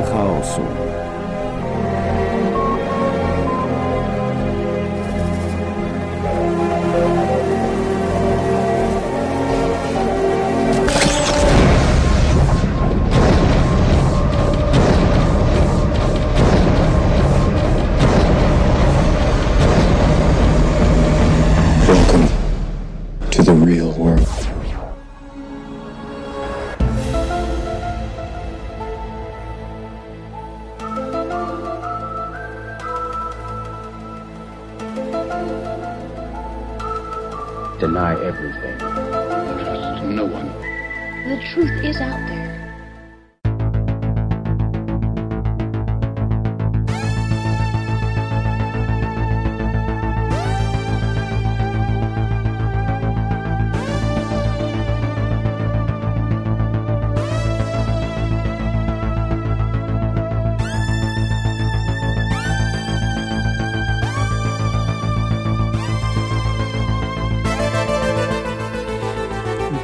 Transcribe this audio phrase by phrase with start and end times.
[0.00, 0.62] Teoria chaosu.
[0.62, 0.89] Welcome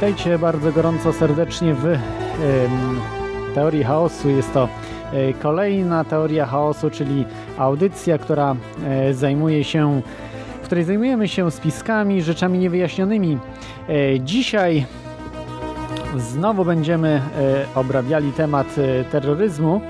[0.07, 1.97] Witajcie bardzo gorąco serdecznie w
[3.55, 4.29] Teorii Chaosu.
[4.29, 4.69] Jest to
[5.13, 7.25] e, kolejna Teoria Chaosu, czyli
[7.57, 10.01] audycja, która e, zajmuje się,
[10.61, 13.37] w której zajmujemy się spiskami, rzeczami niewyjaśnionymi.
[13.89, 14.85] E, Dzisiaj
[16.17, 17.21] znowu będziemy
[17.75, 18.75] obrabiali temat
[19.11, 19.81] terroryzmu,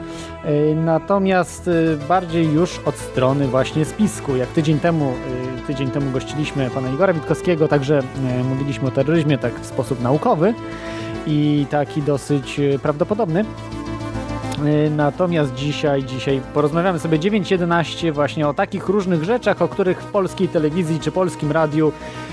[0.75, 1.71] natomiast e,
[2.07, 4.35] bardziej już od strony właśnie spisku.
[4.35, 5.13] Jak tydzień temu,
[5.63, 10.01] e, tydzień temu gościliśmy pana Igora Witkowskiego, także e, mówiliśmy o terroryzmie tak w sposób
[10.01, 10.53] naukowy
[11.27, 13.45] i taki dosyć e, prawdopodobny.
[14.65, 20.11] E, Natomiast dzisiaj, dzisiaj porozmawiamy sobie 9.11 właśnie o takich różnych rzeczach, o których w
[20.11, 22.26] polskiej telewizji czy polskim radiu e,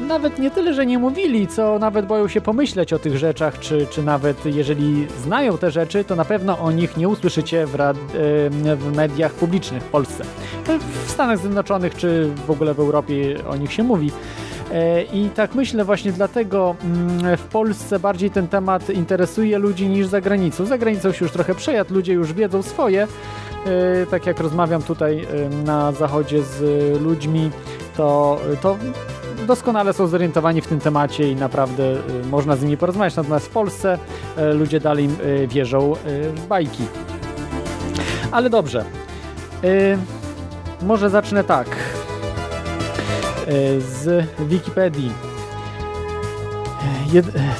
[0.00, 3.86] nawet nie tyle, że nie mówili, co nawet boją się pomyśleć o tych rzeczach, czy,
[3.90, 7.96] czy nawet jeżeli znają te rzeczy, to na pewno o nich nie usłyszycie w, rad,
[7.96, 8.00] e,
[8.76, 10.24] w mediach publicznych w Polsce.
[10.68, 14.10] E, W Stanach Zjednoczonych czy w ogóle w Europie o nich się mówi.
[14.72, 20.06] E, I tak myślę właśnie dlatego mm, w Polsce bardziej ten temat interesuje ludzi niż
[20.06, 20.66] za granicą.
[20.66, 23.02] Za granicą się już trochę przejadł, ludzie już wiedzą swoje.
[23.66, 27.50] E, Tak jak rozmawiam tutaj e, na zachodzie z e, ludźmi,
[27.96, 28.76] to, to
[29.46, 33.16] doskonale są zorientowani w tym temacie i naprawdę e, można z nimi porozmawiać.
[33.16, 33.98] Natomiast w Polsce
[34.36, 35.04] e, ludzie dalej
[35.42, 35.94] e, wierzą
[36.34, 36.82] w bajki.
[38.32, 38.84] Ale dobrze.
[40.82, 41.66] Może zacznę tak
[43.78, 45.12] z Wikipedii.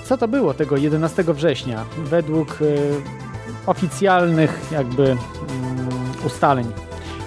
[0.04, 1.84] Co to było tego 11 września?
[1.98, 2.58] Według
[3.66, 5.18] oficjalnych jakby mm,
[6.26, 6.72] ustaleń.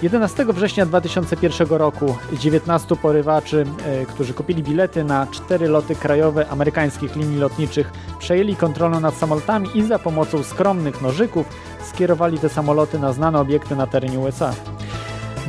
[0.02, 7.16] 11 września 2001 roku 19 porywaczy, e, którzy kupili bilety na cztery loty krajowe amerykańskich
[7.16, 11.46] linii lotniczych, przejęli kontrolę nad samolotami i za pomocą skromnych nożyków
[11.84, 14.54] skierowali te samoloty na znane obiekty na terenie USA.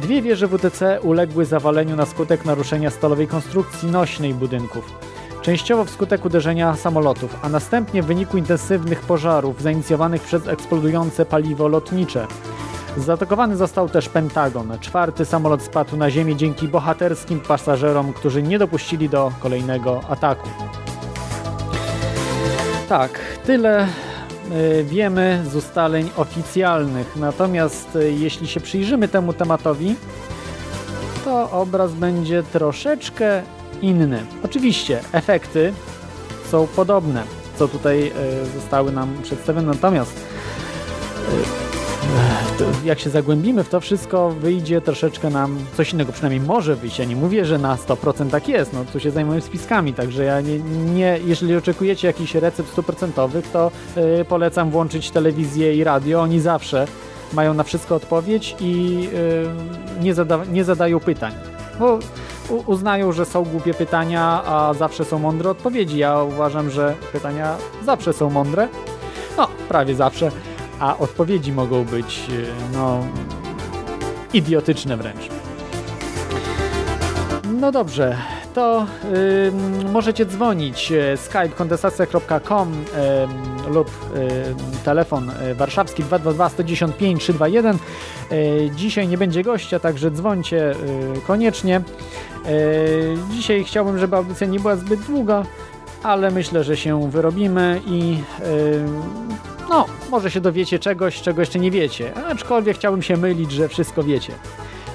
[0.02, 4.94] Dwie wieże WTC uległy zawaleniu na skutek naruszenia stalowej konstrukcji nośnej budynków.
[5.42, 12.28] Częściowo wskutek uderzenia samolotów, a następnie w wyniku intensywnych pożarów zainicjowanych przez eksplodujące paliwo lotnicze.
[12.98, 14.78] Zaatakowany został też Pentagon.
[14.80, 20.50] Czwarty samolot spadł na ziemię dzięki bohaterskim pasażerom, którzy nie dopuścili do kolejnego ataku.
[22.90, 23.88] Tak, tyle
[24.52, 27.16] y, wiemy z ustaleń oficjalnych.
[27.16, 29.96] Natomiast y, jeśli się przyjrzymy temu tematowi,
[31.26, 33.42] to obraz będzie troszeczkę
[33.82, 34.26] inny.
[34.44, 35.74] Oczywiście efekty
[36.52, 37.24] są podobne,
[37.60, 38.12] co tutaj
[38.44, 39.68] y, zostały nam przedstawione.
[39.68, 40.16] Natomiast
[41.26, 41.85] to
[42.86, 47.00] jak się zagłębimy w to wszystko, wyjdzie troszeczkę nam coś innego, przynajmniej może wyjść.
[47.00, 50.42] Ja nie mówię, że na 100% tak jest, no tu się zajmuję spiskami, także ja
[50.42, 50.60] nie,
[50.94, 53.72] nie jeżeli oczekujecie jakichś recept stuprocentowych, to
[54.22, 56.88] y, polecam włączyć telewizję i radio, oni zawsze
[57.34, 59.08] mają na wszystko odpowiedź i
[60.00, 61.34] y, nie, zada, nie zadają pytań.
[61.80, 62.00] Bo
[62.66, 65.98] uznają, że są głupie pytania, a zawsze są mądre odpowiedzi.
[65.98, 67.56] Ja uważam, że pytania
[67.86, 68.68] zawsze są mądre.
[69.38, 70.32] No, prawie zawsze
[70.80, 73.00] a odpowiedzi mogą być y, no
[74.34, 75.30] idiotyczne wręcz.
[77.60, 78.18] No dobrze,
[78.54, 78.86] to
[79.48, 84.56] ym, możecie dzwonić y, skype kondensacja.com ym, lub ym,
[84.86, 87.78] telefon y, warszawski 222 110 5 321.
[88.32, 90.76] Y, Dzisiaj nie będzie gościa, także dzwońcie y,
[91.28, 91.82] koniecznie.
[92.48, 95.44] Y, Dzisiaj chciałbym, żeby audycja nie była zbyt długa,
[96.06, 98.86] ale myślę, że się wyrobimy i y,
[99.70, 102.14] no, może się dowiecie czegoś, czego jeszcze nie wiecie.
[102.14, 104.34] Aczkolwiek chciałbym się mylić, że wszystko wiecie.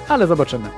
[0.07, 0.69] Ale zobaczymy.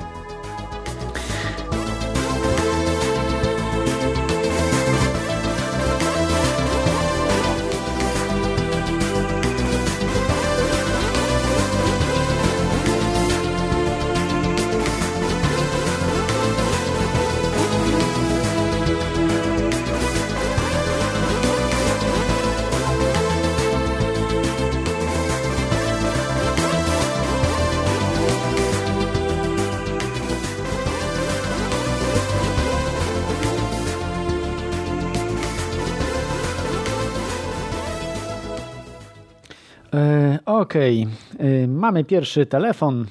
[41.94, 43.06] Mamy pierwszy telefon.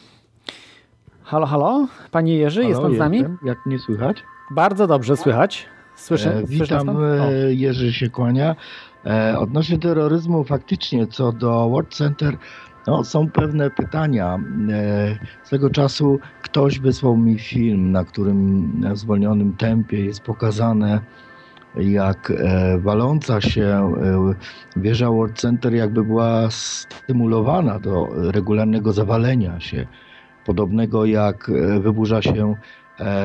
[1.23, 1.88] Halo, halo?
[2.11, 3.19] Panie Jerzy, jest Halo, pan z nami?
[3.19, 3.38] jestem.
[3.44, 4.23] Jak mnie słychać?
[4.50, 5.67] Bardzo dobrze słychać.
[5.96, 8.56] Słyszę, E, witam, e, Jerzy się kłania.
[9.06, 12.37] E, odnośnie terroryzmu faktycznie co do World Center
[12.87, 14.38] no, są pewne pytania.
[14.73, 21.00] E, swego czasu ktoś wysłał mi film, na którym w zwolnionym tempie jest pokazane
[21.76, 24.34] jak e, waląca się e,
[24.76, 29.86] wieża World Center jakby była stymulowana do regularnego zawalenia się.
[30.44, 32.54] Podobnego jak e, wyburza się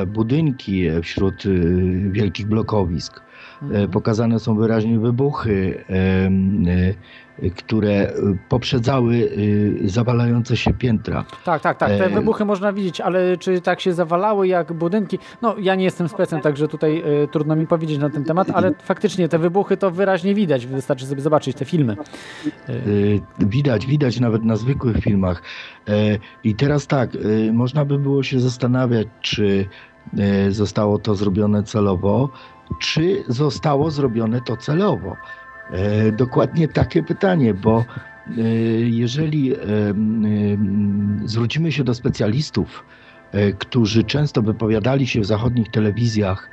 [0.08, 1.44] budynki wśród
[2.12, 3.22] wielkich blokowisk.
[3.62, 3.84] Mhm.
[3.84, 8.14] E, Pokazane są wyraźnie wybuchy, e, które
[8.50, 9.30] poprzedzały
[9.86, 11.26] e, zawalające się piętra.
[11.46, 11.90] Tak, tak, tak.
[11.90, 15.20] Te wybuchy można widzieć, ale czy tak się zawalały jak budynki?
[15.42, 19.30] No, ja nie jestem specem, także tutaj trudno mi powiedzieć na ten temat, ale faktycznie
[19.30, 20.68] te wybuchy to wyraźnie widać.
[20.68, 21.96] Wystarczy sobie zobaczyć te filmy.
[23.40, 25.42] Widać, widać nawet na zwykłych filmach.
[26.44, 27.10] I teraz tak,
[27.54, 29.66] można by było się zastanawiać, czy
[30.50, 32.30] zostało to zrobione celowo,
[32.80, 35.18] czy zostało zrobione to celowo.
[35.72, 37.86] E, Dokładnie takie pytanie, bo
[38.38, 38.42] e,
[38.82, 42.86] jeżeli em, zwrócimy się do specjalistów,
[43.32, 46.50] e, którzy często wypowiadali się w zachodnich telewizjach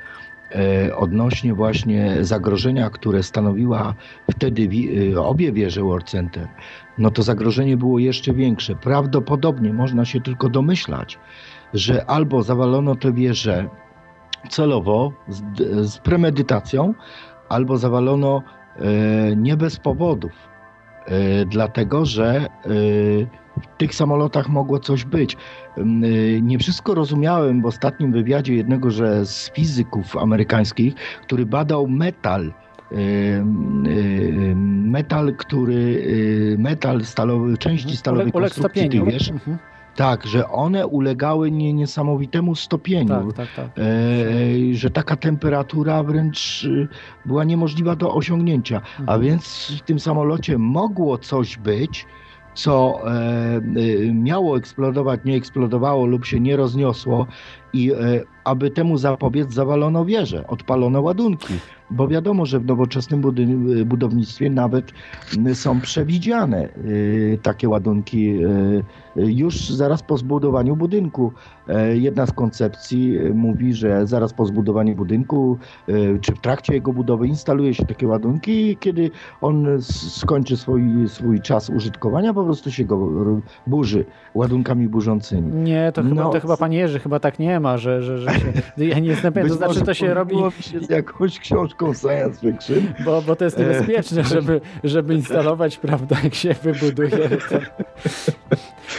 [0.51, 3.93] e, odnośnie właśnie zagrożenia, które stanowiła
[4.31, 4.69] wtedy
[5.19, 6.47] obie wieże World Center,
[6.97, 8.75] no to zagrożenie było jeszcze większe.
[8.75, 11.19] Prawdopodobnie można się tylko domyślać,
[11.73, 13.69] że albo zawalono tę wieżę
[14.49, 15.41] celowo, z,
[15.89, 16.93] z premedytacją,
[17.49, 18.41] albo zawalono
[18.75, 20.31] e, nie bez powodów.
[21.05, 22.47] E, dlatego, że e,
[23.61, 25.37] w tych samolotach mogło coś być.
[26.41, 32.53] Nie wszystko rozumiałem w ostatnim wywiadzie jednego że z fizyków amerykańskich, który badał metal.
[34.65, 36.07] Metal, który.
[36.57, 39.05] Metal stalowy, części stalowej uległ konstrukcji stopieniu.
[39.05, 39.57] wież, Mhm.
[39.95, 43.31] Tak, że one ulegały nie, niesamowitemu stopieniu.
[43.31, 43.79] Tak, tak, tak.
[43.83, 46.87] E, że taka temperatura wręcz y,
[47.25, 48.81] była niemożliwa do osiągnięcia.
[48.97, 49.21] A Mhm.
[49.21, 52.05] więc w tym samolocie mogło coś być,
[52.53, 57.27] co e, y, miało eksplodować, nie eksplodowało lub się nie rozniosło
[57.73, 57.95] i e,
[58.43, 61.53] aby temu zapobiec zawalono wieżę, odpalono ładunki,
[61.89, 64.91] bo wiadomo, że w nowoczesnym budy- budownictwie nawet
[65.47, 68.83] y, są przewidziane y, takie ładunki y, y,
[69.15, 71.31] już zaraz po zbudowaniu budynku.
[71.67, 75.57] E, Jedna z koncepcji e, mówi, że zaraz po zbudowaniu budynku,
[75.87, 80.81] e, czy w trakcie jego budowy instaluje się takie ładunki i kiedy on skończy swój,
[81.07, 83.09] swój czas użytkowania, po prostu się go
[83.67, 85.51] burzy ładunkami burzącymi.
[85.53, 86.29] Nie, to chyba, No.
[86.29, 89.33] to chyba panie Jerzy, chyba tak nie ma, że, że, że się, ja nie jestem
[89.33, 92.93] pewien, to znaczy to się robi, się z jakąś książką science fiction.
[93.05, 97.09] bo, bo to jest niebezpieczne, żeby, żeby instalować, prawda, jak się wybuduje.
[97.49, 97.57] To,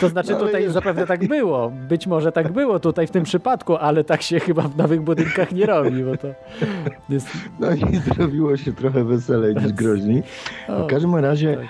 [0.01, 3.25] to znaczy No, tutaj już- zapewne tak było, być może tak było tutaj w tym
[3.25, 6.29] przypadku, ale tak się chyba w nowych budynkach nie robi, bo to
[7.09, 7.29] jest...
[7.61, 10.23] No i zrobiło się trochę weselej niż groźniej.
[10.69, 11.65] W każdym razie tak.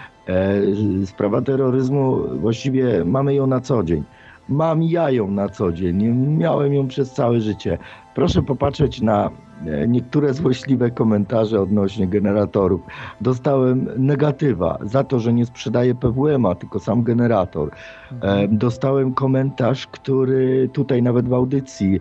[1.03, 4.03] e, sprawa terroryzmu właściwie mamy ją na co dzień.
[4.49, 6.05] Mam ja ją na co dzień.
[6.39, 7.79] Miałem ją przez całe życie.
[8.15, 9.31] Proszę popatrzeć na
[9.89, 12.81] niektóre złośliwe komentarze odnośnie generatorów.
[13.21, 17.71] Dostałem negatywa za to, że nie sprzedaję PWM-a, tylko sam generator.
[18.23, 22.01] E, dostałem komentarz, który tutaj nawet w audycji,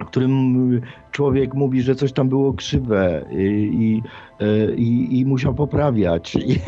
[0.00, 0.80] w którym
[1.10, 3.36] człowiek mówi, że coś tam było krzywe i,
[3.72, 4.02] i,
[4.44, 6.36] e, i, i musiał poprawiać.
[6.36, 6.60] I,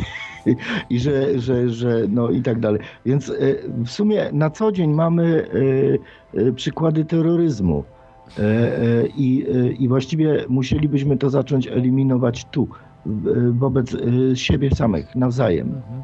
[0.90, 2.80] i że, że, że no i tak dalej.
[3.06, 3.34] Więc e,
[3.84, 5.48] w sumie na co dzień mamy
[6.34, 7.84] e, e, przykłady terroryzmu.
[8.38, 12.68] E, e, I, e, I właściwie musielibyśmy to zacząć eliminować tu,
[13.50, 13.96] wobec
[14.34, 15.68] siebie samych, nawzajem.
[15.68, 16.02] Mhm.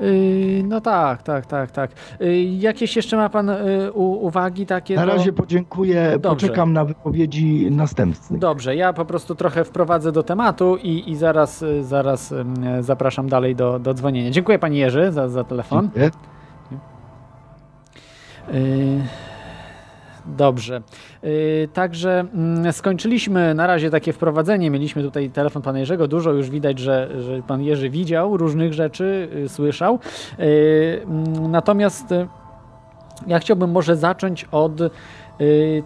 [0.00, 1.90] Yy, No tak, tak, tak, tak.
[2.20, 3.50] Yy, Jakieś jeszcze ma pan
[3.94, 4.96] u- uwagi takie?
[4.96, 6.46] Na do- razie podziękuję, Dobrze.
[6.46, 8.38] poczekam na wypowiedzi następcy.
[8.38, 12.34] Dobrze, ja po prostu trochę wprowadzę do tematu i, i zaraz, y, zaraz
[12.80, 14.30] zapraszam dalej do, do dzwonienia.
[14.30, 15.84] Dziękuję Panie Jerzy za, za telefon.
[15.84, 16.10] Dziękuję.
[18.54, 19.00] Y,
[20.26, 20.82] Dobrze.
[21.24, 24.70] Y, Także mm, skończyliśmy na razie takie wprowadzenie.
[24.70, 26.08] Mieliśmy tutaj telefon pana Jerzego.
[26.08, 29.98] Dużo już widać, że, że pan Jerzy widział różnych rzeczy, y, słyszał.
[30.38, 32.14] Y, mm, Natomiast
[33.26, 34.72] ja chciałbym może zacząć od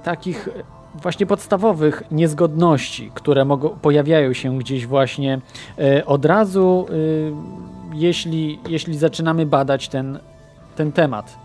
[0.03, 0.49] takich
[0.95, 5.41] właśnie podstawowych niezgodności, które mogą, pojawiają się gdzieś właśnie
[6.07, 6.87] od razu,
[7.95, 10.19] jeśli, jeśli zaczynamy badać ten,
[10.77, 11.39] ten temat.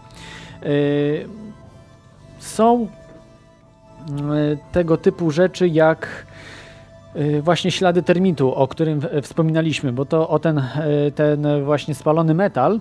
[2.44, 2.88] Są y,
[4.72, 6.26] tego typu rzeczy jak
[7.16, 12.34] y, właśnie ślady termitu, o którym wspominaliśmy, bo to o ten, y, ten właśnie spalony
[12.34, 12.80] metal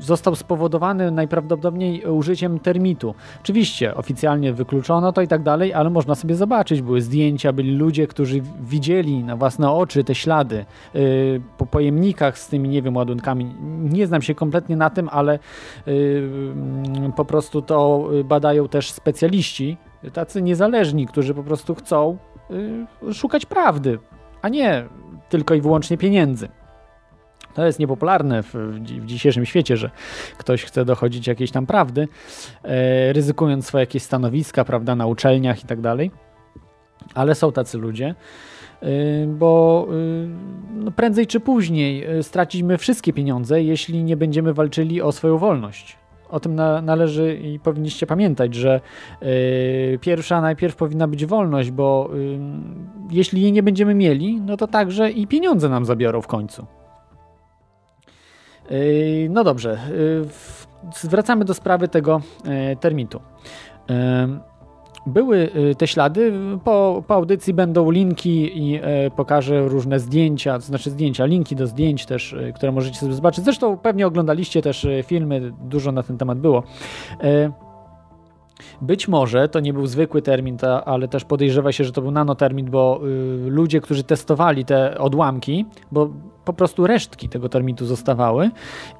[0.00, 3.14] został spowodowany najprawdopodobniej użyciem termitu.
[3.42, 8.06] Oczywiście oficjalnie wykluczono to i tak dalej, ale można sobie zobaczyć, były zdjęcia, byli ludzie,
[8.06, 10.64] którzy widzieli na własne oczy te ślady
[11.58, 13.54] po pojemnikach z tymi, nie wiem, ładunkami.
[13.80, 15.38] Nie znam się kompletnie na tym, ale
[17.16, 19.76] po prostu to badają też specjaliści,
[20.12, 22.16] tacy niezależni, którzy po prostu chcą
[23.10, 23.98] y, szukać prawdy,
[24.42, 24.84] a nie
[25.28, 26.48] tylko i wyłącznie pieniędzy.
[27.54, 29.90] To jest niepopularne w, w dzi- w dzisiejszym świecie, że
[30.38, 32.08] ktoś chce dochodzić jakiejś tam prawdy,
[32.64, 36.10] e, ryzykując swoje jakieś stanowiska, prawda, na uczelniach i tak dalej.
[37.14, 38.14] Ale są tacy ludzie,
[38.82, 40.28] y, bo y,
[40.74, 45.96] no prędzej czy później y, stracimy wszystkie pieniądze, jeśli nie będziemy walczyli o swoją wolność.
[46.30, 48.80] O tym na, należy i powinniście pamiętać, że
[49.22, 52.38] y, pierwsza najpierw powinna być wolność, bo y,
[53.10, 56.66] jeśli jej nie będziemy mieli, no to także i pieniądze nam zabiorą w końcu.
[59.30, 63.20] No dobrze, yy, w- zwracamy do sprawy tego e, termitu.
[65.06, 66.32] Były y, te ślady,
[66.64, 71.66] po, po audycji będą linki i e, pokażę różne zdjęcia, to znaczy zdjęcia, linki do
[71.66, 73.44] zdjęć też, e, które możecie sobie zobaczyć.
[73.44, 76.62] Zresztą pewnie oglądaliście też filmy, dużo na ten temat było.
[78.80, 82.70] Być może to nie był zwykły termin, ale też podejrzewa się, że to był nanotermin,
[82.70, 83.00] bo
[83.46, 86.10] y, ludzie, którzy testowali te odłamki, bo
[86.44, 88.50] po prostu resztki tego termitu zostawały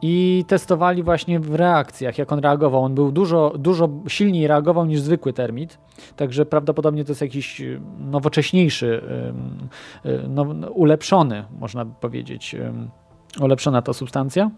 [0.02, 2.84] i testowali właśnie w reakcjach, jak on reagował.
[2.84, 5.78] On był dużo, dużo silniej reagował niż zwykły termit,
[6.16, 9.02] także prawdopodobnie to jest jakiś y, nowocześniejszy,
[10.06, 12.56] y, no, ulepszony, można by powiedzieć,
[13.40, 14.50] ulepszona ta substancja.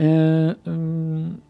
[0.00, 0.04] Y,
[0.66, 1.40] ym,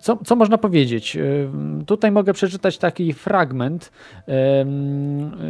[0.00, 1.16] co, co można powiedzieć?
[1.16, 3.92] Ym, Tutaj mogę przeczytać taki fragment,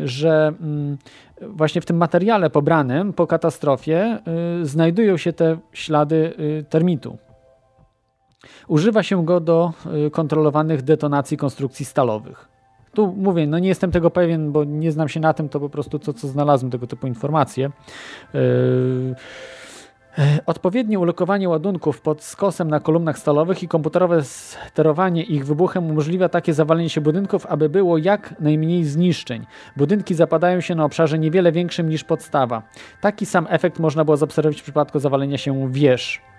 [0.04, 0.98] że ym,
[1.42, 4.18] właśnie w tym materiale pobranym po katastrofie
[4.62, 7.18] y, znajdują się te ślady y, termitu.
[8.68, 9.72] Używa się go do
[10.06, 12.48] y, kontrolowanych detonacji konstrukcji stalowych.
[12.94, 15.68] Tu mówię, no nie jestem tego pewien, bo nie znam się na tym, to po
[15.68, 17.70] prostu to, co znalazłem, tego typu informacje.
[18.34, 18.40] Yy,
[20.46, 26.54] Odpowiednie ulokowanie ładunków pod skosem na kolumnach stalowych i komputerowe sterowanie ich wybuchem umożliwia takie
[26.54, 29.46] zawalenie się budynków, aby było jak najmniej zniszczeń.
[29.76, 32.62] Budynki zapadają się na obszarze niewiele większym niż podstawa.
[33.00, 36.29] Taki sam efekt można było zaobserwować w przypadku zawalenia się wież.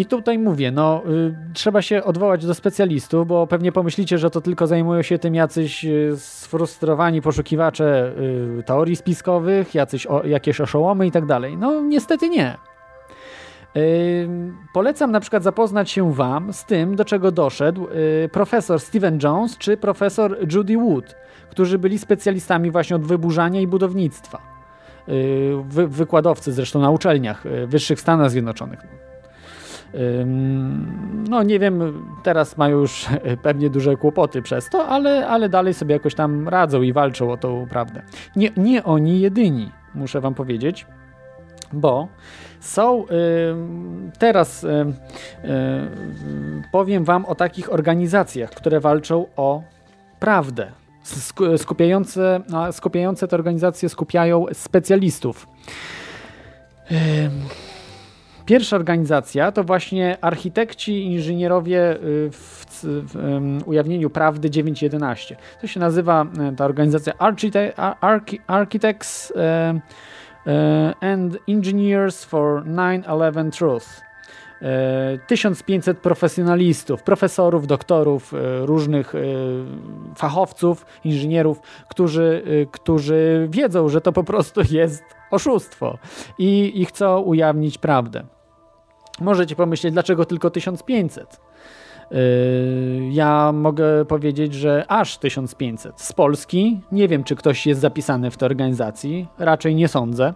[0.00, 4.40] I tutaj mówię, no y, trzeba się odwołać do specjalistów, bo pewnie pomyślicie, że to
[4.40, 8.12] tylko zajmują się tym jacyś y, sfrustrowani poszukiwacze
[8.58, 11.56] y, teorii spiskowych, jacyś o, jakieś oszołomy i tak dalej.
[11.56, 12.56] No niestety nie.
[13.76, 14.28] Y,
[14.72, 17.88] polecam na przykład zapoznać się Wam z tym, do czego doszedł
[18.24, 21.16] y, profesor Steven Jones czy profesor Judy Wood,
[21.50, 24.42] którzy byli specjalistami właśnie od wyburzania i budownictwa.
[25.08, 29.09] Y, wy, wykładowcy zresztą na uczelniach wyższych w Stanach Zjednoczonych.
[31.28, 33.06] No nie wiem, teraz mają już
[33.42, 37.36] pewnie duże kłopoty przez to, ale, ale dalej sobie jakoś tam radzą i walczą o
[37.36, 38.02] tą prawdę.
[38.36, 40.86] Nie, nie oni jedyni, muszę wam powiedzieć,
[41.72, 42.08] bo
[42.60, 43.04] są
[44.18, 44.66] teraz
[46.72, 49.62] powiem wam o takich organizacjach, które walczą o
[50.20, 50.72] prawdę.
[51.04, 52.40] Sku- Skupiające,
[52.72, 55.46] skupiające te organizacje skupiają specjalistów.
[58.50, 65.36] Pierwsza organizacja to właśnie architekci inżynierowie y, w, w em, ujawnieniu prawdy 911.
[65.60, 69.80] To się nazywa e, ta organizacja Archite Archi Architects e,
[70.46, 73.86] e, and Engineers for 9-11 Truth.
[74.62, 79.12] E, 1500 profesjonalistów, profesorów, doktorów, różnych
[80.16, 82.42] fachowców, inżynierów, którzy,
[82.72, 85.98] którzy wiedzą, że to po prostu jest oszustwo
[86.38, 88.39] i, i chcą ujawnić prawdę.
[89.20, 91.40] Możecie pomyśleć, dlaczego tylko 1500?
[92.10, 92.18] Yy,
[93.10, 96.00] Ja mogę powiedzieć, że aż 1500.
[96.00, 99.28] Z Polski nie wiem, czy ktoś jest zapisany w tej organizacji.
[99.38, 100.34] Raczej nie sądzę.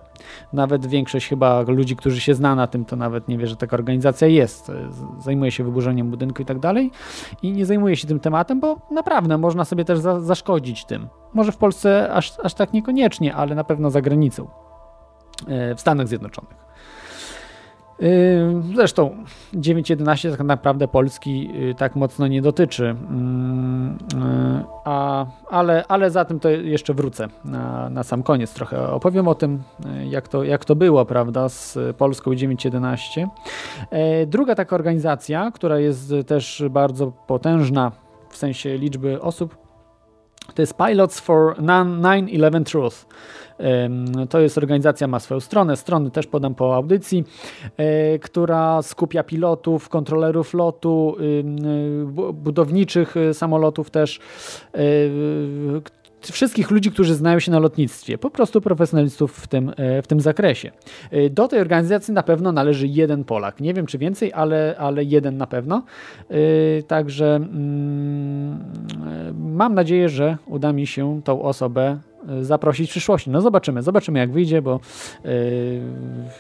[0.52, 3.76] Nawet większość chyba ludzi, którzy się zna na tym, to nawet nie wie, że taka
[3.76, 4.72] organizacja jest.
[5.18, 6.90] Zajmuje się wyburzeniem budynku i tak dalej.
[7.42, 11.08] I nie zajmuje się tym tematem, bo naprawdę można sobie też za zaszkodzić tym.
[11.34, 14.48] Może w Polsce aż, aż tak niekoniecznie, ale na pewno za granicą.
[15.48, 16.63] Yy, W Stanach Zjednoczonych.
[18.00, 19.16] Yy, Zresztą
[19.54, 26.24] 9.11 tak naprawdę Polski yy, tak mocno nie dotyczy, Mm, yy, a, ale, ale za
[26.24, 28.88] tym to jeszcze wrócę na, na sam koniec trochę.
[28.90, 29.62] Opowiem o tym,
[30.04, 33.26] jak to, jak to było, prawda, z Polską 9.11.
[33.92, 37.92] Yy, Druga taka organizacja, która jest też bardzo potężna
[38.30, 39.56] w sensie liczby osób,
[40.54, 43.06] To jest Pilots for 9-11 Truth.
[44.30, 47.24] To jest organizacja, ma swoją stronę, strony też podam po audycji,
[47.76, 51.16] e, która skupia pilotów, kontrolerów lotu,
[52.32, 54.20] budowniczych e, samolotów też,
[54.74, 54.78] e,
[56.32, 60.70] wszystkich ludzi, którzy znają się na lotnictwie, po prostu profesjonalistów w tym, w tym zakresie.
[61.30, 63.60] Do tej organizacji na pewno należy jeden Polak.
[63.60, 65.84] Nie wiem czy więcej, ale, ale jeden na pewno.
[66.86, 68.58] Także mm,
[69.38, 71.98] mam nadzieję, że uda mi się tą osobę
[72.40, 73.30] zaprosić w przyszłości.
[73.30, 74.80] No zobaczymy, zobaczymy jak wyjdzie, bo
[75.24, 75.28] e,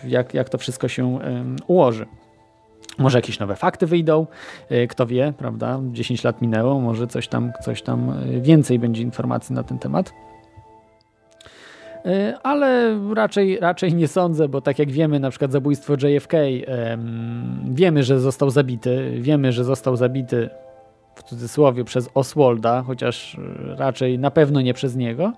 [0.08, 1.18] jak, jak to wszystko się
[1.66, 2.06] ułoży.
[2.98, 4.26] Może jakieś nowe fakty wyjdą,
[4.68, 5.80] e, kto wie, prawda?
[5.92, 10.12] 10 lat minęło, może coś tam, coś tam więcej będzie informacji na ten temat.
[12.42, 16.32] Ale raczej, raczej nie sądzę, bo tak jak wiemy, na przykład zabójstwo JFK,
[17.70, 20.50] wiemy, że został zabity, wiemy, że został zabity
[21.14, 25.32] w cudzysłowie przez Oswalda, chociaż e, raczej na pewno nie przez niego.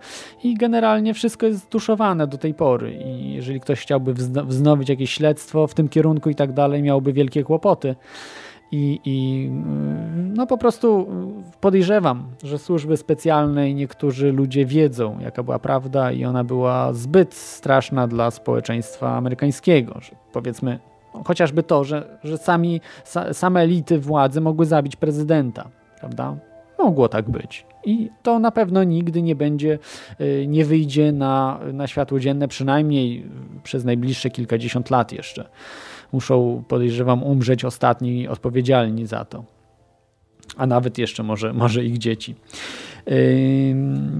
[0.44, 2.92] I generalnie wszystko jest tuszowane do tej pory.
[2.92, 4.14] I jeżeli ktoś chciałby
[4.44, 7.94] wznowić jakieś śledztwo w tym kierunku i tak dalej, miałby wielkie kłopoty.
[8.72, 9.48] I, I,
[10.14, 11.06] no po prostu
[11.60, 17.34] podejrzewam, że służby specjalne i niektórzy ludzie wiedzą, jaka była prawda, i ona była zbyt
[17.34, 20.00] straszna dla społeczeństwa amerykańskiego.
[20.00, 20.78] Że powiedzmy,
[21.24, 22.80] chociażby to, że, że sami,
[23.32, 25.68] same elity władzy mogły zabić prezydenta,
[26.00, 26.36] prawda?
[26.78, 27.66] Mogło tak być.
[27.84, 29.78] I to na pewno nigdy nie będzie,
[30.20, 33.26] y, nie wyjdzie na, na światło dzienne, przynajmniej
[33.62, 35.48] przez najbliższe kilkadziesiąt lat jeszcze.
[36.12, 39.44] Muszą, podejrzewam, umrzeć ostatni odpowiedzialni za to.
[40.56, 42.34] A nawet jeszcze może, może ich dzieci.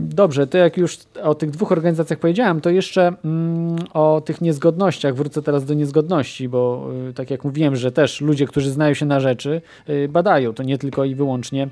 [0.00, 5.14] Dobrze, to jak już o tych dwóch organizacjach powiedziałem, to jeszcze mm, o tych niezgodnościach.
[5.14, 9.06] Wrócę teraz do niezgodności, bo y, tak jak mówiłem, że też ludzie, którzy znają się
[9.06, 10.54] na rzeczy, y, badają.
[10.54, 11.68] To nie tylko i wyłącznie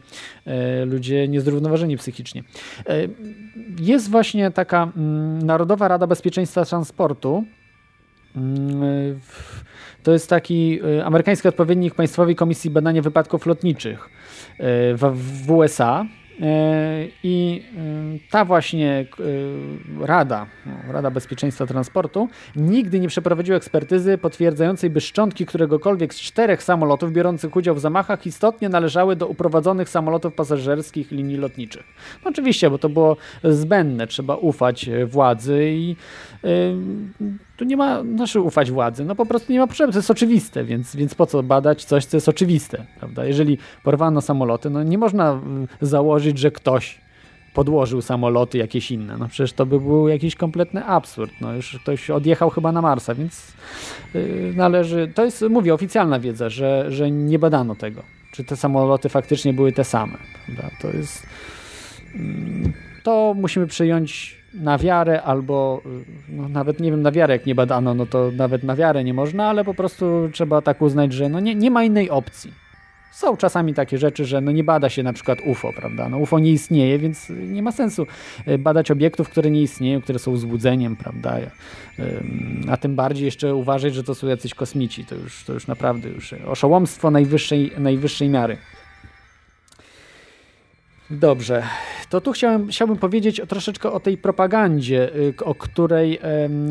[0.82, 2.44] y, ludzie niezrównoważeni psychicznie.
[3.80, 7.44] Jest właśnie taka mm, Narodowa Rada Bezpieczeństwa Transportu.
[8.36, 9.20] Mm,
[10.02, 14.08] to jest taki amerykański odpowiednik Państwowej Komisji Badania Wypadków Lotniczych
[15.44, 16.06] w USA.
[16.40, 19.06] E, I e, ta właśnie
[20.00, 26.20] e, Rada, no, Rada Bezpieczeństwa Transportu, nigdy nie przeprowadziła ekspertyzy potwierdzającej, by szczątki któregokolwiek z
[26.20, 31.84] czterech samolotów biorących udział w zamachach istotnie należały do uprowadzonych samolotów pasażerskich linii lotniczych.
[32.24, 35.96] No oczywiście, bo to było zbędne, trzeba ufać władzy i
[37.56, 40.64] tu nie ma, znaczy ufać władzy, no po prostu nie ma potrzeby, to jest oczywiste,
[40.64, 43.24] więc, więc po co badać coś, co jest oczywiste, prawda?
[43.24, 47.00] Jeżeli porwano samoloty, no nie można mm, założyć, że ktoś
[47.54, 52.10] podłożył samoloty jakieś inne, no przecież to by był jakiś kompletny absurd, no już ktoś
[52.10, 53.52] odjechał chyba na Marsa, więc
[54.14, 58.02] yy, należy, to jest, mówię, oficjalna wiedza, że, że nie badano tego,
[58.32, 60.70] czy te samoloty faktycznie były te same, prawda?
[60.82, 61.26] To jest,
[62.14, 65.82] yy, to musimy przyjąć na wiarę albo
[66.28, 69.14] no nawet nie wiem na wiarę jak nie badano, no to nawet na wiarę nie
[69.14, 72.64] można, ale po prostu trzeba tak uznać, że no nie, nie ma innej opcji.
[73.12, 76.08] Są czasami takie rzeczy, że no nie bada się na przykład UFO, prawda?
[76.08, 78.06] No UFO nie istnieje, więc nie ma sensu
[78.46, 81.38] e, badać obiektów, które nie istnieją, które są zbudzeniem, prawda?
[82.70, 85.04] A tym bardziej jeszcze uważać, że to są jacyś kosmici.
[85.04, 88.56] To już, to już naprawdę już oszołomstwo najwyższej, najwyższej miary.
[91.10, 91.62] Dobrze,
[92.10, 96.20] to tu chciałem, chciałbym powiedzieć troszeczkę o tej propagandzie, y, o której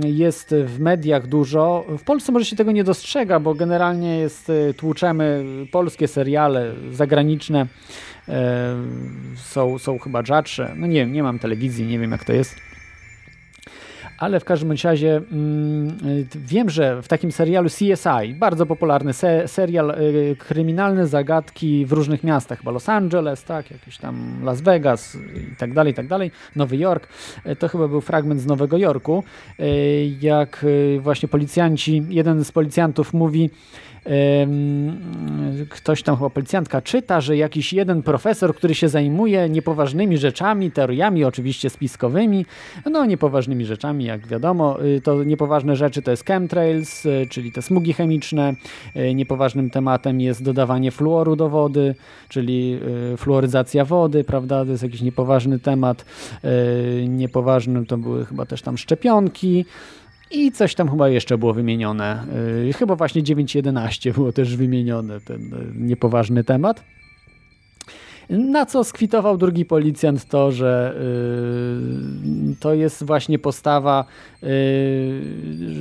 [0.04, 1.86] jest w mediach dużo.
[1.98, 7.68] W Polsce może się tego nie dostrzega, bo generalnie jest, y, tłuczemy polskie seriale zagraniczne,
[9.36, 10.74] są, są chyba rzadsze.
[10.76, 12.73] No nie wiem, nie mam telewizji, nie wiem jak to jest
[14.18, 15.98] ale w każdym razie mm,
[16.36, 22.24] wiem, że w takim serialu CSI, bardzo popularny se serial y, kryminalne zagadki w różnych
[22.24, 25.18] miastach, chyba Los Angeles, tak, jakieś tam Las Vegas
[25.54, 27.08] i tak dalej, i tak dalej, Nowy Jork,
[27.46, 29.24] y, to chyba był fragment z Nowego Jorku,
[29.60, 33.50] y, jak y, właśnie policjanci, jeden z policjantów mówi,
[35.70, 41.24] ktoś tam chyba policjantka czyta, że jakiś jeden profesor, który się zajmuje niepoważnymi rzeczami, teoriami
[41.24, 42.46] oczywiście spiskowymi,
[42.92, 47.62] no niepoważnymi rzeczami, jak wiadomo, y, to niepoważne rzeczy to jest chemtrails, y, czyli te
[47.62, 48.54] smugi chemiczne,
[48.96, 51.96] y, niepoważnym tematem jest dodawanie fluoru do wody,
[52.30, 52.80] czyli
[53.18, 56.06] fluoryzacja wody, prawda, to jest jakiś niepoważny temat,
[57.08, 59.66] niepoważnym to były chyba też tam szczepionki,
[60.34, 62.26] i coś tam chyba jeszcze było wymienione.
[62.66, 66.84] Yy, chyba właśnie 9.11 było też wymienione, ten yy, niepoważny temat.
[68.30, 70.96] Na co skwitował drugi policjant to, że
[72.50, 74.06] yy, to jest właśnie postawa,
[74.42, 74.50] yy,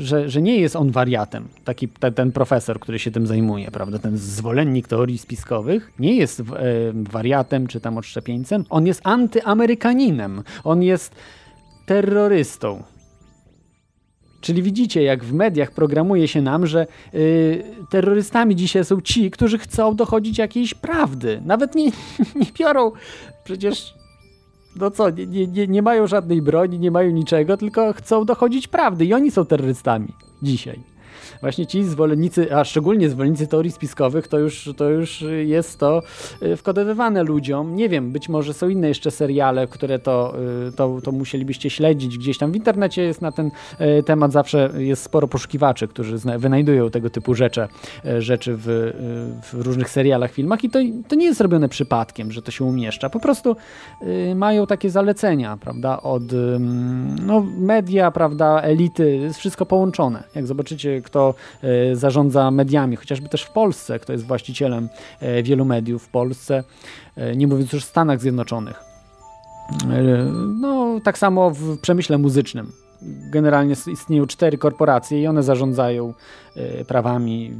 [0.03, 3.99] że, że nie jest on wariatem, taki te, ten profesor, który się tym zajmuje, prawda,
[3.99, 6.45] ten zwolennik teorii spiskowych, nie jest yy,
[6.95, 11.15] wariatem czy tam odszczepieńcem, on jest antyamerykaninem, on jest
[11.87, 12.83] terrorystą.
[14.43, 19.59] Czyli widzicie, jak w mediach programuje się nam, że y, terrorystami dzisiaj są ci, którzy
[19.59, 21.43] chcą dochodzić jakiejś prawdy.
[21.45, 21.85] Nawet nie,
[22.41, 22.93] nie biorą
[23.45, 23.95] przecież.
[24.77, 29.05] No co, nie, nie, nie mają żadnej broni, nie mają niczego, tylko chcą dochodzić prawdy
[29.05, 30.09] i oni są terrorystami
[30.43, 30.92] dzisiaj
[31.41, 36.03] właśnie ci zwolennicy, a szczególnie zwolennicy teorii spiskowych, to już, to już jest to
[36.43, 37.77] y, wkodowywane ludziom.
[37.77, 40.35] Nie wiem, być może są inne jeszcze seriale, które to,
[40.69, 42.53] y, to, to musielibyście śledzić gdzieś tam.
[42.53, 47.35] W internecie jest na ten y, temat zawsze jest sporo poszukiwaczy, którzy wynajdują tego typu
[47.35, 47.69] rzeczy,
[48.19, 48.93] rzeczy w,
[49.53, 53.11] w różnych serialach, filmach i to, to nie jest robione przypadkiem, że to się umieszcza.
[53.11, 53.57] Po prostu
[54.35, 56.23] mają takie zalecenia, prawda, od
[57.27, 60.25] no, media, prawda, elity, jest wszystko połączone.
[60.35, 64.89] Jak zobaczycie, kto E, zarządza mediami, chociażby też w Polsce, kto jest właścicielem
[65.21, 66.65] e, wielu mediów w Polsce,
[67.17, 68.85] e, nie mówiąc już w Stanach Zjednoczonych.
[70.61, 72.73] No, tak samo w przemyśle muzycznym.
[73.31, 76.15] Generalnie istnieją cztery korporacje i one zarządzają
[76.87, 77.59] prawami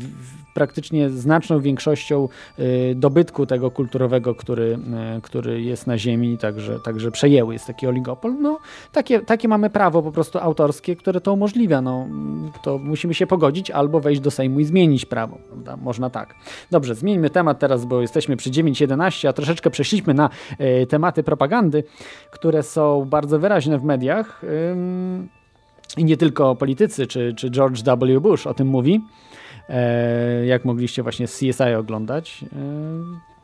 [0.55, 4.79] praktycznie znaczną większością y, dobytku tego kulturowego, który,
[5.19, 8.35] y, który jest na ziemi, także, także przejęły, jest taki oligopol.
[8.41, 8.59] No,
[8.93, 11.81] takie, takie mamy prawo po prostu autorskie, które to umożliwia.
[11.83, 12.07] No,
[12.63, 15.39] to musimy się pogodzić albo wejść do Sejmu i zmienić prawo.
[15.49, 15.77] Prawda?
[15.77, 16.35] Można tak.
[16.71, 21.85] Dobrze, zmieńmy temat teraz, bo jesteśmy przy 9.11, a troszeczkę przeszliśmy na y, tematy propagandy,
[22.31, 24.43] które są bardzo wyraźne w mediach.
[25.97, 28.21] I nie tylko politycy, czy, czy George W.
[28.21, 29.01] Bush o tym mówi.
[29.69, 32.57] E, jak mogliście właśnie CSI oglądać, e,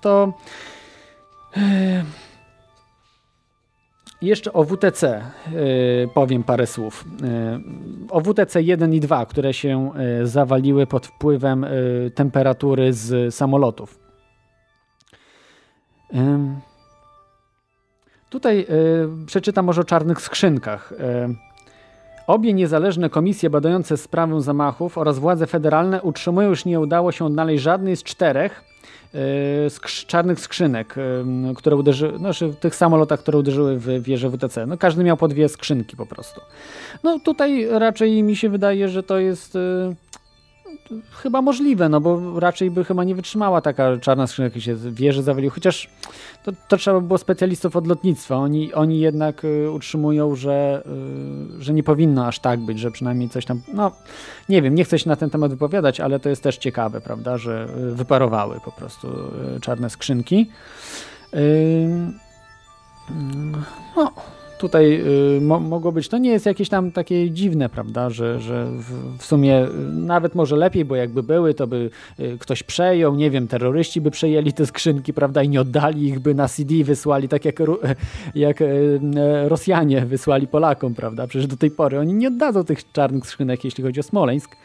[0.00, 0.32] to
[1.56, 2.04] e,
[4.22, 5.22] jeszcze o WTC
[6.14, 7.04] powiem parę słów.
[8.10, 9.90] O WTC 1 i 2, które się
[10.22, 11.66] zawaliły pod wpływem
[12.14, 13.98] temperatury z samolotów.
[18.30, 18.66] Tutaj
[19.26, 20.92] przeczytam może o czarnych skrzynkach.
[22.28, 27.62] Obie niezależne komisje badające sprawę zamachów oraz władze federalne utrzymują, że nie udało się odnaleźć
[27.62, 28.64] żadnej z czterech
[29.14, 29.20] yy,
[30.06, 30.94] czarnych skrzynek,
[31.46, 34.66] yy, które uderzyły, no, znaczy w tych samolotach, które uderzyły w wieżę WTC.
[34.66, 36.40] No, każdy miał po dwie skrzynki po prostu.
[37.04, 39.94] No tutaj raczej mi się wydaje, że to jest yy,
[41.22, 45.22] chyba możliwe, no bo raczej by chyba nie wytrzymała taka czarna skrzynka, jak się wieże
[45.22, 45.90] zawalił, chociaż
[46.44, 48.36] to, to trzeba by było specjalistów od lotnictwa.
[48.36, 50.82] Oni, oni jednak y, utrzymują, że,
[51.58, 53.92] y, że nie powinno aż tak być, że przynajmniej coś tam, no
[54.48, 57.38] nie wiem, nie chcę się na ten temat wypowiadać, ale to jest też ciekawe, prawda,
[57.38, 59.08] że y, wyparowały po prostu
[59.56, 60.50] y, czarne skrzynki.
[63.96, 64.12] no,
[64.58, 65.02] tutaj
[65.36, 69.18] y, mo, mogło być, to nie jest jakieś tam takie dziwne, prawda, że, że w,
[69.18, 71.90] w, sumie y, nawet może lepiej, bo jakby były, to by
[72.20, 76.18] y, ktoś przejął, nie wiem, terroryści by przejęli te skrzynki, prawda, i nie oddali ich,
[76.20, 77.56] by na CD wysłali, tak jak,
[78.34, 78.62] jak
[79.44, 83.84] Rosjanie wysłali Polakom, prawda, przecież do tej pory oni nie oddadzą tych czarnych skrzynek, jeśli
[83.84, 84.56] chodzi o Smoleńsk,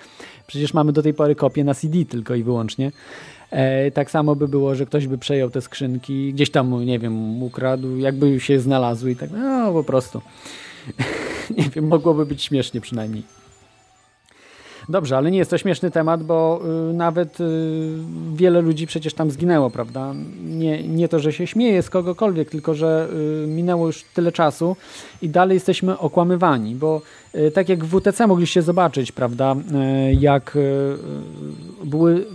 [0.47, 2.91] przecież mamy do tej pory kopię na CD tylko i wyłącznie.
[3.53, 7.43] E, tak samo by było, że ktoś by przejął te skrzynki, gdzieś tam, nie wiem,
[7.43, 10.21] ukradł, jakby się znalazły i tak, no po prostu.
[11.57, 13.23] nie wiem, mogłoby być śmiesznie przynajmniej.
[14.89, 17.43] Dobrze, ale nie jest to śmieszny temat, bo y, nawet y,
[18.35, 20.13] wiele ludzi przecież tam zginęło, prawda?
[20.43, 23.07] Nie, nie to, że się śmieje z kogokolwiek, tylko że
[23.43, 24.75] y, minęło już tyle czasu
[25.21, 27.01] i dalej jesteśmy okłamywani, bo
[27.35, 30.97] y, tak jak w WTC mogliście zobaczyć, prawda, y, jak y,
[31.85, 32.25] były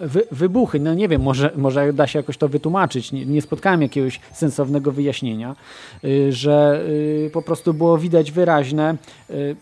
[0.00, 0.80] wy, wybuchy.
[0.80, 3.12] No nie wiem, może, może da się jakoś to wytłumaczyć.
[3.12, 5.56] Nie, nie spotkałem jakiegoś sensownego wyjaśnienia,
[6.04, 8.96] y, że y, po prostu było widać wyraźne
[9.30, 9.56] y,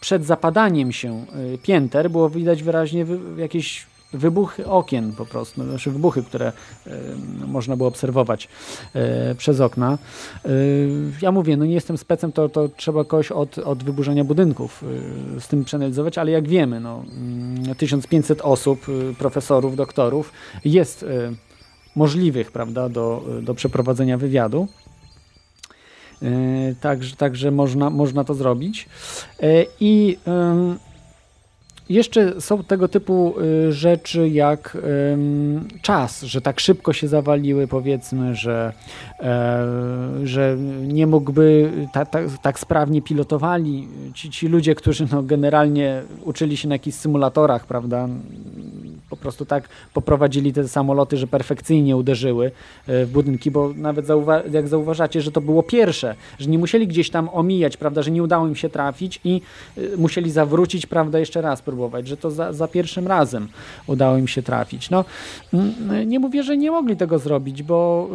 [0.00, 1.24] przed zapadaniem się
[1.62, 6.52] pięter, było widać wyraźnie jakieś wybuchy okien po prostu, znaczy wybuchy, które
[6.86, 6.90] y,
[7.46, 8.48] można było obserwować
[9.30, 9.98] y, przez okna.
[10.46, 14.84] Y, ja mówię, no nie jestem specem, to, to trzeba kogoś od, od wyburzenia budynków
[15.40, 17.04] z tym przeanalizować, ale jak wiemy, no,
[17.76, 18.86] 1500 mm, osób,
[19.18, 20.32] profesorów, doktorów
[20.64, 21.04] jest
[21.96, 24.68] możliwych, prawda, do, do przeprowadzenia wywiadu.
[26.80, 28.88] Także, także można, można to zrobić.
[29.80, 30.18] I
[31.88, 34.76] jeszcze są tego typu y, rzeczy jak
[35.82, 38.72] czas, że tak szybko się zawaliły, powiedzmy, że,
[39.20, 39.66] e,
[40.24, 46.56] że nie mógłby ta, ta, tak sprawnie pilotowali ci, ci ludzie, którzy no, generalnie uczyli
[46.56, 48.08] się na jakichś symulatorach, prawda?
[49.14, 52.46] Po prostu tak poprowadzili te samoloty, że perfekcyjnie uderzyły
[52.86, 56.86] e, w budynki, bo nawet zauwa jak zauważacie, że to było pierwsze, że nie musieli
[56.86, 59.40] gdzieś tam omijać, prawda, że nie udało im się trafić i
[59.78, 63.48] y, musieli zawrócić, prawda, jeszcze raz próbować, że to za, za pierwszym razem
[63.86, 64.90] udało im się trafić.
[64.90, 65.04] No,
[65.52, 68.08] mm, nie mówię, że nie mogli tego zrobić, bo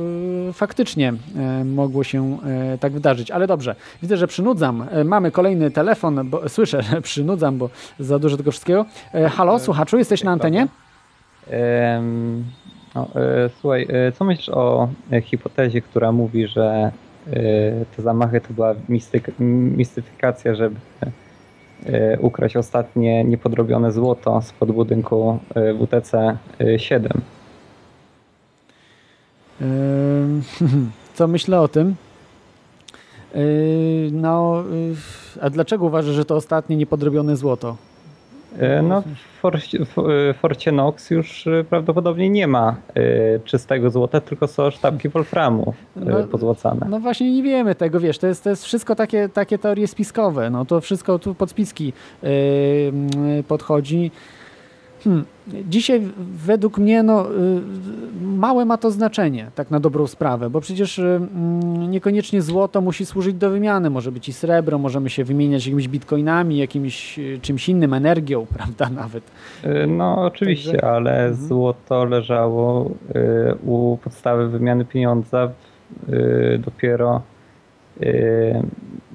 [0.49, 1.13] y, faktycznie
[1.62, 2.38] y, mogło się
[2.73, 4.88] y, tak wydarzyć, ale dobrze, widzę, że przynudzam.
[5.05, 8.85] Mamy kolejny telefon, bo słyszę, że przynudzam, bo za dużo tego wszystkiego.
[9.29, 10.67] Halo, słuchaczu, jesteś na antenie?
[12.95, 14.89] No, e, słuchaj, e, co myślisz o
[15.23, 16.91] hipotezie, która mówi, że
[17.27, 17.31] e,
[17.95, 20.75] te zamachy to była mistyk, mistyfikacja, żeby
[22.19, 25.39] ukraść ostatnie niepodrobione złoto spod budynku
[25.79, 27.12] WTC e, 7?
[29.62, 30.43] Ym,
[31.13, 31.95] Co myślę o tym?
[34.12, 34.63] No,
[35.41, 37.75] a dlaczego uważasz, że to ostatnie niepodrobione złoto?
[38.57, 42.75] E, No, w Forcie, w e, Forcie Knox już e, prawdopodobnie nie ma
[43.45, 46.88] czystego złota, tylko są sztabki wolframu e, No, pozłacane.
[46.89, 50.49] No właśnie nie wiemy tego, wiesz, to jest, to jest wszystko takie, takie teorie spiskowe,
[50.49, 51.93] no to wszystko tu pod spiski
[53.47, 54.12] podchodzi.
[55.03, 55.25] Hmm.
[55.69, 56.01] Dzisiaj
[56.45, 57.62] według mnie no, yy,
[58.21, 63.05] małe ma to znaczenie, tak na dobrą sprawę, bo przecież yy, mm, niekoniecznie złoto musi
[63.05, 67.69] służyć do wymiany, może być i srebro, możemy się wymieniać jakimiś bitcoinami, jakimś yy, czymś
[67.69, 69.23] innym, energią, prawda, nawet.
[69.88, 71.47] No oczywiście, Także- ale Mhm.
[71.47, 72.91] złoto leżało
[73.65, 75.49] u podstawy wymiany pieniądza
[76.59, 77.21] dopiero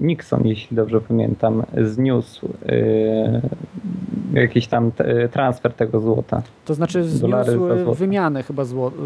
[0.00, 3.40] Nixon, jeśli dobrze pamiętam, zniósł e,
[4.40, 6.42] jakiś tam te- transfer tego złota.
[6.64, 8.96] To znaczy zniósł wymianę chyba złota,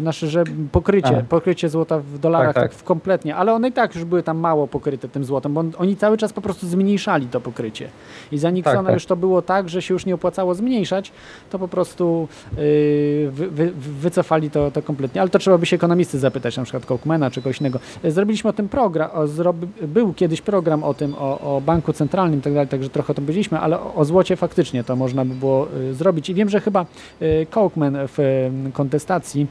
[0.00, 1.22] znaczy, że pokrycie, A.
[1.22, 2.80] pokrycie złota w dolarach tak, Tak, tak.
[2.80, 5.72] w kompletnie, ale one i tak już były tam mało pokryte tym złotem, bo on,
[5.78, 7.88] oni cały czas po prostu zmniejszali to pokrycie.
[8.32, 8.94] I za Nixona Tak, tak.
[8.94, 11.12] już to było tak, że się już nie opłacało zmniejszać,
[11.50, 13.70] to po prostu yy, wy, wy,
[14.00, 15.20] wycofali to, to kompletnie.
[15.20, 17.78] Ale to trzeba by się ekonomisty zapytać, na przykład Kochmana czy kogoś innego.
[18.04, 22.42] Zrobiliśmy o tym program, zrobi, był kiedyś program o tym, o, o banku centralnym i
[22.42, 25.34] tak dalej, także trochę o tym powiedzieliśmy, ale o, o złocie faktycznie to można by
[25.34, 26.30] było y, zrobić.
[26.30, 26.86] I wiem, że chyba
[27.22, 29.46] y, Kochman w y, kontestacji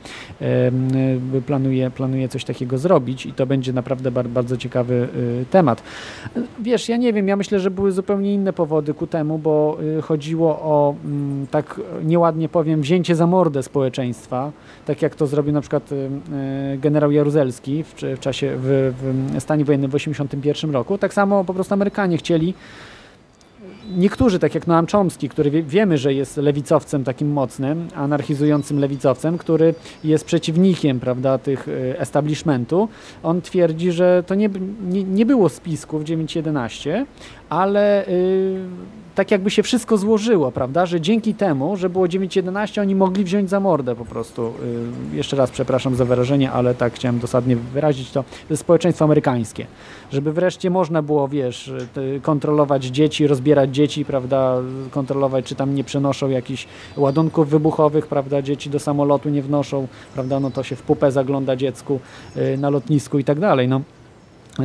[1.48, 5.08] planuje, planuje coś takiego zrobić i to będzie naprawdę bar, bardzo ciekawy
[5.52, 5.84] temat.
[6.60, 10.50] Wiesz, ja nie wiem, ja myślę, że były zupełnie inne powody ku temu, bo chodziło
[10.50, 14.52] o, mm, tak nieładnie powiem, wzięcie za mordę społeczeństwa,
[14.86, 15.90] tak jak to zrobił na przykład
[16.78, 20.98] generał Jaruzelski w, w czasie, w, w stanie wojennym w 1981 roku.
[20.98, 22.54] Tak samo po prostu Amerykanie chcieli
[23.92, 29.38] Niektórzy, tak jak Noam Chomsky, który wie, wiemy, że jest lewicowcem takim mocnym, anarchizującym lewicowcem,
[29.38, 29.74] który
[30.04, 32.90] jest przeciwnikiem prawda, tych y, establishmentu,
[33.24, 34.50] on twierdzi, że to nie,
[34.90, 37.06] nie, nie było spisków 9.11,
[37.50, 38.60] ale y,
[39.16, 43.50] tak jakby się wszystko złożyło, prawda, że dzięki temu, że było 9.11, oni mogli wziąć
[43.50, 44.54] za mordę po prostu.
[45.12, 48.24] Y, jeszcze raz przepraszam za wyrażenie, ale tak chciałem dosadnie wyrazić to,
[48.56, 49.68] społeczeństwo amerykańskie.
[50.12, 51.74] Żeby wreszcie można było, wiesz,
[52.22, 54.58] kontrolować dzieci, rozbierać dzieci, prawda,
[54.92, 60.40] kontrolować, czy tam nie przenoszą jakichś ładunków wybuchowych, prawda, dzieci do samolotu nie wnoszą, prawda,
[60.40, 62.00] no to się w pupę zagląda dziecku
[62.38, 63.82] y, na lotnisku i tak dalej, no.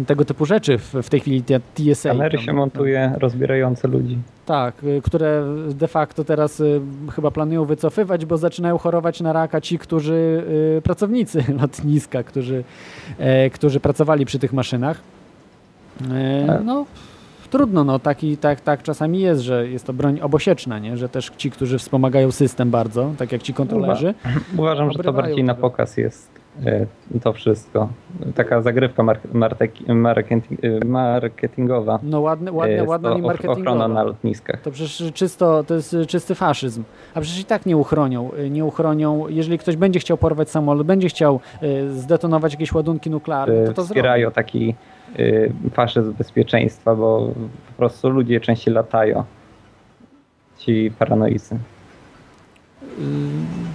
[0.07, 1.43] Tego typu rzeczy w, w tej chwili
[1.75, 2.09] TSA.
[2.09, 2.61] Kamery się prawda?
[2.61, 4.19] montuje rozbierające ludzi.
[4.47, 6.81] Tak, y, które de facto teraz y,
[7.15, 10.45] chyba planują wycofywać, bo zaczynają chorować na raka ci, którzy
[10.79, 12.65] y, pracownicy lotniska, którzy,
[13.19, 15.01] e, którzy pracowali przy tych maszynach.
[16.11, 16.87] E, no,
[17.51, 20.97] trudno, no taki, tak, tak czasami jest, że jest to broń obosieczna, nie?
[20.97, 24.15] że też ci, którzy wspomagają system bardzo, tak jak ci kontrolerzy,
[24.59, 25.69] Uważam, że to bardziej na tego.
[25.69, 26.39] pokaz jest
[27.23, 27.89] to wszystko.
[28.35, 31.99] Taka zagrywka e, marketingowa.
[32.03, 33.61] no ładne, e, ładne, to i marketingowa.
[33.61, 34.61] ochrona na lotniskach.
[34.61, 36.83] To przecież czysto, to jest czysty faszyzm.
[37.15, 38.31] A przecież i tak nie uchronią.
[38.39, 39.29] y, Nie uchronią.
[39.29, 41.41] Jeżeli ktoś będzie chciał porwać samolot, będzie chciał
[41.91, 43.85] zdetonować jakieś ładunki nuklearne, E, to to.
[43.85, 44.75] Wspierają taki
[45.19, 47.31] e, faszyzm bezpieczeństwa, bo
[47.69, 49.25] po prostu ludzie częściej latają.
[50.59, 51.59] Ci paranoicy.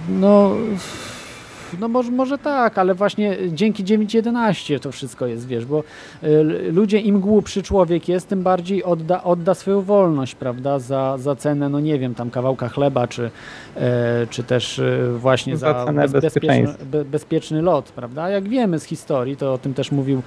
[0.08, 0.50] No,
[1.80, 5.82] no może, może tak, ale właśnie dzięki 9.11 to wszystko jest, wiesz, bo
[6.22, 11.36] y, ludzie, im głupszy człowiek jest, tym bardziej odda, odda swoją wolność, prawda, za, za
[11.36, 13.30] cenę, no nie wiem, tam kawałka chleba, czy,
[13.76, 18.84] e, czy też e, właśnie Za za, cenę bezpieczny, bezpieczny lot, prawda, jak wiemy z
[18.84, 20.22] historii, to o tym też mówił,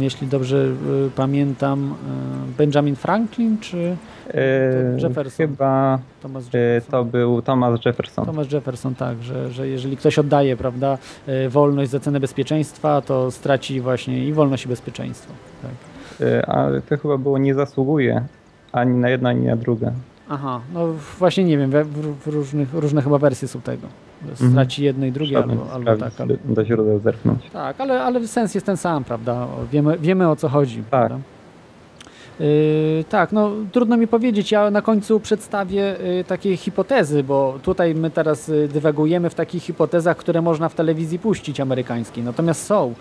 [0.00, 3.96] jeśli dobrze y, pamiętam, e, Benjamin Franklin, czy
[4.34, 5.46] E, Jefferson.
[5.46, 6.90] Chyba Thomas e, Jefferson?
[6.90, 8.26] to był Thomas Jefferson.
[8.26, 13.30] Thomas Jefferson, tak, że, że jeżeli ktoś oddaje, prawda, e, wolność za cenę bezpieczeństwa, to
[13.30, 15.32] straci właśnie i wolność i bezpieczeństwo.
[15.62, 15.70] Tak.
[16.28, 18.24] E, Ale to chyba było nie zasługuje
[18.72, 19.92] ani na jedno, ani na drugie.
[20.28, 21.84] Aha, no właśnie nie wiem, w,
[22.24, 23.86] w różnych, różne chyba wersje są tego.
[24.34, 26.20] Straci jedno i drugie, Trzeba albo, albo tak.
[26.20, 27.50] Albo, do, źródeł zerknąć.
[27.52, 29.46] tak, ale, ale sens jest ten sam, prawda?
[29.72, 30.76] Wiemy, wiemy o co chodzi.
[30.76, 30.88] Tak.
[30.90, 31.18] Prawda?
[32.40, 34.52] Yy, tak, no trudno mi powiedzieć.
[34.52, 39.62] Ja na końcu przedstawię yy, takie hipotezy, bo tutaj my teraz yy, dywagujemy w takich
[39.62, 42.24] hipotezach, które można w telewizji puścić amerykańskiej.
[42.24, 42.94] Natomiast są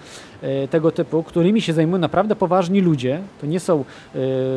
[0.69, 3.19] tego typu, którymi się zajmują naprawdę poważni ludzie.
[3.41, 3.85] To nie są,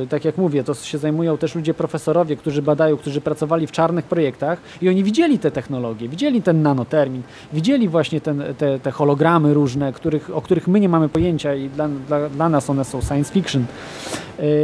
[0.08, 4.04] tak jak mówię, to się zajmują też ludzie profesorowie, którzy badają, którzy pracowali w czarnych
[4.04, 9.54] projektach i oni widzieli te technologie, widzieli ten nanotermin, widzieli właśnie ten, te, te hologramy
[9.54, 13.00] różne, których, o których my nie mamy pojęcia i dla, dla, dla nas one są
[13.02, 13.64] science fiction.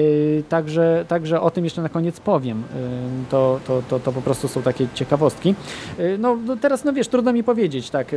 [0.01, 2.59] Yy, Także, także o tym jeszcze na koniec powiem.
[2.75, 5.55] Yy, To, to, to, to po prostu są takie ciekawostki.
[5.99, 8.15] Yy, No, no teraz, no wiesz, trudno mi powiedzieć, tak,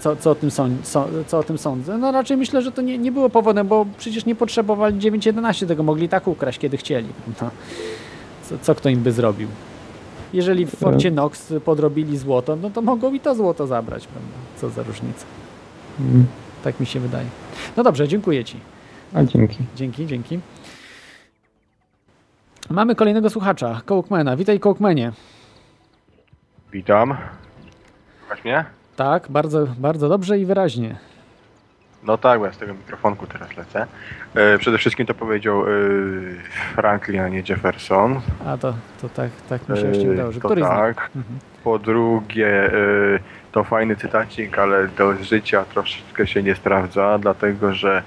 [0.00, 0.50] co, co, o tym
[0.82, 1.98] co, co o tym sądzę.
[1.98, 5.82] No raczej myślę, że to nie, nie było powodem, bo przecież nie potrzebowali 9.11 tego,
[5.82, 7.08] mogli tak ukraść, kiedy chcieli.
[7.42, 7.50] No.
[8.42, 9.48] Co, co kto im by zrobił?
[10.32, 14.28] Jeżeli w Forcie Knox podrobili złoto, no to mogą i to złoto zabrać, prawda?
[14.60, 15.26] Co za różnica.
[16.00, 16.26] Mm.
[16.64, 17.26] Tak mi się wydaje.
[17.76, 18.60] No dobrze, dziękuję Ci.
[19.14, 19.58] A dzięki.
[19.76, 20.40] Dzięki, dzięki.
[22.70, 24.36] Mamy kolejnego słuchacza, Cołkmana.
[24.36, 25.12] Witaj, Cołkmanie.
[26.72, 27.16] Witam.
[28.20, 28.64] Słychać mnie?
[28.96, 30.96] Tak, bardzo, bardzo dobrze i wyraźnie.
[32.04, 33.86] No tak, bo ja z tego mikrofonku teraz lecę.
[34.34, 35.66] E, przede wszystkim to powiedział e,
[36.74, 38.20] Franklin, a nie Jefferson.
[38.46, 41.10] A to, to tak, tak mi się E, wydało, że to któryś tak.
[41.16, 41.38] Mhm.
[41.64, 42.70] Po drugie,
[43.52, 48.02] to fajny cytacik, ale do życia troszeczkę się nie sprawdza, dlatego że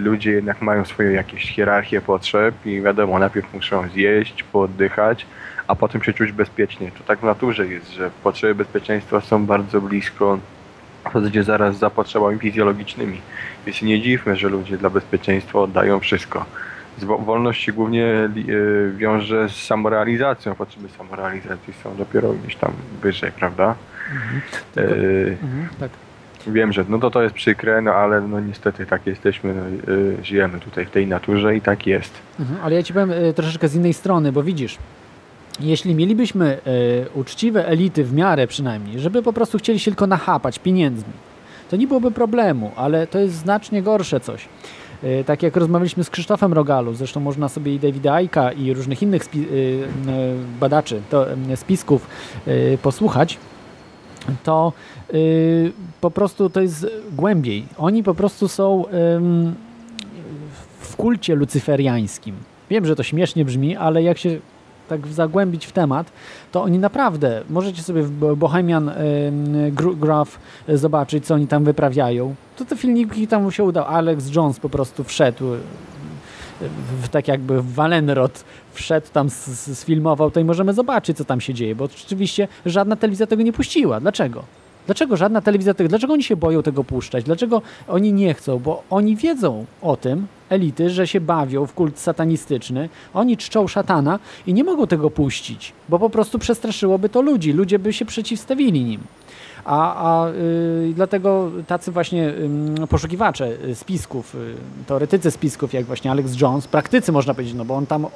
[0.00, 5.26] ludzie jednak mają swoje jakieś hierarchie potrzeb i wiadomo, najpierw muszą zjeść, pooddychać,
[5.66, 6.90] a potem się czuć bezpiecznie.
[6.98, 10.38] To tak w naturze jest, że potrzeby bezpieczeństwa są bardzo blisko
[11.10, 13.20] w zasadzie zaraz za potrzebami fizjologicznymi.
[13.66, 16.44] Więc nie dziwmy, że ludzie dla bezpieczeństwa oddają wszystko.
[16.98, 18.06] Wolność się głównie
[18.48, 20.54] y, wiąże z samorealizacją.
[20.54, 23.74] Potrzeby samorealizacji są dopiero gdzieś tam wyżej, prawda?
[24.74, 25.90] Tylko- Y, Mhm, tak.
[26.46, 30.16] Wiem, że no to, to jest przykre, no ale no niestety tak jesteśmy, no, y,
[30.24, 32.12] żyjemy tutaj w tej naturze i tak jest.
[32.40, 34.78] Mhm, ale ja ci powiem e, troszeczkę z innej strony, bo widzisz,
[35.60, 36.58] jeśli mielibyśmy
[37.06, 41.12] e, uczciwe elity w miarę przynajmniej, żeby po prostu chcieli się tylko nachapać pieniędzmi,
[41.70, 44.48] to nie byłoby problemu, ale to jest znacznie gorsze coś.
[45.02, 49.02] E, Tak jak rozmawialiśmy z Krzysztofem Rogalu, zresztą można sobie i Davida Aika i różnych
[49.02, 49.28] innych e, e,
[50.60, 52.06] badaczy to, spisków
[52.82, 53.38] posłuchać,
[54.44, 54.72] to
[55.14, 57.66] y, po prostu to jest głębiej.
[57.78, 58.84] Oni po prostu są
[60.80, 62.36] w kulcie lucyferiańskim.
[62.70, 64.38] Wiem, że to śmiesznie brzmi, ale jak się
[64.88, 66.12] tak zagłębić w temat,
[66.52, 68.90] to oni naprawdę, możecie sobie w Bo- Bohemian
[70.00, 72.34] Graph y, zobaczyć, co oni tam wyprawiają.
[72.56, 73.88] To te filmiki tam mu się udało.
[73.88, 75.58] Alex Jones po prostu wszedł y,
[77.02, 79.30] w, tak jakby w Walenrod wszedł tam,
[79.74, 83.52] sfilmował, to i możemy zobaczyć, co tam się dzieje, bo oczywiście żadna telewizja tego nie
[83.52, 84.00] puściła.
[84.00, 84.44] Dlaczego?
[84.86, 87.24] Dlaczego żadna telewizja tego, dlaczego oni się boją tego puszczać?
[87.24, 88.58] Dlaczego oni nie chcą?
[88.58, 94.18] Bo oni wiedzą o tym, elity, że się bawią w kult satanistyczny, oni czczą szatana
[94.46, 98.84] i nie mogą tego puścić, bo po prostu przestraszyłoby to ludzi, ludzie by się przeciwstawili
[98.84, 99.00] nim.
[99.64, 104.54] A, a y, dlatego tacy właśnie ym, poszukiwacze y, spisków, y,
[104.86, 108.06] teoretycy spisków, jak właśnie Alex Jones, praktycy można powiedzieć, no bo on tam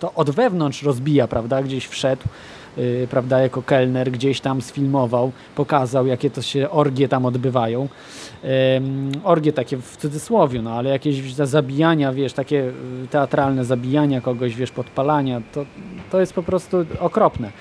[0.00, 2.22] to od wewnątrz rozbija, prawda, gdzieś wszedł,
[2.78, 7.88] y, prawda, jako kelner, gdzieś tam sfilmował, pokazał, jakie to się orgie tam odbywają.
[8.76, 12.64] Ym, orgie takie w cudzysłowie, no ale jakieś za- zabijania, wiesz, takie
[13.04, 15.66] y, teatralne zabijania kogoś, wiesz, podpalania, to,
[16.10, 17.52] to jest po prostu okropne.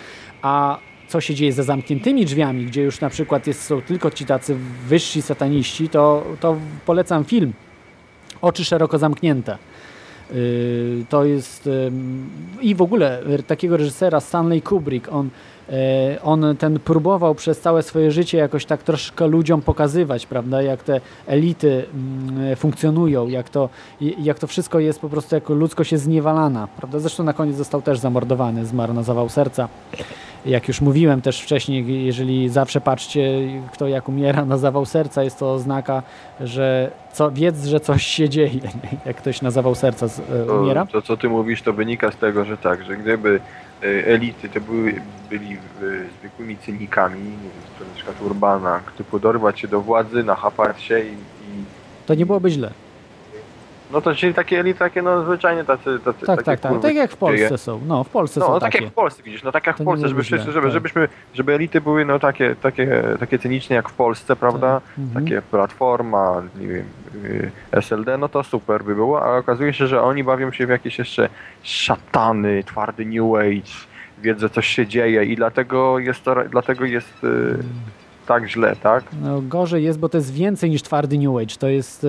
[0.41, 4.25] A co się dzieje za zamkniętymi drzwiami, gdzie już na przykład jest, są tylko ci
[4.25, 4.55] tacy
[4.87, 7.53] wyżsi sataniści, to, to polecam film
[8.41, 9.57] Oczy szeroko zamknięte.
[10.33, 12.29] Yy, To jest ym,
[12.61, 15.29] i w ogóle y, takiego reżysera Stanley Kubrick, on,
[15.69, 20.83] e, on ten próbował przez całe swoje życie jakoś tak troszkę ludziom pokazywać, prawda, jak
[20.83, 23.69] te elity mm, funkcjonują, jak to,
[24.01, 27.81] jak to wszystko jest po prostu jako ludzkość jest zniewalana, prawda, zresztą na koniec został
[27.81, 29.69] też zamordowany, zmarł na zawał serca.
[30.45, 33.39] Jak już mówiłem też wcześniej, jeżeli zawsze patrzcie,
[33.73, 36.03] kto jak umiera na zawał serca, jest to oznaka,
[36.39, 38.59] że co, wiedz, że coś się dzieje,
[39.05, 40.85] jak ktoś na zawał serca z, e, umiera.
[40.85, 43.39] to, co ty mówisz, to wynika z tego, że tak, że gdyby
[43.83, 45.57] e, elity to były, byli e,
[46.19, 51.63] zwykłymi cynikami, wiem, na przykład Urbana, typu dorwać się do władzy, nachapać się i, i
[52.05, 52.71] To nie byłoby źle.
[53.91, 56.81] No to czyli takie elity, takie no zwyczajnie tacy, tacy Tak, takie tak, tak.
[56.81, 57.57] Tak jak w Polsce dzieje.
[57.57, 57.81] są.
[57.87, 58.83] No, w Polsce No, są tak takie.
[58.83, 60.71] jak w Polsce widzisz, no tak jak To w Polsce, żeby, źle, żeby, tak.
[60.71, 64.81] żebyśmy, żeby elity były no takie, takie, takie cyniczne jak w Polsce, prawda?
[64.97, 65.25] Mhm.
[65.25, 66.85] Takie Platforma, nie wiem,
[67.25, 70.69] y, SLD, no to super by było, ale okazuje się, że oni bawią się w
[70.69, 71.29] jakieś jeszcze
[71.63, 73.71] szatany, twardy New Age,
[74.21, 77.57] wiedz, że coś się dzieje i dlatego jest, to, dlatego jest y,
[78.25, 79.03] tak źle, tak?
[79.21, 81.55] No, gorzej jest, bo to jest więcej niż twardy New Age.
[81.59, 82.07] To jest, e,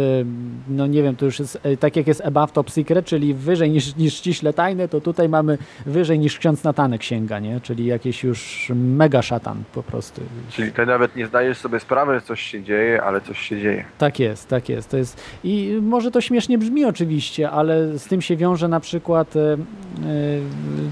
[0.69, 3.71] no nie wiem, to już jest e, tak jak jest Above Top Secret, czyli wyżej
[3.71, 7.61] niż, niż ściśle tajne, to tutaj mamy wyżej niż ksiądz Natanek sięga, nie?
[7.61, 10.21] Czyli jakiś już mega szatan po prostu.
[10.51, 13.85] Czyli ty nawet nie zdajesz sobie sprawy, że coś się dzieje, ale coś się dzieje.
[13.99, 14.91] Tak jest, tak jest.
[14.91, 15.21] To jest.
[15.45, 19.57] I może to śmiesznie brzmi oczywiście, ale z tym się wiąże na przykład e,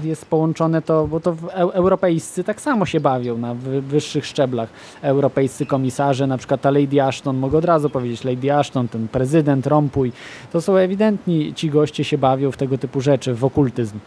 [0.03, 1.35] jest połączone to, bo to
[1.73, 4.69] europejscy tak samo się bawią na wy- wyższych szczeblach.
[5.15, 9.67] Europejscy komisarze, na przykład ta Lady Ashton, mogę od razu powiedzieć, Lady Ashton, ten prezydent,
[9.67, 10.11] Rompuy,
[10.51, 13.99] to są ewidentni ci goście się bawią w tego typu rzeczy, w okultyzm.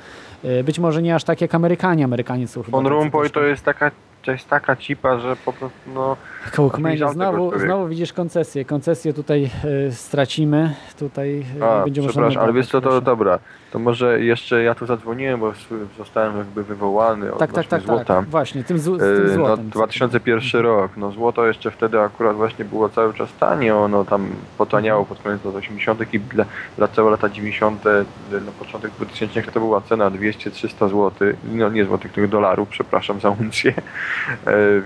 [0.45, 3.65] E, Być może nie aż tak jak Amerykanie, Amerykanie są chyba Von Rompuy to jest
[3.65, 3.91] taka,
[4.23, 6.17] to jest taka cipa, że po prostu no...
[6.51, 8.65] Tego znowu, znowu widzisz koncesję.
[8.65, 9.51] Koncesję tutaj
[9.89, 10.75] e, stracimy.
[10.99, 13.03] Tutaj e, A, będzie przepraszam, ale wiesz co, to proszę.
[13.03, 13.39] dobra.
[13.71, 15.53] To może jeszcze ja tu zadzwoniłem, bo
[15.99, 18.05] zostałem jakby wywołany Tak, tak, odnośnie tak, złota.
[18.05, 18.25] tak.
[18.29, 19.69] Właśnie, tym, zł- tym Yy, No, złotem.
[19.69, 24.29] 2001 rok, no złoto jeszcze wtedy akurat właśnie było cały czas tanie, ono tam
[24.59, 26.15] potaniało pod koniec lat 80.
[26.15, 26.45] i dla,
[26.77, 27.85] dla całe lata 90.
[27.85, 31.13] yy, na początek 2000 to była cena 200-300 zł,
[31.53, 33.75] no nie złotych, tylko dolarów, przepraszam za uncję,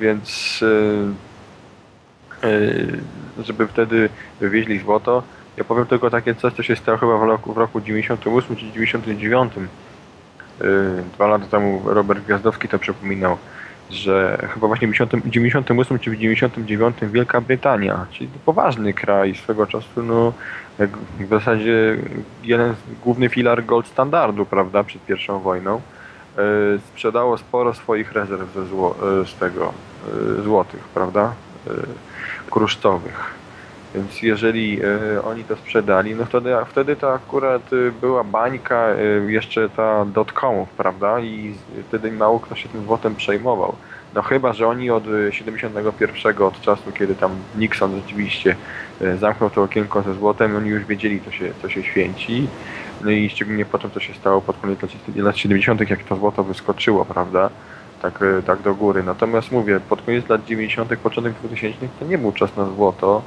[0.00, 0.60] więc
[3.38, 4.08] żeby wtedy
[4.40, 5.22] wywieźli złoto,
[5.56, 8.72] ja powiem tylko takie coś, co się stało chyba w roku, w roku 98 czy
[8.72, 9.52] 99.
[9.56, 10.66] Yy,
[11.14, 13.36] Dwa lata temu Robert Gwiazdowski to przypominał,
[13.90, 19.66] że chyba właśnie w 90 98 czy w 99 Wielka Brytania, czyli poważny kraj swego
[19.66, 20.32] czasu, no
[21.20, 21.96] w zasadzie
[22.42, 22.74] jeden
[23.04, 25.80] główny filar gold standardu, prawda, przed pierwszą wojną,
[26.36, 26.42] yy,
[26.88, 29.72] sprzedało sporo swoich rezerw ze zło, z tego
[30.44, 31.32] złotych, prawda,
[32.52, 33.34] kruszcowych.
[33.94, 39.32] Więc jeżeli e, oni to sprzedali, no wtedy, wtedy to akurat e, była bańka e,
[39.32, 41.20] jeszcze ta dotcomów, prawda?
[41.20, 41.54] I
[41.88, 43.76] wtedy mało kto się tym złotem przejmował.
[44.14, 48.56] No chyba, że oni od e, 71, od czasu, kiedy tam Nixon rzeczywiście
[49.20, 52.48] zamknął to okienko ze złotem, oni już wiedzieli, co się, co się święci.
[53.04, 54.78] No i szczególnie potem, co się stało pod koniec
[55.16, 57.50] lat 70., jak to złoto wyskoczyło, prawda?
[58.02, 59.02] Tak, e, tak do góry.
[59.02, 63.22] Natomiast mówię, pod koniec lat 90., początek 2000 to nie był czas na złoto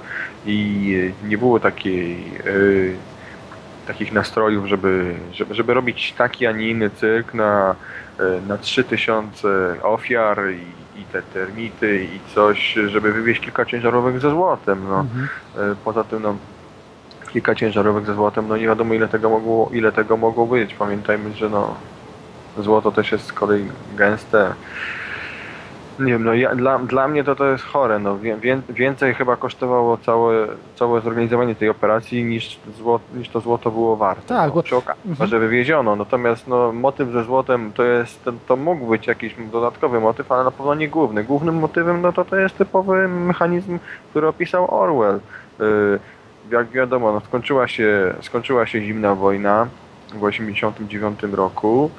[0.46, 6.70] i e, nie było takiej, e, takich nastrojów, żeby, żeby, żeby robić taki, a nie
[6.70, 7.76] inny cyrk na,
[8.20, 9.48] e, na 3000
[9.84, 14.84] ofiar i, i te termity i coś, żeby wywieźć kilka ciężarówek ze złotem.
[14.90, 15.00] No.
[15.00, 15.28] Mhm.
[15.86, 16.36] Poza tym no,
[17.34, 20.74] kilka ciężarówek ze złotem, no nie wiadomo ile tego mogło, ile tego mogło być.
[20.74, 21.76] Pamiętajmy, że no,
[22.58, 23.66] złoto też jest z kolei
[23.98, 24.54] gęste.
[26.00, 28.00] Nie wiem, no ja, dla, dla mnie to to jest chore.
[28.00, 33.40] No, wie, wię- więcej chyba kosztowało całe, całe zorganizowanie tej operacji niż, zło, niż to
[33.40, 34.22] złoto było warte.
[34.28, 35.30] Tak, no, bo- przy okazji, Mhm.
[35.30, 35.96] że wywieziono.
[35.96, 40.52] Natomiast no, motyw ze złotem to jest, to, mógł być jakiś dodatkowy motyw, ale na
[40.52, 41.24] pewno nie główny.
[41.24, 43.80] Głównym motywem no, to, to jest typowy mechanizm,
[44.10, 45.20] który opisał Orwell.
[45.60, 46.00] Yy,
[46.52, 49.68] jak wiadomo, no, skończyła, się, skończyła się zimna wojna
[50.08, 51.92] w 1989 roku,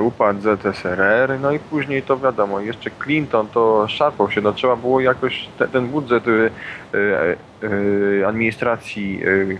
[0.00, 5.00] upadł ZSRR, no i później to wiadomo, jeszcze Clinton to szarpał się, no trzeba było
[5.00, 6.50] jakoś te, ten budżet y,
[6.94, 9.58] y, y, administracji, y,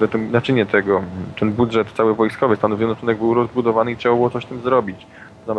[0.00, 1.02] no znaczy nie tego,
[1.40, 5.02] ten budżet cały wojskowy Stanów Zjednoczonych był rozbudowany i trzeba było coś z tym zrobić.
[5.02, 5.06] Y,
[5.46, 5.54] no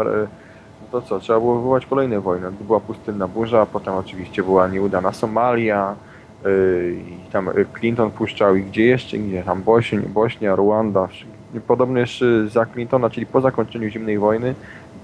[0.92, 2.52] to co, trzeba było wywołać kolejne wojny.
[2.52, 5.96] Była pustynna burza, potem oczywiście była nieudana Somalia,
[6.46, 11.08] y, i tam y, Clinton puszczał i gdzie jeszcze, gdzie tam Bośnia, Bośnia Ruanda.
[11.62, 14.56] Podobnież y, za Clintona, czyli po zakończeniu zimnej wojny,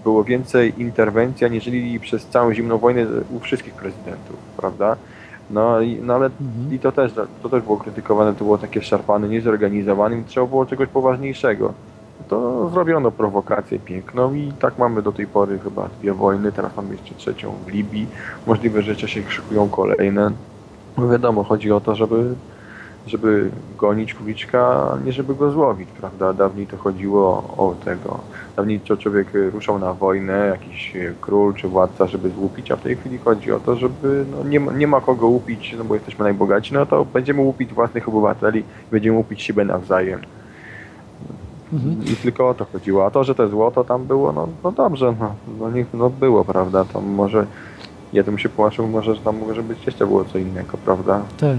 [0.04, 4.95] było więcej interwencji, aniżeli przez całą zimną wojnę u wszystkich prezydentów, prawda?
[5.52, 6.74] No, i, no ale Mhm.
[6.76, 10.66] i to też, to też było krytykowane, to było takie szarpane, niezorganizowane i trzeba było
[10.66, 11.74] czegoś poważniejszego.
[12.30, 16.91] To zrobiono prowokację piękną i tak mamy do tej pory chyba dwie wojny, teraz mamy
[16.91, 18.08] jeszcze trzecią w Libii.
[18.47, 20.32] Możliwe, że jeszcze się szykują kolejne.
[20.97, 22.36] No wiadomo, chodzi o to, żeby,
[23.08, 26.34] żeby gonić króliczka, a nie żeby go złowić, prawda?
[26.34, 27.28] Dawniej to chodziło
[27.58, 28.20] o tego.
[28.56, 32.95] Dawniej to człowiek ruszał na wojnę, jakiś król czy władca, żeby złupić, a w tej
[32.95, 36.24] chwili chodzi o to, żeby no, nie, ma, nie ma kogo łupić, no bo jesteśmy
[36.24, 40.20] najbogaci, no to będziemy łupić własnych obywateli, będziemy łupić siebie nawzajem.
[41.74, 42.04] Mhm.
[42.14, 43.06] I tylko o to chodziło.
[43.06, 46.45] A to, że to złoto tam było, no, no dobrze, no, no, niech, no było,
[46.45, 46.86] prawda?
[46.86, 47.45] To może
[48.14, 51.22] ja bym się połączył, może że tam może być jeszcze było co innego, prawda?
[51.38, 51.57] Tak.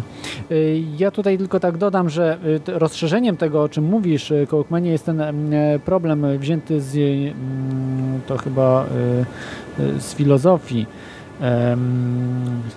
[0.51, 2.39] Y, Ja tutaj tylko tak dodam, że
[2.69, 6.97] y, rozszerzeniem tego, o czym mówisz, y, Kołkmanie, jest ten em, e, problem wzięty z,
[6.97, 8.85] mm, to chyba
[9.99, 10.87] z filozofii,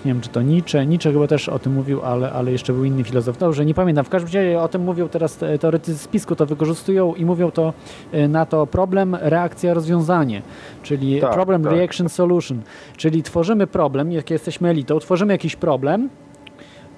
[0.04, 0.86] nie wiem, czy to Nietzsche.
[0.86, 3.38] Nietzsche chyba też o tym mówił, ale, ale jeszcze był inny filozof.
[3.38, 4.04] Dobrze, nie pamiętam.
[4.04, 7.72] W każdym razie o tym mówią teraz teoretycy spisku, to wykorzystują i mówią to
[8.12, 10.42] e, na to problem, reakcja, rozwiązanie,
[10.82, 11.72] czyli Tak, problem, tak.
[11.72, 12.62] reaction, solution.
[12.96, 16.08] Czyli tworzymy problem, jak jesteśmy elitą, tworzymy jakiś problem,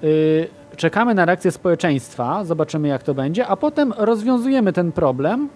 [0.03, 5.49] y, czekamy na reakcję społeczeństwa, zobaczymy jak to będzie, a potem rozwiązujemy ten problem,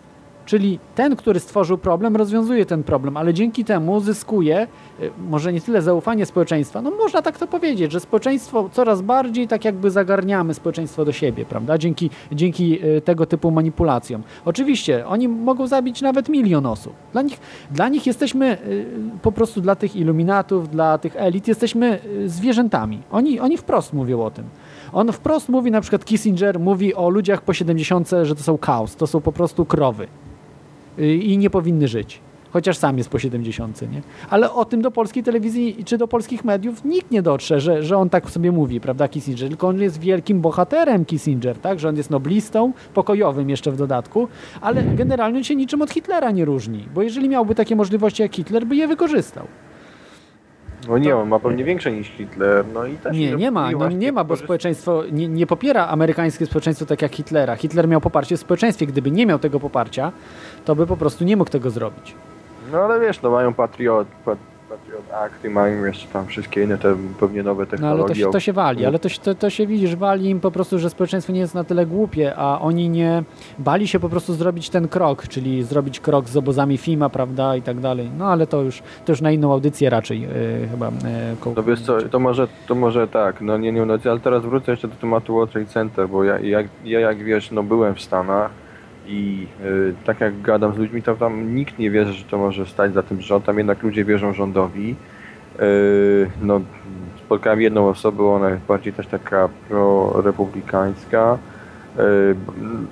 [0.46, 4.68] czyli ten, który stworzył problem, rozwiązuje ten problem, ale dzięki temu zyskuje
[5.02, 9.48] y, może nie tyle zaufanie społeczeństwa, no można tak to powiedzieć, że społeczeństwo coraz bardziej
[9.48, 14.24] tak jakby zagarniamy społeczeństwo do siebie, prawda, dzięki, dzięki y, tego typu manipulacjom.
[14.46, 16.94] Oczywiście, oni mogą zabić nawet milion osób.
[17.12, 17.40] Dla nich,
[17.72, 18.86] dla nich jesteśmy y,
[19.22, 23.02] po prostu dla tych iluminatów, dla tych elit, jesteśmy zwierzętami.
[23.12, 24.46] Oni, oni wprost mówią o tym.
[24.94, 28.96] On wprost mówi, na przykład Kissinger mówi o ludziach po 70, że to są chaos,
[28.96, 30.08] to są po prostu krowy
[30.98, 32.22] i nie powinny żyć.
[32.54, 34.02] Chociaż sam jest po 70, nie?
[34.30, 37.98] Ale o tym do polskiej telewizji czy do polskich mediów nikt nie dotrze, że, że
[37.98, 39.50] on tak sobie mówi, prawda, Kissinger.
[39.50, 41.80] Tylko on jest wielkim bohaterem Kissinger, tak?
[41.80, 44.28] Że on jest noblistą, pokojowym jeszcze w dodatku,
[44.62, 48.36] ale generalnie on się niczym od Hitlera nie różni, bo jeżeli miałby takie możliwości jak
[48.36, 49.48] Hitler, by je wykorzystał.
[50.88, 53.18] No nie, on ma pewnie większe niż Hitler, no i też...
[53.18, 57.16] Nie, nie ma, no nie ma, bo społeczeństwo nie, nie popiera amerykańskie społeczeństwo tak jak
[57.16, 57.56] Hitlera.
[57.56, 58.88] Hitler miał poparcie w społeczeństwie.
[58.88, 60.12] Gdyby nie miał tego poparcia,
[60.66, 62.16] to by po prostu nie mógł tego zrobić.
[62.72, 64.38] No ale wiesz, no mają Patriot, pat,
[64.78, 68.04] Patriot Acty, mają jeszcze tam wszystkie inne te pewnie nowe No technologie.
[68.04, 70.40] ale to się, to się wali, ale to, się- to, to się widzisz, wali im
[70.40, 73.24] po prostu, że społeczeństwo nie jest na tyle głupie, a oni nie
[73.60, 77.62] bali się po prostu zrobić ten krok, czyli zrobić krok z obozami FIMA, prawda, i
[77.62, 78.10] tak dalej.
[78.18, 80.28] No ale to już, to już na inną audycję raczej yy,
[80.72, 80.88] chyba.
[80.88, 80.92] Yy,
[81.40, 84.44] koło- No wiesz co, to może, to może tak, no nie, nie, no, ale teraz
[84.44, 87.96] wrócę jeszcze do tematu World Trade Center, bo ja, jak, ja jak wiesz, no byłem
[87.96, 88.52] w Stanach
[89.08, 92.66] i y, tak jak gadam z ludźmi, to tam nikt nie wierzy, że to może
[92.66, 94.96] stać za tym rząd, tam jednak ludzie wierzą rządowi.
[95.60, 96.62] Y, no,
[97.26, 101.38] spotkałem jedną osobę, ona jest bardziej też taka pro-republikańska,
[102.00, 102.36] y,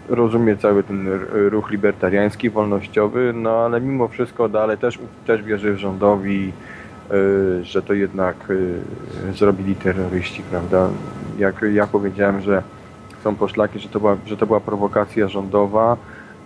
[0.09, 5.77] rozumie cały ten ruch libertariański, wolnościowy, no ale mimo wszystko dalej też, też wierzy w
[5.77, 6.51] rządowi,
[7.61, 8.35] że to jednak
[9.33, 10.89] zrobili terroryści, prawda?
[11.37, 12.63] Jak ja powiedziałem, że
[13.23, 15.97] są poszlaki, że to była, że to była prowokacja rządowa,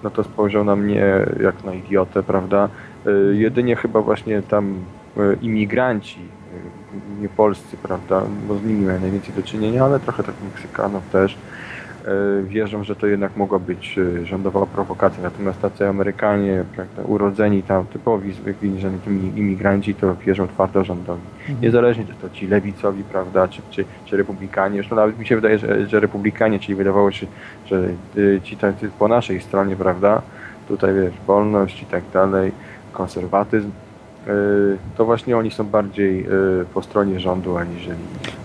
[0.03, 2.69] no to spojrzał na mnie jak na idiotę, prawda?
[3.07, 4.75] Y, Jedynie chyba właśnie tam
[5.17, 10.23] y, imigranci, y, nie polscy, prawda, bo z nimi miałem najwięcej do czynienia, ale trochę
[10.23, 11.37] tak Meksykanów też,
[12.43, 15.23] wierzą, że to jednak mogła być y, rządowa prowokacja.
[15.23, 21.21] Natomiast tacy Amerykanie, prawda, urodzeni tam, typowi, zwykli, że tymi imigranci, to wierzą twardo rządowi.
[21.61, 24.75] Niezależnie, czy to ci lewicowi, prawda, czy, czy, czy republikanie.
[24.75, 27.27] Zresztą nawet mi się wydaje, że, że republikanie, czyli wydawało się,
[27.65, 30.21] że y, ci tacy po naszej stronie, prawda,
[30.67, 32.51] tutaj wiesz, wolność i tak dalej,
[32.93, 33.71] konserwatyzm,
[34.97, 36.19] to właśnie oni są bardziej
[36.61, 37.99] y, po stronie rządu, aniżeli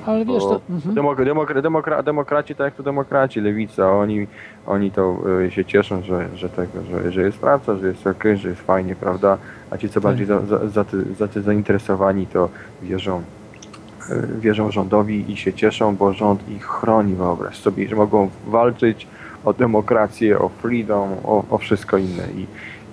[0.06, 0.60] Ale wiesz, to...
[0.70, 0.94] Mhm.
[0.94, 4.26] demok- demokra- demokra- demokraci tak jak to demokraci, lewica, oni,
[4.66, 5.16] oni to
[5.46, 8.60] y, się cieszą, że, że, tego, że, że jest praca, że jest ok, że jest
[8.62, 9.38] fajnie, prawda?
[9.70, 12.48] A ci co bardziej za, za, za, ty, za ty zainteresowani, to
[12.82, 13.22] wierzą,
[14.38, 19.06] wierzą rządowi i się cieszą, bo rząd ich chroni, wyobraź sobie, że mogą walczyć
[19.44, 22.24] o demokrację, o freedom, o, o wszystko inne.
[22.36, 22.46] I,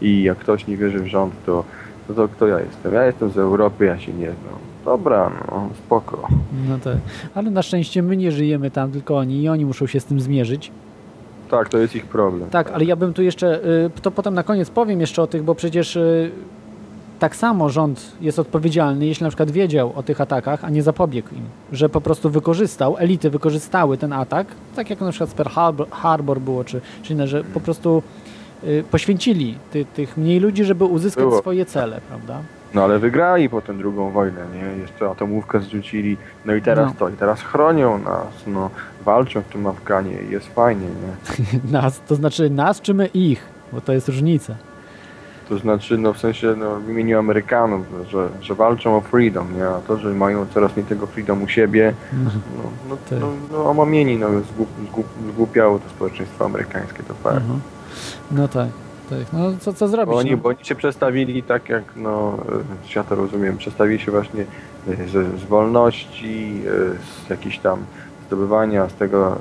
[0.05, 1.63] I jak ktoś nie wierzy w rząd, to,
[2.07, 2.93] to, to kto ja jestem?
[2.93, 4.57] Ja jestem z Europy, ja się nie znam.
[4.85, 6.27] Dobra, no spoko.
[6.69, 6.97] No tak.
[7.35, 10.19] Ale na szczęście my nie żyjemy tam, tylko oni i oni muszą się z tym
[10.19, 10.71] zmierzyć.
[11.51, 12.49] Tak, to jest ich problem.
[12.49, 15.43] Tak, ale ja bym tu jeszcze, y, to potem na koniec powiem jeszcze o tych,
[15.43, 16.31] bo przecież y,
[17.19, 21.29] tak samo rząd jest odpowiedzialny, jeśli na przykład wiedział o tych atakach, a nie zapobiegł
[21.35, 25.49] im, że po prostu wykorzystał, elity wykorzystały ten atak, tak jak na przykład z Pearl
[25.49, 28.03] Harbor, Harbor było, czy, czy inne, że po prostu
[28.91, 31.39] poświęcili ty, tych mniej ludzi, żeby uzyskać Było.
[31.39, 32.39] swoje cele, prawda?
[32.73, 34.81] No ale wygrali potem drugą wojnę, nie?
[34.81, 36.93] Jeszcze atomówkę zrzucili, no i teraz No.
[36.99, 38.69] to, i teraz chronią nas, no,
[39.05, 41.71] walczą w tym Afganie i jest fajnie, nie?
[41.81, 43.41] Nas, to znaczy nas czy my ich,
[43.73, 44.55] bo to jest różnica.
[45.49, 49.67] To znaczy, no w sensie, no, w imieniu Amerykanów, że, że walczą o freedom, nie?
[49.67, 52.31] A to, że mają coraz mniej tego freedom u siebie, no,
[52.89, 53.19] no, Tak.
[53.19, 57.37] no, no omamieni, no, zgłup, zgłup, zgłupiało to społeczeństwo amerykańskie, to fakt.
[57.37, 57.59] Mhm.
[58.31, 58.69] No tak,
[59.09, 59.33] tak.
[59.33, 60.11] No co, co zrobić?
[60.13, 60.37] Bo oni, no?
[60.37, 62.37] bo oni się przestawili tak jak, no,
[62.89, 64.41] e, ja to rozumiem, przestawili się właśnie
[64.87, 67.79] e, z, z wolności, e, z jakichś tam
[68.27, 69.35] zdobywania, z tego,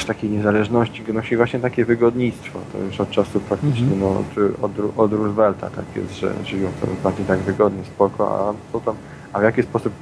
[0.00, 2.58] z takiej niezależności, nosili właśnie takie wygodnictwo.
[2.72, 4.00] To już od czasów praktycznie, Mhm.
[4.00, 4.22] no,
[4.62, 8.94] od, od Roosevelta tak jest, że żyją sobie bardziej tak wygodnie, spoko, a co tam,
[9.32, 9.92] a w jaki sposób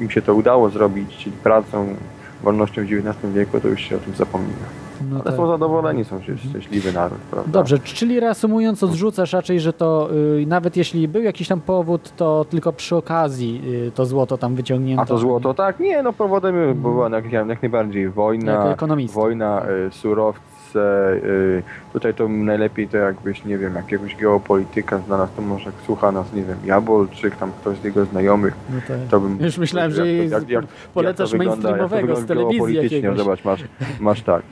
[0.00, 1.94] im się to udało zrobić, czyli pracą,
[2.42, 4.66] wolnością w XIX wieku, to już się o tym zapomina.
[5.10, 5.34] No Ale tak.
[5.36, 7.50] są zadowoleni, są szczę- szczęśliwy naród, prawda?
[7.52, 10.08] Dobrze, czyli reasumując, odrzucasz raczej, że to
[10.40, 14.54] y, nawet jeśli był jakiś tam powód, to tylko przy okazji y, to złoto tam
[14.54, 15.02] wyciągnięto.
[15.02, 15.80] A to złoto, tak?
[15.80, 18.74] Nie, no powodem była jak, jak najbardziej wojna,
[19.14, 25.30] wojna, y, surowce, y, tutaj to najlepiej to jakbyś, nie wiem, jakiegoś geopolityka zna nas,
[25.36, 28.96] to może jak słucha nas, nie wiem, Jabolczyk, tam ktoś z jego znajomych, No tak.
[29.10, 29.38] to bym...
[29.40, 32.74] Już myślałem, że jak, jak, jak, polecasz jak to wygląda, jak to mainstreamowego z telewizji
[32.74, 33.18] jakiegoś.
[33.18, 33.64] Zobacz, masz,
[34.00, 34.42] masz tak.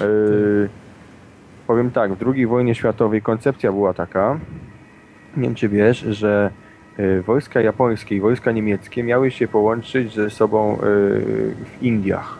[0.00, 0.68] Y,
[1.66, 4.38] powiem tak, w II wojnie światowej koncepcja była taka,
[5.36, 6.50] nie wiem czy wiesz, że
[6.98, 12.38] y, wojska japońskie i wojska niemieckie miały się połączyć ze sobą y, w Indiach.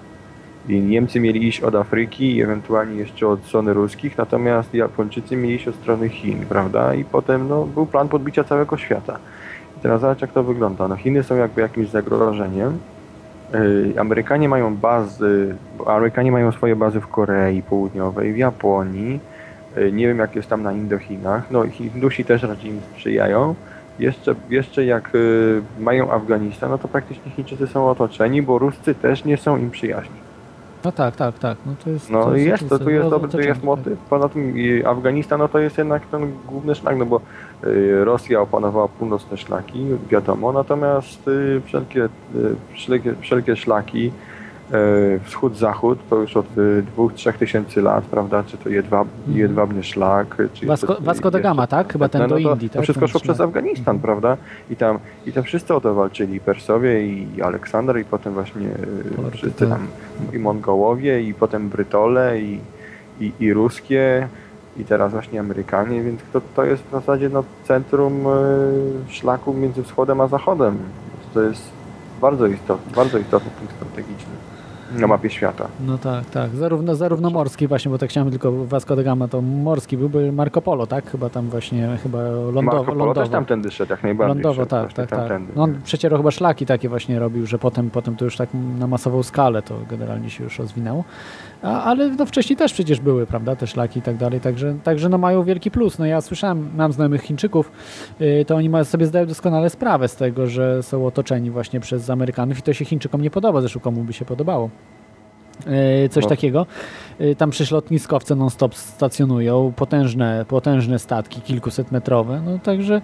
[0.69, 5.55] I Niemcy mieli iść od Afryki i ewentualnie jeszcze od strony ruskich, natomiast Japończycy mieli
[5.55, 6.95] iść od strony Chin, prawda?
[6.95, 9.19] I potem no, był plan podbicia całego świata.
[9.79, 10.89] I teraz zobacz jak to wygląda.
[10.89, 12.79] No, Chiny są jakby jakimś zagrożeniem.
[13.55, 19.21] Y, Amerykanie mają bazy, bo Amerykanie mają swoje bazy w Korei Południowej, w Japonii.
[19.79, 21.51] Y, Nie wiem jak jest tam na Indochinach.
[21.51, 23.55] No Hindusi też raczej im sprzyjają.
[23.99, 29.25] Jeszcze, jeszcze jak y, mają Afganistan, no to praktycznie Chińczycy są otoczeni, bo Ruscy też
[29.25, 30.27] nie są im przyjaźni.
[30.85, 31.59] No tak, tak, tak.
[31.67, 32.11] No to jest.
[32.11, 33.99] No to i jest, to tu jest dobry, otoczenie, jest motyw.
[33.99, 34.55] Poza tym
[34.87, 37.21] Afganistan, no to jest jednak ten główny szlak, no bo
[38.05, 42.09] Rosja opanowała północne szlaki, wiadomo, natomiast y, wszelkie, y,
[42.75, 48.57] wszelkie, wszelkie szlaki y, wschód-zachód to już od y, dwóch, trzech tysięcy lat, prawda, czy
[48.57, 51.93] to jedwab, jedwabny szlak, czy Vasco- da Gama, tak?
[51.93, 52.83] Chyba ten no do to, Indii, To tak?
[52.83, 53.41] wszystko Ten szło przez.
[53.41, 54.37] Afganistan, prawda?
[54.71, 58.69] I tam, I tam wszyscy o to walczyli, Persowie i Aleksander i potem właśnie
[59.29, 59.69] y, wszyscy tak.
[59.69, 59.87] tam
[60.33, 62.61] i Mongołowie i potem Brytole i,
[63.21, 64.29] i, i ruskie
[64.79, 69.83] i teraz właśnie Amerykanie, więc to, to jest w zasadzie no, centrum y, szlaku między
[69.83, 70.79] wschodem a zachodem.
[71.35, 71.62] To jest
[72.20, 74.33] bardzo istotny, bardzo istotny punkt strategiczny
[74.93, 75.68] na mapie świata.
[75.87, 76.51] No tak, tak.
[76.57, 80.62] Zarówno, zarówno morski właśnie, bo tak chciałem tylko Vasco da Gama to morski byłby Marco
[80.62, 81.11] Polo, tak?
[81.11, 82.62] Chyba tam właśnie, chyba lądowo.
[82.62, 83.20] Marco Polo lądowo.
[83.20, 84.43] też tamtędy szedł, jak najbardziej.
[84.43, 85.18] Lądowo, tak, tak, tak.
[85.18, 85.53] tamtędy.
[85.57, 88.49] No, on przecierał chyba szlaki takie właśnie robił, że potem, potem to już tak
[88.79, 91.05] na masową skalę to generalnie się już rozwinęło.
[91.63, 95.09] A, ale no wcześniej też przecież były, prawda, te szlaki i tak dalej, także, także
[95.09, 95.99] no mają wielki plus.
[95.99, 97.73] No ja słyszałem, mam znajomych Chińczyków,
[98.21, 102.59] yy, to oni sobie zdają doskonale sprawę z tego, że są otoczeni właśnie przez Amerykanów
[102.59, 104.71] i to się Chińczykom nie podoba, zresztą komu by się podobało.
[106.03, 106.31] Yy, Coś No.
[106.31, 106.67] takiego.
[107.19, 113.01] Yy, Tam przecież lotniskowce non-stop stacjonują, potężne, potężne statki, kilkusetmetrowe, no także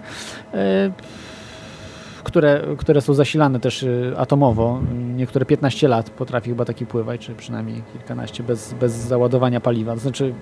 [2.23, 4.79] które, które są zasilane też y, atomowo.
[5.15, 9.93] Niektóre 15 lat potrafi chyba taki pływać, czy przynajmniej kilkanaście bez, bez załadowania paliwa.
[9.93, 10.33] To znaczy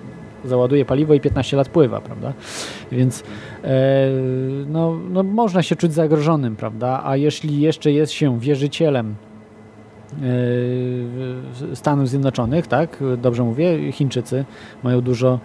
[0.44, 2.32] załaduje paliwo i 15 lat pływa, prawda?
[2.92, 3.24] Więc
[3.64, 4.08] e,
[4.66, 7.00] no, no, można się czuć zagrożonym, prawda?
[7.04, 9.14] A jeśli jeszcze jest się wierzycielem
[11.72, 13.02] e, Stanów Zjednoczonych, tak?
[13.18, 14.44] Dobrze mówię, Chińczycy
[14.82, 15.38] mają dużo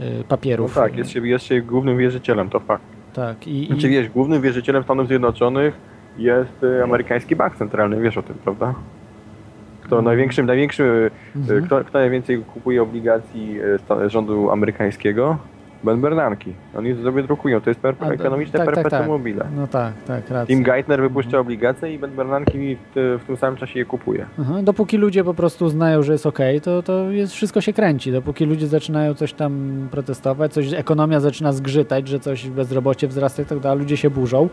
[0.00, 0.74] e, No papierów.
[0.74, 2.84] tak, jest się, jest się głównym wierzycielem, to fakt.
[3.14, 5.74] Tak, i, i, Znaczy wiesz, głównym wierzycielem Stanów Zjednoczonych
[6.18, 8.74] jest y, amerykański bank centralny, wiesz o tym, prawda?
[9.82, 11.66] Kto największym, największym, y, Mhm.
[11.66, 13.60] kto, kto najwięcej kupuje obligacji
[14.06, 15.36] y, rządu amerykańskiego?
[15.84, 16.50] Ben Bernanke.
[16.78, 19.08] Oni sobie drukują, to jest per, A, to- ekonomiczne tak, tak, perpetuum tak.
[19.08, 19.44] mobile.
[19.56, 20.54] No tak, tak, racja.
[20.56, 22.52] Tim Geithner wypuszcza obligacje i Ben Bernanke
[22.94, 24.26] w, w tym samym czasie je kupuje.
[24.40, 28.12] Aha, dopóki ludzie po prostu znają, że jest ok, to, to jest, wszystko się kręci.
[28.12, 29.52] Dopóki ludzie zaczynają coś tam
[29.90, 34.48] protestować, coś, ekonomia zaczyna zgrzytać, że coś bezrobocie wzrasta i tak dalej, ludzie się burzą,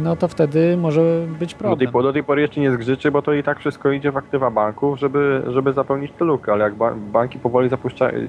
[0.00, 1.00] no to wtedy może
[1.38, 2.02] być Do tej, problem.
[2.02, 4.98] do tej pory jeszcze nie zgrzyczy, bo to i tak wszystko idzie w aktywa banków,
[4.98, 7.72] żeby, żeby zapełnić tę lukę, ale jak ba banki powoli z,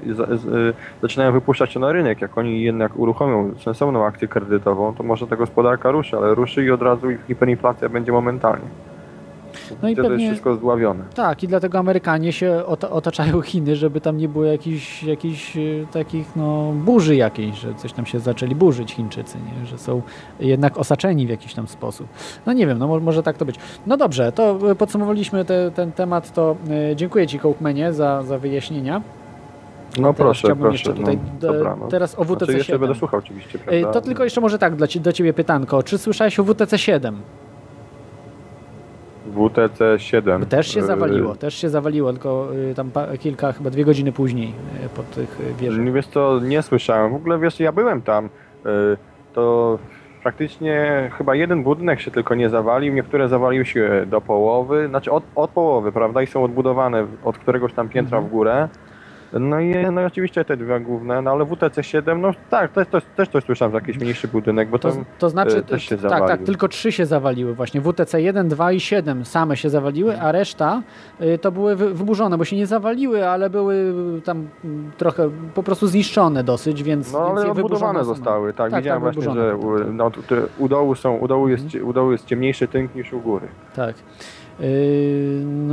[0.06, 5.02] z, y, zaczynają wypuszczać się na rynek, jak oni jednak uruchomią sensowną akcję kredytową, to
[5.02, 8.68] może ta gospodarka ruszy, ale ruszy i od razu hiperinflacja będzie momentalnie.
[9.82, 11.04] No i Wtedy pewnie- jest wszystko zdławione.
[11.14, 15.86] Tak, i dlatego Amerykanie się ota- otaczają Chiny, żeby tam nie było jakichś, jakichś yy,
[15.92, 19.66] takich no, burzy jakiejś, że coś tam się zaczęli burzyć Chińczycy, nie?
[19.66, 20.02] że są
[20.40, 22.06] jednak osaczeni w jakiś tam sposób.
[22.46, 23.56] No nie wiem, no mo- może tak to być.
[23.86, 26.56] No dobrze, to yy, podsumowaliśmy te, ten temat, to
[26.88, 29.02] yy, dziękuję Ci Kołkmenie za, za wyjaśnienia.
[30.00, 30.72] No proszę, chciałbym proszę.
[30.72, 31.88] jeszcze tutaj no, dobra, no.
[31.88, 32.80] teraz o WTC Znaczy, jeszcze 7.
[32.80, 33.92] będę słuchał oczywiście, prawda?
[33.92, 35.82] To tylko jeszcze może tak dla do Ciebie pytanko.
[35.82, 37.20] Czy słyszałeś o WTC 7?
[39.38, 40.46] WTC 7.
[40.46, 44.48] Też się y, zawaliło, też się zawaliło, tylko yy, tam kilka, chyba dwie godziny później
[44.82, 45.92] yy, po tych wieżach.
[45.92, 47.12] Wiesz co, nie słyszałem.
[47.12, 48.24] W ogóle wiesz, ja byłem tam.
[48.26, 48.28] y,
[49.32, 49.78] To
[50.22, 55.24] praktycznie chyba jeden budynek się tylko nie zawalił, niektóre zawaliły się do połowy, znaczy od,
[55.34, 56.22] od połowy, prawda?
[56.22, 58.28] I są odbudowane od któregoś tam piętra Mhm.
[58.30, 58.68] w górę.
[59.32, 62.88] No i, no i oczywiście te dwie główne, no ale WTC 7, no tak, też,
[62.88, 65.82] też, też coś słyszałem, że jakiś mniejszy budynek, bo To, tam to znaczy, e, też
[65.82, 66.26] się tak, zawalił.
[66.28, 67.80] tak, tylko trzy się zawaliły właśnie.
[67.80, 70.82] WTC 1, 2 i 7 same się zawaliły, a reszta
[71.20, 73.74] y, to były wy- wyburzone, bo się nie zawaliły, ale były
[74.18, 78.04] y, tam mm, trochę po prostu zniszczone dosyć, więc, No ale odbudowane same.
[78.04, 79.56] zostały, tak, Tak, widziałem tak, właśnie, wyburzone że
[79.90, 80.10] u, no,
[80.58, 81.86] u dołu są, u dołu jest, Mhm.
[81.88, 83.48] u dołu jest ciemniejszy tynk niż u góry.
[83.76, 83.94] Tak.
[84.60, 84.66] Yy,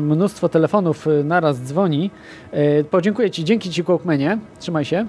[0.01, 2.11] mnóstwo telefonów y, naraz dzwoni.
[2.53, 4.38] Yy, podziękuję Ci, dzięki Ci Kłokmenie.
[4.59, 5.05] Trzymaj się.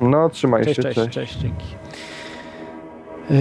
[0.00, 1.10] No trzymaj Cześć, się, cześć, cześć.
[1.10, 1.66] cześć, dzięki.
[3.30, 3.36] Yy,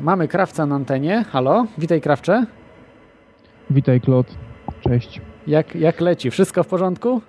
[0.00, 1.24] mamy krawca na antenie.
[1.30, 2.46] Halo, witaj krawcze.
[3.70, 4.26] Witaj, Klot.
[4.80, 5.20] Cześć.
[5.46, 6.30] Jak, jak leci?
[6.30, 7.20] Wszystko w porządku?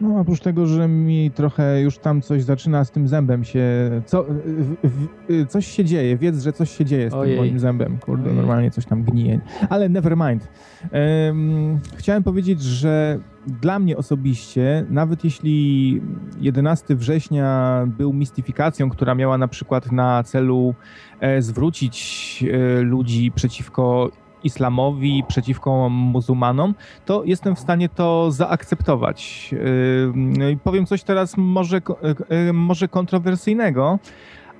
[0.00, 3.64] No, oprócz tego, że mi trochę już tam coś zaczyna z tym zębem się.
[4.06, 6.16] Co, w, w, coś się dzieje.
[6.16, 7.36] Wiedz, że coś się dzieje z Ojej.
[7.36, 7.98] tym moim zębem.
[7.98, 8.36] Kurde, Ojej.
[8.36, 9.40] normalnie coś tam gnije.
[9.68, 10.48] Ale never mind.
[10.92, 16.00] Em, chciałem powiedzieć, że dla mnie osobiście, nawet jeśli
[16.40, 20.74] 11 września był mistyfikacją, która miała na przykład na celu
[21.20, 24.10] e, zwrócić e, ludzi przeciwko
[24.44, 26.74] islamowi, przeciwko muzułmanom,
[27.04, 29.50] to jestem w stanie to zaakceptować.
[30.38, 31.80] Yy, i Powiem coś teraz może,
[32.30, 33.98] yy, może kontrowersyjnego,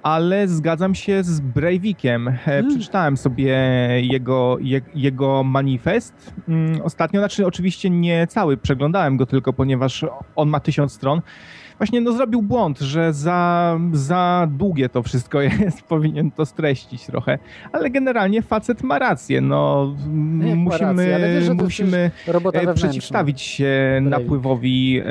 [0.05, 2.29] ale zgadzam się z Breivikiem.
[2.47, 3.57] E, Przeczytałem sobie
[4.03, 10.07] jego, je, jego manifest mm, ostatnio, znaczy oczywiście nie cały, przeglądałem go tylko, ponieważ
[10.37, 11.23] on ma tysiąc stron.
[11.79, 17.39] Właśnie no, zrobił błąd, że za, za długie to wszystko jest, powinien to streścić trochę,
[17.73, 19.95] ale generalnie facet ma rację, no
[20.41, 22.11] Jak ma musimy, rację, wiesz, musimy
[22.53, 25.05] e, przeciwstawić się napływowi e,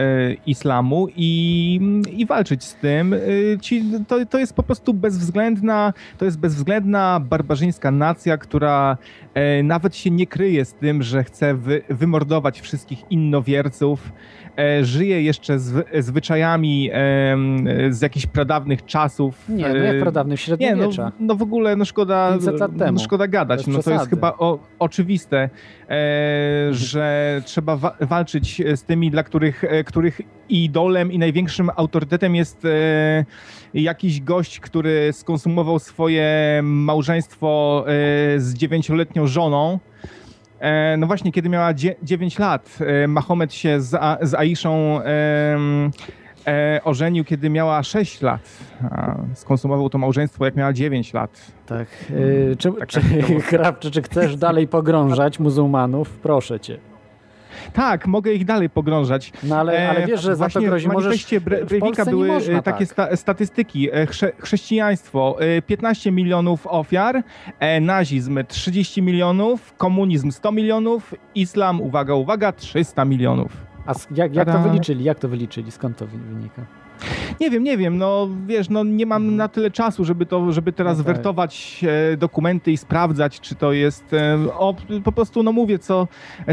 [0.46, 1.80] islamu i,
[2.12, 3.14] i walczyć z tym.
[3.14, 3.18] E,
[3.62, 8.98] Ci, to, to jest po prostu bezwzględna, to jest bezwzględna barbarzyńska nacja, która
[9.34, 14.12] e, nawet się nie kryje z tym, że chce wy, wymordować wszystkich innowierców.
[14.58, 16.53] E, żyje jeszcze z, zwyczajami
[17.90, 19.50] z jakichś pradawnych czasów.
[19.50, 21.12] Nie, no jak E, pradawny w nie, no, średniowiecza.
[21.20, 22.92] no w ogóle no szkoda, 500 lat temu.
[22.92, 23.68] no szkoda gadać.
[23.68, 25.50] No to jest chyba o, oczywiste, e,
[26.72, 32.68] że trzeba wa- walczyć z tymi, dla których, e, których idolem i największym autorytetem jest
[33.74, 37.86] jakiś gość, który skonsumował swoje małżeństwo
[38.38, 39.80] z dziewięcioletnią żoną.
[40.98, 42.78] No właśnie, kiedy miała dzie- 9 lat,
[43.08, 43.90] Mahomet się z,
[44.22, 45.92] z Aiszą em,
[46.48, 48.50] e, ożenił, kiedy miała 6 lat.
[48.92, 51.52] A skonsumował to małżeństwo, jak miała 9 lat.
[51.66, 51.88] Tak.
[52.10, 53.50] Yy, czy, Taka czy, ciekawostka.
[53.58, 56.10] Krawcze, czy chcesz dalej pogrążać muzułmanów?
[56.10, 56.78] Proszę cię.
[57.74, 59.34] Tak, mogę ich dalej pogrążać.
[59.44, 61.08] No ale, ale E, wiesz, że za to właśnie grozi w możesz...
[61.10, 62.88] manifestie Bre- w Breivika były można e, takie tak.
[62.88, 63.90] sta statystyki.
[63.92, 67.24] E, Chrze chrześcijaństwo e, 15 milionów ofiar,
[67.60, 73.73] e, nazizm 30 milionów, komunizm 100 milionów, islam, uwaga, uwaga, 300 milionów.
[73.86, 75.04] A jak, jak to wyliczyli?
[75.04, 75.72] Jak to wyliczyli?
[75.72, 76.66] Skąd to wy- wynika?
[77.42, 80.74] Nie wiem, nie wiem, no wiesz, no nie mam na tyle czasu, żeby to, żeby
[80.74, 81.16] teraz No tak.
[81.16, 86.08] wertować e, dokumenty i sprawdzać, czy to jest, e, o, po prostu no mówię, co,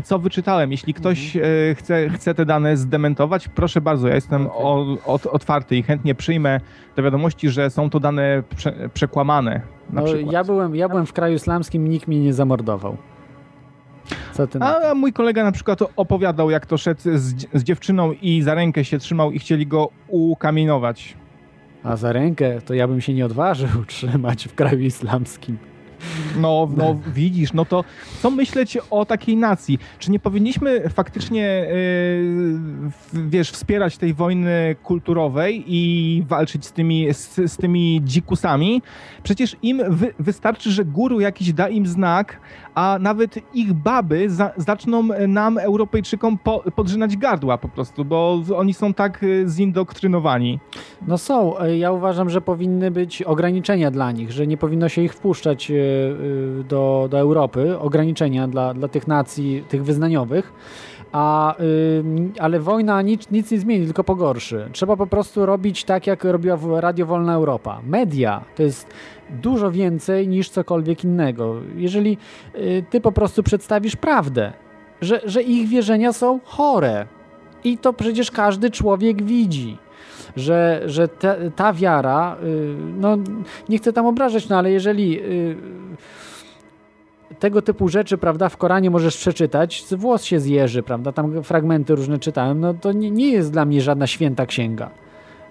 [0.04, 0.70] co wyczytałem.
[0.70, 1.54] Jeśli ktoś Mhm.
[1.70, 4.62] e, chce, chce te dane zdementować, proszę bardzo, ja jestem Okej.
[4.64, 6.60] o, ot, otwarty i chętnie przyjmę
[6.96, 9.60] do wiadomości, że są to dane prze, przekłamane.
[9.90, 12.96] Na No, ja, byłem, ja byłem w kraju islamskim, nikt mnie nie zamordował.
[14.60, 18.84] A mój kolega na przykład opowiadał, jak to szedł z, z dziewczyną i za rękę
[18.84, 21.16] się trzymał i chcieli go ukamienować.
[21.82, 25.69] A za rękę to ja bym się nie odważył trzymać w kraju islamskim.
[26.40, 27.84] No, no widzisz, no to
[28.22, 29.78] co myśleć o takiej nacji?
[29.98, 31.66] Czy nie powinniśmy faktycznie,
[33.12, 38.82] w- wiesz, wspierać tej wojny kulturowej i walczyć z tymi, z, z tymi dzikusami?
[39.22, 42.40] Przecież im wy, wystarczy, że guru jakiś da im znak,
[42.74, 48.74] a nawet ich baby za, zaczną nam, Europejczykom, po, podrzynać gardła po prostu, bo oni
[48.74, 50.58] są tak y, zindoktrynowani.
[51.06, 51.58] No są.
[51.58, 55.70] E, Ja uważam, że powinny być ograniczenia dla nich, że nie powinno się ich wpuszczać
[55.70, 55.78] e, e,
[56.68, 57.78] do, do Europy.
[57.78, 60.52] Ograniczenia dla, dla tych nacji, tych wyznaniowych.
[61.12, 61.54] A,
[61.98, 64.68] ym, ale wojna nic, nic nie zmieni, tylko pogorszy.
[64.72, 67.80] Trzeba po prostu robić tak, jak robiła Radio Wolna Europa.
[67.86, 68.86] Media to jest
[69.30, 71.54] dużo więcej niż cokolwiek innego.
[71.76, 72.18] Jeżeli
[72.54, 74.52] y, ty po prostu przedstawisz prawdę,
[75.00, 77.06] że, że ich wierzenia są chore.
[77.64, 79.78] I to przecież każdy człowiek widzi
[80.36, 81.08] że, że
[81.56, 83.18] ta, wiara, y, no
[83.68, 85.56] nie chcę tam obrażać, no ale jeżeli y,
[87.38, 92.18] tego typu rzeczy, prawda, w Koranie możesz przeczytać, włos się zjeży, prawda, tam fragmenty różne
[92.18, 94.90] czytałem, no to nie, nie jest dla mnie żadna święta księga.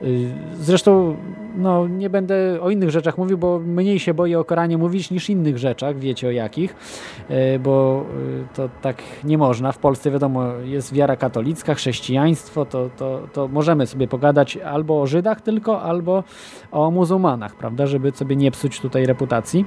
[0.01, 1.15] Y, zresztą
[1.55, 5.29] no, nie będę o innych rzeczach mówił, bo mniej się boję o Koranie mówić niż
[5.29, 6.75] innych rzeczach, wiecie o jakich,
[7.29, 8.05] y, bo
[8.43, 9.71] y, to tak nie można.
[9.71, 15.07] W Polsce wiadomo jest wiara katolicka, chrześcijaństwo, to, to, to możemy sobie pogadać albo o
[15.07, 16.23] Żydach tylko, albo
[16.71, 19.65] o muzułmanach, prawda, żeby sobie nie psuć tutaj reputacji.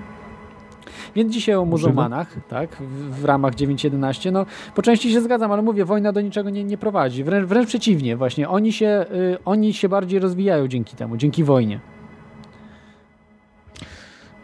[1.14, 5.62] Więc dzisiaj o muzułmanach, tak, w, w ramach 9.11, no po części się zgadzam, ale
[5.62, 7.24] mówię, wojna do niczego nie, nie prowadzi.
[7.24, 11.91] Wręcz, wręcz przeciwnie, właśnie oni się, y, oni się bardziej rozwijają dzięki temu, dzięki wojnie.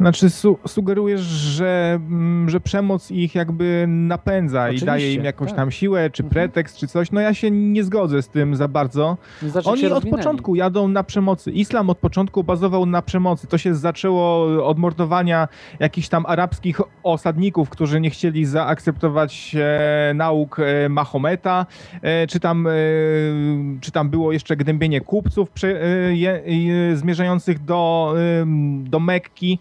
[0.01, 5.49] Znaczy su sugerujesz, że, mm, że przemoc ich jakby napędza Oczywiście, i daje im jakąś
[5.49, 5.57] tak.
[5.57, 6.31] tam siłę, czy Mhm.
[6.31, 7.13] pretekst, czy coś.
[7.13, 9.17] No ja się nie zgodzę z tym za bardzo.
[9.43, 11.51] Znaczy, Oni od początku jadą na przemocy.
[11.51, 13.47] Islam od początku bazował na przemocy.
[13.47, 15.49] To się zaczęło od mordowania
[15.81, 21.67] jakichś tam arabskich osadników, którzy nie chcieli zaakceptować e, nauk e, Mahometa,
[22.03, 22.71] e, czy, tam, e,
[23.81, 25.83] czy tam było jeszcze gnębienie kupców prze, e,
[26.93, 28.15] e, zmierzających do,
[28.85, 29.59] do Mekki.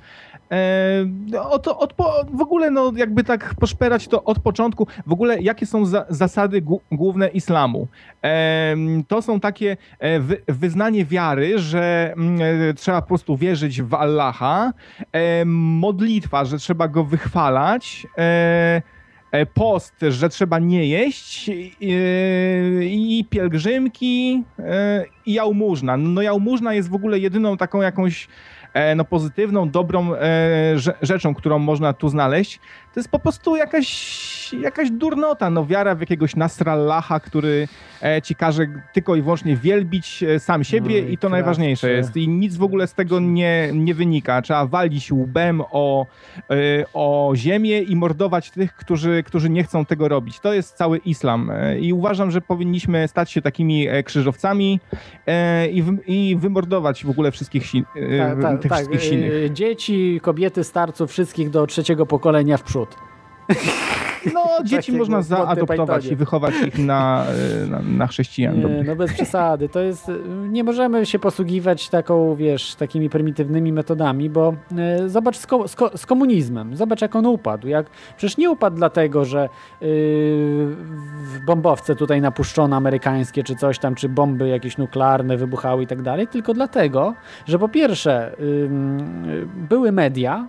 [0.52, 1.94] E, od, od,
[2.34, 4.88] w ogóle, no, jakby tak poszperać to od początku.
[5.08, 7.88] W ogóle, jakie są za, zasady głu- główne islamu?
[8.22, 13.82] Em, to są takie e, wy, wyznanie wiary, że mm, e, trzeba po prostu wierzyć
[13.82, 14.74] w Allaha,
[15.12, 18.82] e, modlitwa, że trzeba go wychwalać, e,
[19.32, 21.54] e, post, że trzeba nie jeść e,
[22.86, 25.98] i pielgrzymki e, i jałmużna.
[25.98, 28.28] No jałmużna jest w ogóle jedyną taką jakąś e,
[28.96, 30.20] no, pozytywną, dobrą e,
[30.76, 32.60] rze- rzeczą, którą można tu znaleźć.
[32.94, 37.68] To jest po prostu jakaś, jakaś durnota, no wiara w jakiegoś Nasrallaha, który
[38.04, 41.92] e, ci każe tylko i wyłącznie wielbić e, sam siebie No i i to najważniejsze
[41.92, 42.18] jest.
[42.18, 44.42] I nic w ogóle z tego nie, nie wynika.
[44.42, 46.06] Trzeba walić łbem o,
[46.50, 46.56] e,
[46.94, 50.40] o ziemię i mordować tych, którzy, którzy nie chcą tego robić.
[50.40, 51.52] To jest cały islam.
[51.52, 54.80] E, I uważam, że powinniśmy stać się takimi e, krzyżowcami
[55.28, 58.78] e, i, i wymordować w ogóle wszystkich, si, e, Tak, tak, tych tak.
[58.80, 59.34] wszystkich silnych.
[59.34, 62.96] y, Dzieci, kobiety, starców, wszystkich do trzeciego pokolenia w przód.
[64.34, 67.26] No, dzieci można zaadoptować i wychować ich na,
[67.64, 68.60] e, na, na chrześcijan.
[68.60, 69.70] Nie, no bez przesady.
[69.70, 70.12] To jest,
[70.50, 75.76] nie możemy się posługiwać taką, wiesz, takimi prymitywnymi metodami, bo e, zobacz z, ko, z,
[75.76, 77.68] ko, z komunizmem, zobacz jak on upadł.
[77.68, 79.50] Jak, przecież nie upadł dlatego, że
[79.82, 86.02] w bombowce tutaj napuszczono amerykańskie czy coś tam, czy bomby jakieś nuklearne wybuchały i tak
[86.02, 87.14] dalej, tylko dlatego,
[87.46, 88.36] że po pierwsze
[89.70, 90.48] były media,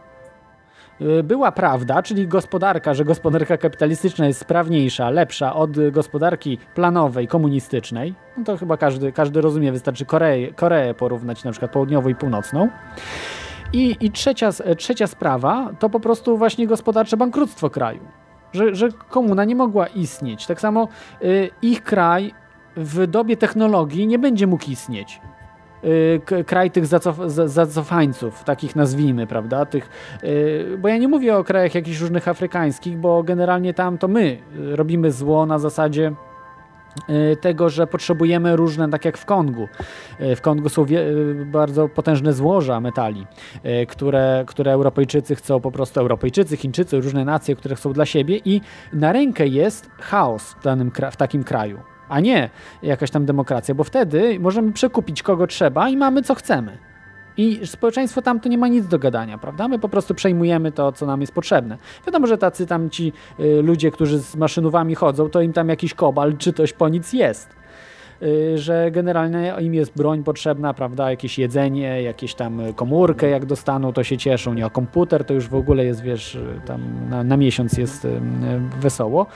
[1.24, 8.14] była prawda, czyli gospodarka, że gospodarka kapitalistyczna jest sprawniejsza, lepsza od gospodarki planowej, komunistycznej.
[8.36, 12.68] No to chyba każdy, każdy rozumie, wystarczy Koreę, Koreę porównać, na przykład południową i północną.
[13.72, 18.00] I, i trzecia, trzecia sprawa to po prostu właśnie gospodarcze bankructwo kraju.
[18.52, 20.46] Że, że komuna nie mogła istnieć.
[20.46, 20.88] Tak samo
[21.22, 22.34] y, ich kraj
[22.76, 25.37] w dobie technologii nie będzie mógł istnieć y,
[26.46, 29.66] kraj tych zacof- za- zacofańców, takich nazwijmy, prawda?
[29.66, 29.90] Tych,
[30.24, 34.38] y, bo ja nie mówię o krajach jakichś różnych afrykańskich, bo generalnie tam to my
[34.56, 36.12] y, robimy zło na zasadzie
[37.32, 39.68] y, tego, że potrzebujemy różne, tak jak w Kongu.
[40.20, 43.26] Y, W Kongu są y, bardzo potężne złoża metali,
[43.82, 48.40] y, które, które Europejczycy chcą po prostu, Europejczycy, Chińczycy, różne nacje, które chcą dla siebie
[48.44, 48.60] i
[48.92, 51.78] na rękę jest chaos w, danym, w takim kraju
[52.08, 52.50] a nie
[52.82, 56.78] jakaś tam demokracja, bo wtedy możemy przekupić kogo trzeba i mamy co chcemy.
[57.38, 59.68] I społeczeństwo tam to nie ma nic do gadania, prawda?
[59.68, 61.78] My po prostu przejmujemy to, co nam jest potrzebne.
[62.06, 65.94] Wiadomo, że tacy tam ci y, ludzie, którzy z maszynówami chodzą, to im tam jakiś
[65.94, 67.56] kobal czy coś po nic jest.
[68.22, 71.10] Y, że generalnie im jest broń potrzebna, prawda?
[71.10, 74.54] Jakieś jedzenie, jakieś tam komórkę, jak dostaną, to się cieszą.
[74.54, 76.80] Nie, a komputer to już w ogóle jest, wiesz, tam
[77.10, 78.20] na, na miesiąc jest y, y,
[78.80, 79.26] wesoło.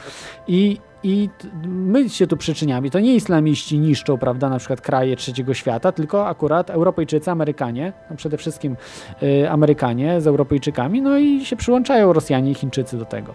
[0.48, 1.28] I, i
[1.66, 2.90] my się tu przyczyniamy.
[2.90, 8.16] To nie islamiści niszczą, prawda, na przykład kraje trzeciego świata, tylko akurat Europejczycy, Amerykanie, no
[8.16, 8.76] przede wszystkim
[9.22, 13.34] y, Amerykanie z Europejczykami, no i się przyłączają Rosjanie i Chińczycy do tego.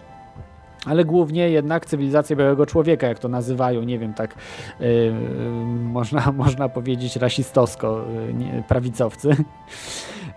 [0.85, 4.35] Ale głównie jednak cywilizacja białego człowieka, jak to nazywają, nie wiem, tak
[4.81, 5.11] y, y,
[5.83, 9.29] można, można powiedzieć rasistowsko, y, nie, prawicowcy.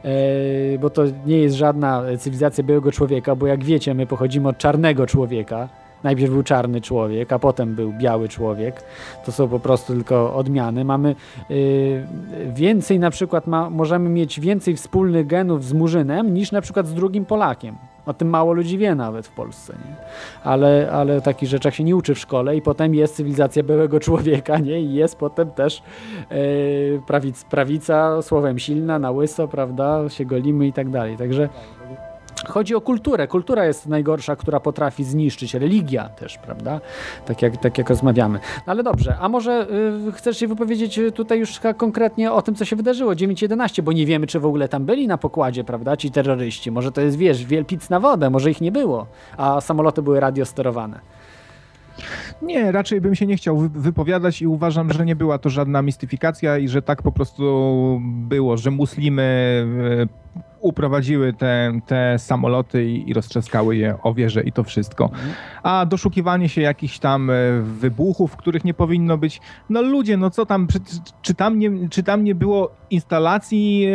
[0.05, 4.59] E, bo to nie jest żadna cywilizacja białego człowieka, bo jak wiecie, my pochodzimy od
[4.59, 5.69] czarnego człowieka.
[6.03, 8.83] Najpierw był czarny człowiek, a potem był biały człowiek.
[9.27, 10.85] To są po prostu tylko odmiany.
[10.85, 11.15] Mamy
[11.51, 12.07] y,
[12.55, 16.95] więcej, na przykład ma, możemy mieć więcej wspólnych genów z Murzynem niż na przykład z
[16.95, 17.77] drugim Polakiem.
[18.07, 19.73] O tym mało ludzi wie nawet w Polsce.
[19.73, 19.95] Nie?
[20.45, 24.01] Ale, ale o takich rzeczach się nie uczy w szkole i potem jest cywilizacja białego
[24.01, 24.81] człowieka nie?
[24.81, 25.83] i jest potem też
[26.33, 31.17] y, prawic, prawica słowem silna, na łyso, prawda, się golimy i tak dalej.
[31.17, 31.49] Także
[32.49, 33.29] Chodzi o kulturę.
[33.29, 35.55] Kultura jest najgorsza, która potrafi zniszczyć.
[35.55, 36.81] Religia też, prawda?
[37.27, 38.39] Tak jak, tak jak rozmawiamy.
[38.67, 39.67] No ale dobrze, a może
[40.09, 44.07] y, chcesz się wypowiedzieć tutaj już konkretnie o tym, co się wydarzyło 9.11, bo nie
[44.07, 46.71] wiemy, czy w ogóle tam byli na pokładzie, prawda, ci terroryści.
[46.71, 51.01] Może to jest, wiesz, wielpic na wodę, może ich nie było, a samoloty były radiosterowane.
[52.43, 56.59] Nie, raczej bym się nie chciał wypowiadać i uważam, że nie była to żadna mistyfikacja
[56.59, 59.23] i że tak po prostu było, że muslimy
[60.03, 60.20] e,
[60.61, 65.11] uprowadziły te, te samoloty i, i roztrzaskały je o wieże i to wszystko.
[65.63, 70.47] A doszukiwanie się jakichś tam e, wybuchów, których nie powinno być, no ludzie, no co
[70.47, 70.79] tam, czy,
[71.23, 73.87] czy tam, nie, czy tam nie było instalacji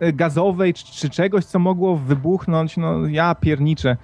[0.00, 3.96] e, gazowej, czy, czy czegoś, co mogło wybuchnąć, no ja pierniczę.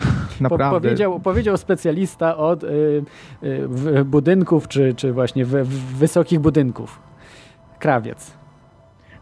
[0.40, 0.80] Naprawdę.
[0.80, 3.02] Po, powiedział, powiedział specjalista od y,
[3.42, 7.00] y, budynków, czy, czy właśnie w, w wysokich budynków.
[7.78, 8.43] Krawiec.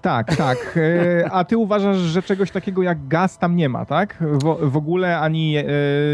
[0.03, 0.79] Tak, tak.
[1.23, 4.17] E, a ty uważasz, że czegoś takiego jak gaz tam nie ma, tak?
[4.21, 5.65] W, w ogóle ani e,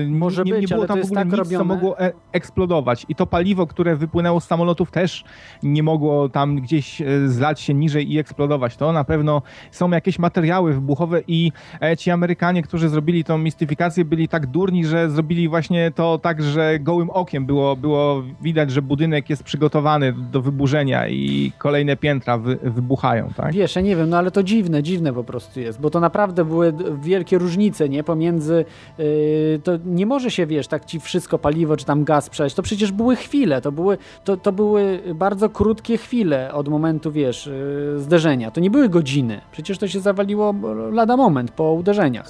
[0.08, 1.58] Może nie, być, nie było tam w ogóle tak nic, robione.
[1.58, 3.06] co mogło e, eksplodować.
[3.08, 5.24] I to paliwo, które wypłynęło z samolotów też
[5.62, 8.76] nie mogło tam gdzieś zlać się niżej i eksplodować.
[8.76, 11.52] To na pewno są jakieś materiały wybuchowe i
[11.98, 16.78] ci Amerykanie, którzy zrobili tą mistyfikację, byli tak durni, że zrobili właśnie to tak, że
[16.80, 22.58] gołym okiem było, było widać, że budynek jest przygotowany do wyburzenia i kolejne piętra wy,
[22.62, 23.52] wybuchają, tak?
[23.52, 26.74] Wiesz, nie wiem, no ale to dziwne, dziwne po prostu jest, bo to naprawdę były
[27.02, 28.64] wielkie różnice, nie, pomiędzy,
[28.98, 32.62] yy, to nie może się, wiesz, tak ci wszystko paliwo, czy tam gaz przejść, to
[32.62, 37.46] przecież były chwile, to były, to, to były bardzo krótkie chwile od momentu, wiesz,
[37.92, 40.54] yy, zderzenia, to nie były godziny, przecież to się zawaliło
[40.92, 42.28] lada moment po uderzeniach.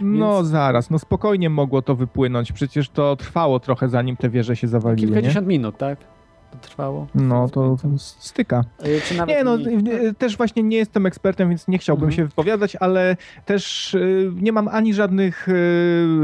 [0.00, 0.48] No Więc...
[0.48, 5.06] zaraz, no spokojnie mogło to wypłynąć, przecież to trwało trochę zanim te wieże się zawaliły,
[5.06, 5.48] Kilkadziesiąt nie?
[5.48, 5.98] minut, tak?
[6.50, 7.06] To trwało?
[7.14, 8.64] No, to, to styka.
[8.86, 12.16] Y, nie, no, y, też właśnie nie jestem ekspertem, więc nie chciałbym mhm.
[12.16, 15.48] się wypowiadać, ale też y, nie mam ani żadnych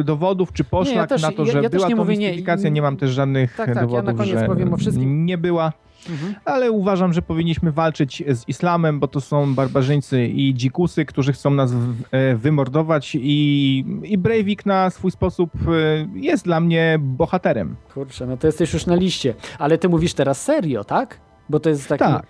[0.05, 2.68] dowodów czy poszlak nie, ja też, na to, że ja, ja była to mówię, mistyfikacja.
[2.68, 5.27] Nie, nie mam też żadnych tak, tak, dowodów, ja na koniec że powiem o wszystkim.
[5.27, 5.72] nie była.
[6.11, 6.35] Mhm.
[6.45, 11.51] Ale uważam, że powinniśmy walczyć z islamem, bo to są barbarzyńcy i dzikusy, którzy chcą
[11.51, 11.73] nas
[12.11, 17.77] e, wymordować i, i Breivik na swój sposób e, jest dla mnie bohaterem.
[17.95, 19.35] Kurczę, no to jesteś już na liście.
[19.59, 21.21] Ale ty mówisz teraz serio, tak?
[21.49, 22.05] Bo to jest taki...
[22.05, 22.27] Tak.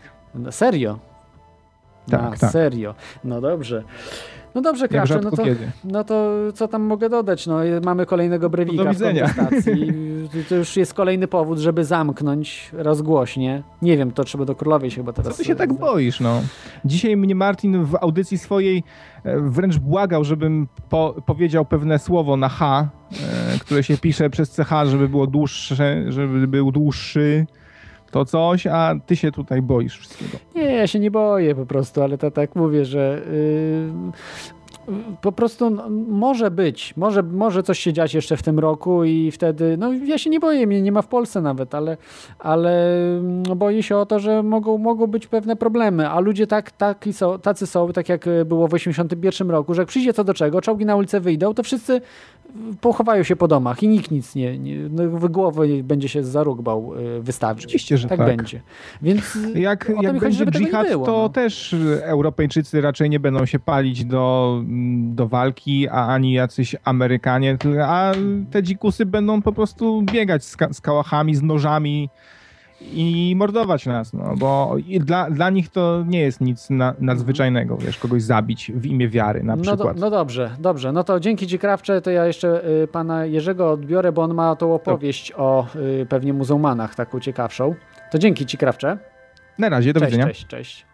[0.50, 0.98] Serio?
[2.10, 2.50] Tak, na tak.
[2.50, 2.94] serio.
[3.24, 3.82] No dobrze.
[4.56, 5.42] No dobrze, Krawcze, no to,
[5.84, 7.46] no to co tam mogę dodać?
[7.46, 9.26] No, mamy kolejnego Brewika no do widzenia.
[9.28, 13.62] w To już jest kolejny powód, żeby zamknąć rozgłośnie.
[13.82, 15.32] Nie wiem, to trzeba do Królowej się chyba teraz...
[15.32, 16.40] Co ty się tak boisz, no?
[16.84, 18.82] Dzisiaj mnie Martin w audycji swojej
[19.24, 22.88] e, wręcz błagał, żebym po, powiedział pewne słowo na H,
[23.54, 27.46] e, które się pisze przez CH, żeby było dłuższe, żeby był dłuższy
[28.10, 30.38] to coś, a ty się tutaj boisz wszystkiego.
[30.54, 34.12] Nie, ja się nie boję po prostu, ale to tak mówię, że yy,
[35.20, 39.30] po prostu no, może być, może, może coś się dziać jeszcze w tym roku i
[39.30, 41.96] wtedy, no ja się nie boję, mnie nie ma w Polsce nawet, ale,
[42.38, 43.00] ale
[43.48, 46.72] no, boję się o to, że mogą, mogą być pewne problemy, a ludzie tak,
[47.12, 50.60] są, tacy są, tak jak było w 81 roku, że jak przyjdzie co do czego,
[50.60, 52.00] czołgi na ulicę wyjdą, to wszyscy
[52.80, 56.44] pochowają się po domach i nikt nic nie, nie no, w głowy będzie się za
[56.44, 57.64] róg bał y, wystawić.
[57.64, 58.18] Oczywiście, że tak.
[58.18, 58.36] tak.
[58.36, 58.60] będzie.
[59.02, 61.28] Więc jak, jak będzie chodzi, dżihad, było, to no.
[61.28, 64.62] też Europejczycy raczej nie będą się palić do,
[64.98, 68.12] do walki, a ani jacyś Amerykanie, a
[68.50, 72.10] te dzikusy będą po prostu biegać z, z kałachami, z nożami,
[72.80, 77.98] i mordować nas, no, bo dla, dla nich to nie jest nic na, nadzwyczajnego, wiesz,
[77.98, 79.78] kogoś zabić w imię wiary na przykład.
[79.78, 83.24] No, do, no dobrze, dobrze, no to dzięki Ci Krawcze, to ja jeszcze y, pana
[83.24, 85.38] Jerzego odbiorę, bo on ma tą opowieść to.
[85.38, 85.66] o
[86.02, 87.74] y, pewnie muzułmanach taką ciekawszą.
[88.10, 88.98] To dzięki Ci Krawcze.
[89.58, 90.32] Na razie, do cześć, widzenia.
[90.32, 90.86] Cześć, cześć.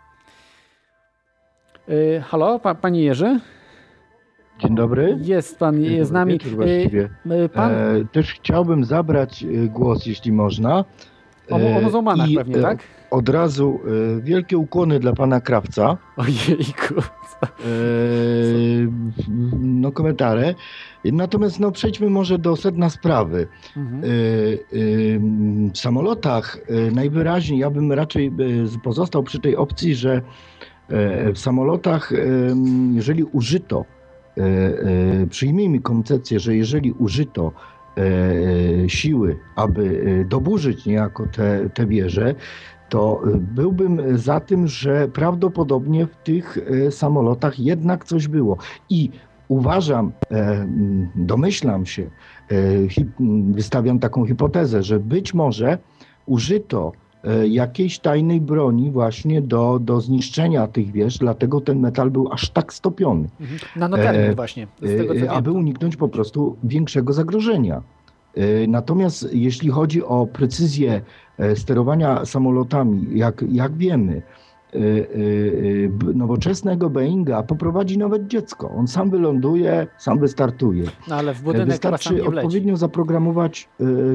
[1.88, 3.40] Y, halo, pa, Panie Jerzy?
[4.58, 5.18] Dzień dobry.
[5.20, 6.32] Jest pan jest z nami.
[6.32, 7.08] Wieczór właściwie.
[7.44, 7.72] Y, pan...
[7.72, 10.84] E, też chciałbym zabrać y, głos, jeśli można.
[11.50, 12.78] O, o muzułmanach I pewnie, tak?
[13.10, 13.80] Od razu
[14.18, 15.96] e, wielkie ukłony dla pana Krawca.
[16.16, 16.94] Ojejku.
[17.42, 17.64] E,
[19.60, 20.54] no komentare.
[21.04, 23.46] Natomiast no, przejdźmy może do sedna sprawy.
[23.76, 24.04] Mhm.
[24.04, 24.06] E,
[25.72, 26.58] w samolotach
[26.92, 28.32] najwyraźniej ja bym raczej
[28.82, 30.22] pozostał przy tej opcji, że
[31.34, 32.12] w samolotach,
[32.92, 33.84] jeżeli użyto,
[35.30, 37.71] przyjmijmy koncepcję, że jeżeli użyto E,
[38.88, 42.34] siły, aby e, doburzyć niejako te, te wieże,
[42.88, 46.58] to e, byłbym za tym, że prawdopodobnie w tych
[46.90, 48.56] samolotach jednak coś było.
[48.90, 49.10] I
[49.48, 50.12] uważam,
[51.14, 52.10] domyślam się,
[53.50, 55.78] wystawiam taką hipotezę, że być może
[56.26, 57.01] użyto e,
[57.48, 62.72] jakiejś tajnej broni właśnie do, do zniszczenia tych wież, dlatego ten metal był aż tak
[62.72, 63.28] stopiony.
[63.40, 63.58] Mhm.
[63.76, 65.60] Nanotermin E, właśnie, z tego co E, aby wiem.
[65.60, 67.82] uniknąć po prostu większego zagrożenia.
[68.34, 71.00] E, Natomiast jeśli chodzi o precyzję
[71.38, 74.41] e, sterowania samolotami, jak, jak wiemy, e, e, e,
[76.14, 78.70] nowoczesnego Boeinga poprowadzi nawet dziecko.
[78.70, 80.84] On sam wyląduje, sam wystartuje.
[81.08, 83.68] No ale w budynek Wystarczy odpowiednio zaprogramować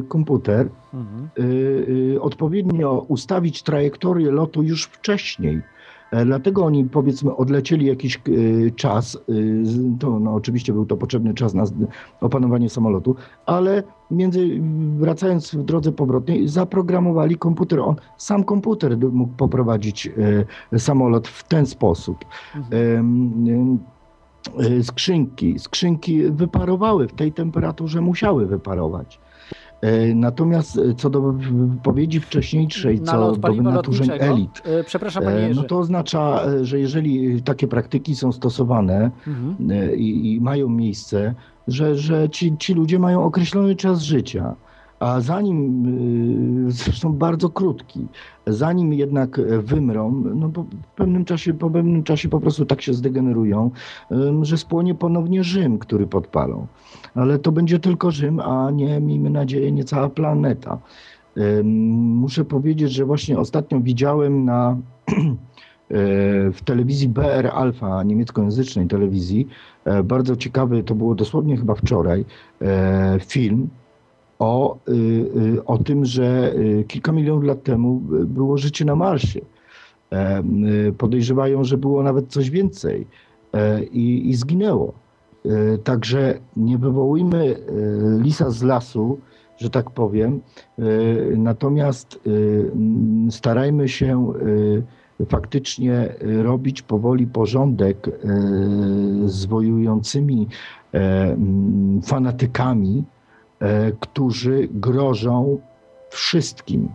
[0.08, 1.30] komputer, Mhm.
[1.40, 5.62] y, y, odpowiednio ustawić trajektorię lotu już wcześniej.
[6.12, 9.18] E, Dlatego oni powiedzmy odlecieli jakiś y, czas,
[9.64, 11.64] z- to no, oczywiście był to potrzebny czas na
[12.22, 14.60] opanowanie samolotu, ale między,
[14.98, 17.80] wracając w drodze powrotnej zaprogramowali komputer.
[17.80, 20.10] On, sam komputer mógł poprowadzić
[20.78, 22.26] samolot w ten sposób.
[22.74, 23.04] Y,
[24.84, 29.20] Skrzynki, skrzynki wyparowały w tej temperaturze, musiały wyparować.
[29.82, 35.64] E, Natomiast e, co do wypowiedzi wcześniejszej, co do wynaturzeń elit, E, Przepraszam panie no
[35.64, 39.56] to oznacza, że jeżeli takie praktyki są stosowane Mhm.
[39.98, 41.36] i, i mają miejsce,
[41.68, 44.56] że, że ci, ci ludzie mają określony czas życia.
[45.00, 45.86] A zanim,
[46.68, 48.08] y, zresztą bardzo krótki,
[48.48, 53.72] zanim jednak wymrą, no w pewnym czasie, po pewnym czasie po prostu tak się zdegenerują,
[54.42, 56.68] że spłonie ponownie Rzym, który podpalą.
[57.16, 60.80] Ale to będzie tylko Rzym, a nie, miejmy nadzieję, nie cała planeta.
[61.64, 64.78] Muszę powiedzieć, że właśnie ostatnio widziałem na
[65.08, 65.16] e,
[66.52, 69.48] w telewizji BR Alpha, niemieckojęzycznej telewizji,
[69.86, 72.26] e, bardzo ciekawy, to było dosłownie chyba wczoraj,
[72.62, 73.70] e, film
[74.40, 74.94] o, y,
[75.56, 79.42] y, o tym, że y, kilka milionów lat temu było życie na Marsie.
[80.98, 83.08] Podejrzewają, że było nawet coś więcej
[83.54, 84.94] e, i, i zginęło.
[85.46, 87.62] E, Także nie wywołujmy e,
[88.22, 89.18] lisa z lasu,
[89.58, 90.42] że tak powiem.
[91.38, 92.20] Natomiast
[93.30, 94.34] starajmy się
[95.30, 96.14] faktycznie
[96.44, 98.10] robić powoli porządek
[99.26, 100.48] z wojującymi
[102.04, 103.04] fanatykami,
[104.00, 105.60] którzy grożą
[106.10, 106.90] wszystkim,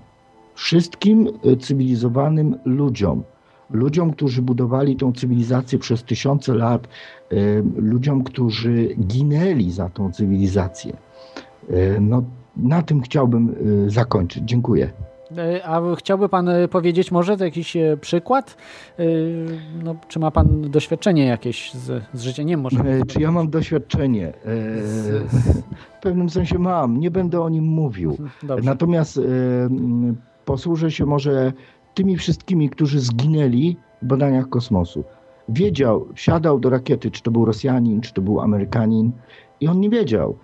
[0.54, 3.22] wszystkim e, cywilizowanym ludziom.
[3.70, 6.88] Ludziom, którzy budowali tą cywilizację przez tysiące lat,
[7.30, 7.36] e,
[7.76, 10.96] ludziom, którzy ginęli za tą cywilizację.
[11.70, 12.22] E, No,
[12.56, 13.54] na tym chciałbym
[13.86, 14.42] e, zakończyć.
[14.46, 14.92] Dziękuję.
[15.38, 18.56] E, A chciałby pan e, powiedzieć może to jakiś e, przykład?
[19.84, 22.42] No, czy ma pan doświadczenie jakieś z, z życia?
[22.42, 22.78] Nie może.
[23.06, 24.32] Czy ja mam doświadczenie?
[25.98, 28.16] W pewnym sensie mam, nie będę o nim mówił.
[28.42, 28.64] Dobrze.
[28.64, 29.20] Natomiast
[30.44, 31.52] posłużę się może
[31.94, 35.04] tymi wszystkimi, którzy zginęli w badaniach kosmosu.
[35.48, 39.12] Wiedział, wsiadał do rakiety, czy to był Rosjanin, czy to był Amerykanin,
[39.60, 40.36] i on nie wiedział,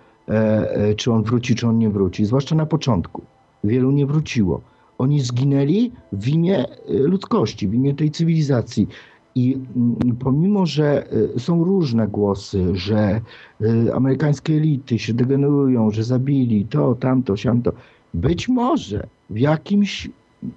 [0.97, 3.21] czy on wróci, czy on nie wróci, zwłaszcza na początku.
[3.63, 4.61] Wielu nie wróciło.
[4.99, 8.87] Oni zginęli w imię e, ludzkości, w imię tej cywilizacji.
[9.35, 13.21] I mm, pomimo, że e, są różne głosy, że
[13.61, 17.71] e, amerykańskie elity się degenerują, że zabili to, tamto, siamto,
[18.13, 20.09] być może w jakimś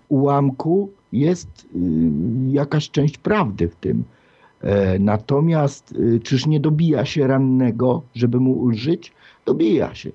[0.08, 1.78] ułamku jest y,
[2.50, 4.04] jakaś część prawdy w tym.
[5.00, 9.12] Natomiast czyż nie dobija się rannego, żeby mu ulżyć?
[9.46, 10.10] Dobija się.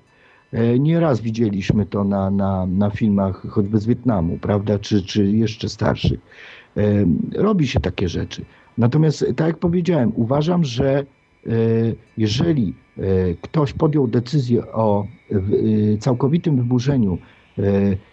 [0.52, 5.68] E, Nieraz widzieliśmy to na, na, na filmach choćby z Wietnamu, prawda, czy, czy jeszcze
[5.68, 6.20] starszych.
[6.76, 6.82] E,
[7.34, 8.44] Robi się takie rzeczy.
[8.78, 11.50] Natomiast, tak jak powiedziałem, uważam, że e,
[12.16, 12.74] jeżeli
[13.42, 15.06] ktoś podjął decyzję o
[16.00, 17.18] całkowitym wyburzeniu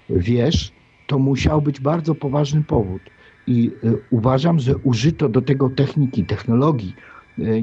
[0.09, 0.71] wież,
[1.07, 3.01] to musiał być bardzo poważny powód.
[3.47, 3.71] I
[4.09, 6.95] uważam, że użyto do tego techniki, technologii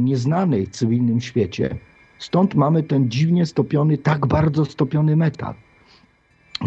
[0.00, 1.76] nieznanej w cywilnym świecie.
[2.22, 5.54] Stąd mamy ten dziwnie stopiony, tak bardzo stopiony metal.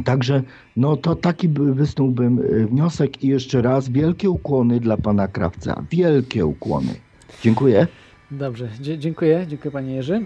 [0.05, 0.43] Także
[0.77, 5.83] no to taki by wysnułbym e, wniosek i jeszcze raz wielkie ukłony dla pana Krawca.
[5.91, 6.95] Wielkie ukłony.
[7.41, 7.87] Dziękuję.
[8.31, 10.25] Dobrze, dziękuję, dziękuję panie Jerzy.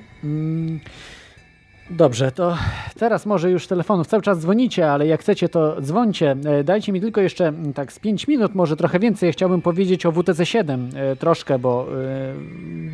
[1.89, 2.57] Dobrze, to
[2.99, 6.35] teraz może już telefonów cały czas dzwonicie, ale jak chcecie to dzwońcie.
[6.45, 9.31] E, Dajcie mi tylko jeszcze mm, tak z 5 minut, może trochę więcej.
[9.31, 12.33] Chciałbym powiedzieć o WTC 7 e, troszkę, bo e,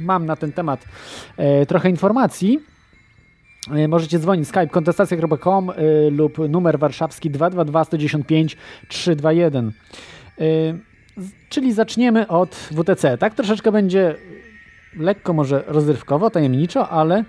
[0.02, 0.86] mam na ten temat
[1.68, 2.60] trochę informacji.
[3.88, 5.72] Możecie dzwonić skype kontestacja.com
[6.12, 8.58] lub numer warszawski 222 195
[8.88, 9.68] 321.
[9.68, 9.72] E,
[11.18, 13.18] z- Czyli zaczniemy od WTC.
[13.18, 14.16] Tak troszeczkę będzie
[14.98, 17.24] lekko może rozrywkowo, tajemniczo, ale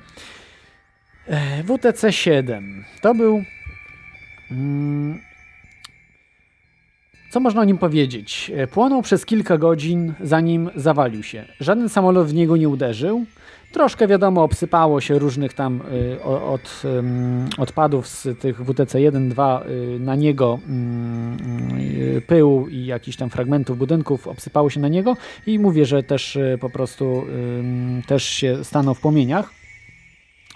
[1.27, 3.45] e, WTC 7 to był
[4.51, 5.21] mm,
[7.31, 8.53] co można o nim powiedzieć?
[8.55, 11.45] E, płonął przez kilka godzin, zanim zawalił się.
[11.61, 13.27] Żaden samolot w niego nie uderzył.
[13.73, 15.81] Troszkę wiadomo, obsypało się różnych tam
[16.15, 16.83] y, od,
[17.59, 21.37] odpadów z tych WTC 1, 2 y, na niego mm,
[22.17, 25.17] y, pył i jakichś tam fragmentów budynków obsypało się na niego
[25.47, 27.25] i mówię, że też po prostu
[28.07, 29.66] też się stanął w płomieniach.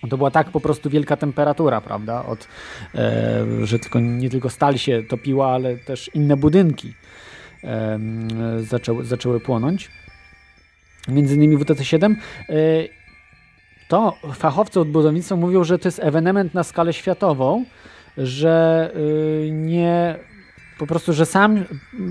[0.08, 2.24] To była tak po prostu wielka temperatura, prawda?
[2.24, 2.48] Od,
[2.94, 6.94] e, że tylko, nie tylko stal się topiła, ale też inne budynki
[7.64, 7.98] e,
[8.60, 9.90] zaczęły, zaczęły płonąć.
[11.08, 12.14] Między innymi WTC-7.
[12.48, 12.54] E,
[13.88, 17.64] to fachowcy od budownictwa mówią, że to jest ewenement na skalę światową,
[18.16, 20.18] że y, nie
[20.80, 21.64] po prostu, że sam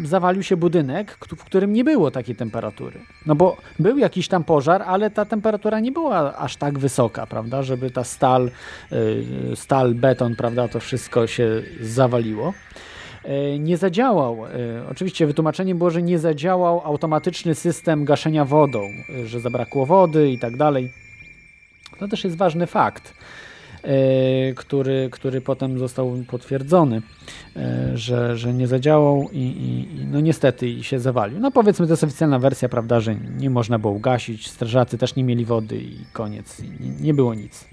[0.04, 3.00] zawalił się budynek, w którym nie było takiej temperatury.
[3.26, 7.64] No bo był jakiś tam pożar, ale ta temperatura nie była aż tak wysoka, prawda,
[7.64, 8.52] żeby ta stal,
[8.91, 12.54] y, stal, beton, prawda, to wszystko się zawaliło.
[13.26, 14.46] Y, nie zadziałał,
[14.91, 18.82] oczywiście wytłumaczeniem było, że nie zadziałał automatyczny system gaszenia wodą,
[19.26, 20.91] że zabrakło wody i tak dalej.
[22.00, 23.14] To też jest ważny fakt, e,
[24.56, 27.01] który, który potem został potwierdzony,
[27.56, 31.39] e, że, że nie zadziałał i, i, no niestety i się zawalił.
[31.39, 35.23] No powiedzmy, to jest oficjalna wersja, prawda, że nie można było ugasić, strażacy też nie
[35.23, 37.65] mieli wody i koniec, nie, nie było nic.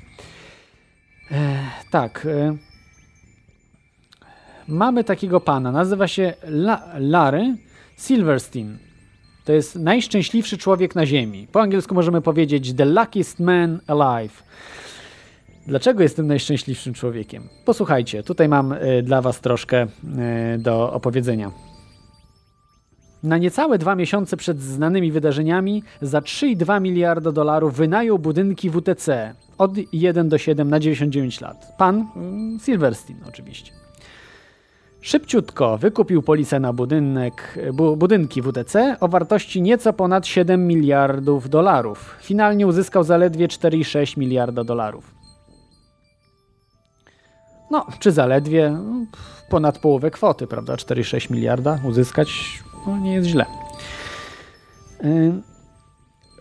[1.30, 1.56] E,
[1.90, 2.26] tak.
[4.68, 7.56] Mamy takiego pana, nazywa się La Larry
[7.98, 8.78] Silverstein.
[9.44, 11.46] To jest najszczęśliwszy człowiek na Ziemi.
[11.52, 14.42] Po angielsku możemy powiedzieć The luckiest man alive.
[15.66, 17.42] Dlaczego jestem najszczęśliwszym człowiekiem?
[17.64, 19.88] Posłuchajcie, tutaj mam y, dla Was troszkę y,
[20.58, 21.50] do opowiedzenia.
[23.22, 29.70] Na niecałe dwa miesiące przed znanymi wydarzeniami za 3,2 miliarda dolarów wynajął budynki WTC od
[29.92, 31.74] 1 do 7 na 99 lat.
[31.78, 32.06] Pan
[32.56, 33.72] y, Silverstein oczywiście.
[35.00, 42.16] Szybciutko wykupił polisę na budynek, bu, budynki WTC o wartości nieco ponad 7 miliardów dolarów.
[42.20, 45.15] Finalnie uzyskał zaledwie 4,6 miliarda dolarów.
[47.70, 48.78] No, czy zaledwie
[49.50, 50.74] ponad połowę kwoty, prawda?
[50.74, 53.46] 4,6 miliarda uzyskać no, nie jest źle.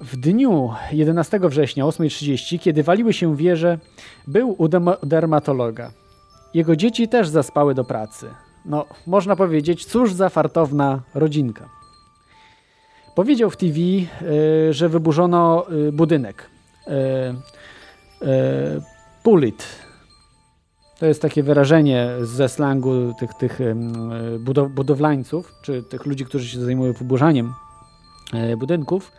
[0.02, 3.80] W dniu 11 września o 8.30, kiedy waliły się wieże,
[4.27, 4.68] był u
[5.03, 5.91] dermatologa.
[6.53, 8.30] Jego dzieci też zaspały do pracy
[8.65, 11.69] no, można powiedzieć, cóż za fartowna rodzinka.
[13.15, 16.49] Powiedział w TV, y, że wyburzono y, budynek.
[16.88, 16.91] Y,
[19.23, 19.84] Pulit.
[20.99, 23.59] To jest takie wyrażenie ze slangu tych, tych
[24.69, 27.53] budowlańców, czy tych ludzi, którzy się zajmują wyburzaniem
[28.57, 29.11] budynków.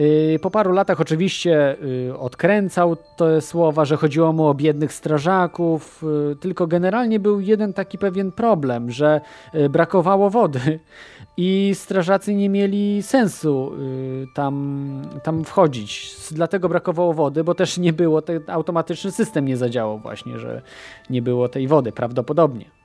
[0.00, 1.76] Y, po paru latach oczywiście
[2.08, 7.72] y, odkręcał te słowa, że chodziło mu o biednych strażaków, y, tylko generalnie był jeden
[7.72, 9.20] taki pewien problem, że
[9.70, 10.80] brakowało wody
[11.36, 13.72] i strażacy nie mieli sensu
[14.34, 16.16] tam, tam wchodzić.
[16.30, 20.62] Dlatego brakowało wody, bo też nie było, ten automatyczny system nie zadziałał właśnie, że
[21.10, 22.79] nie było tej wody prawdopodobnie.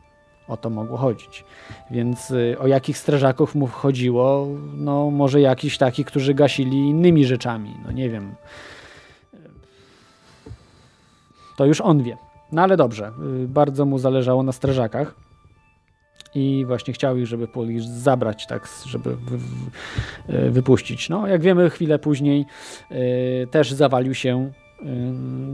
[0.47, 1.43] O to mogło chodzić.
[1.91, 4.47] Więc y, o jakich strażaków mu chodziło?
[4.73, 7.73] No może jakiś takich, którzy gasili innymi rzeczami.
[7.85, 8.35] No nie wiem.
[11.57, 12.17] To już on wie.
[12.51, 13.11] No ale dobrze.
[13.43, 15.15] Y, bardzo mu zależało na strażakach.
[16.35, 19.17] I właśnie chciał ich, żeby Polish zabrać, tak, żeby
[20.29, 21.09] y, wypuścić.
[21.09, 22.45] No, jak wiemy, chwilę później
[23.51, 24.51] też zawalił się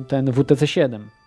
[0.08, 1.21] ten WTC-7 Y,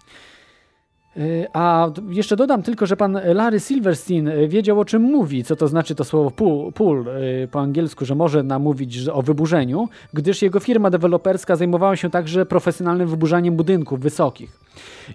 [1.53, 5.69] a jeszcze dodam tylko, że pan Larry Silverstein y, wiedział o czym mówi, co to
[5.69, 10.61] znaczy to słowo pool, pool y, po angielsku, że może namówić o wyburzeniu, gdyż jego
[10.61, 14.65] firma deweloperska zajmowała się także profesjonalnym wyburzaniem budynków wysokich.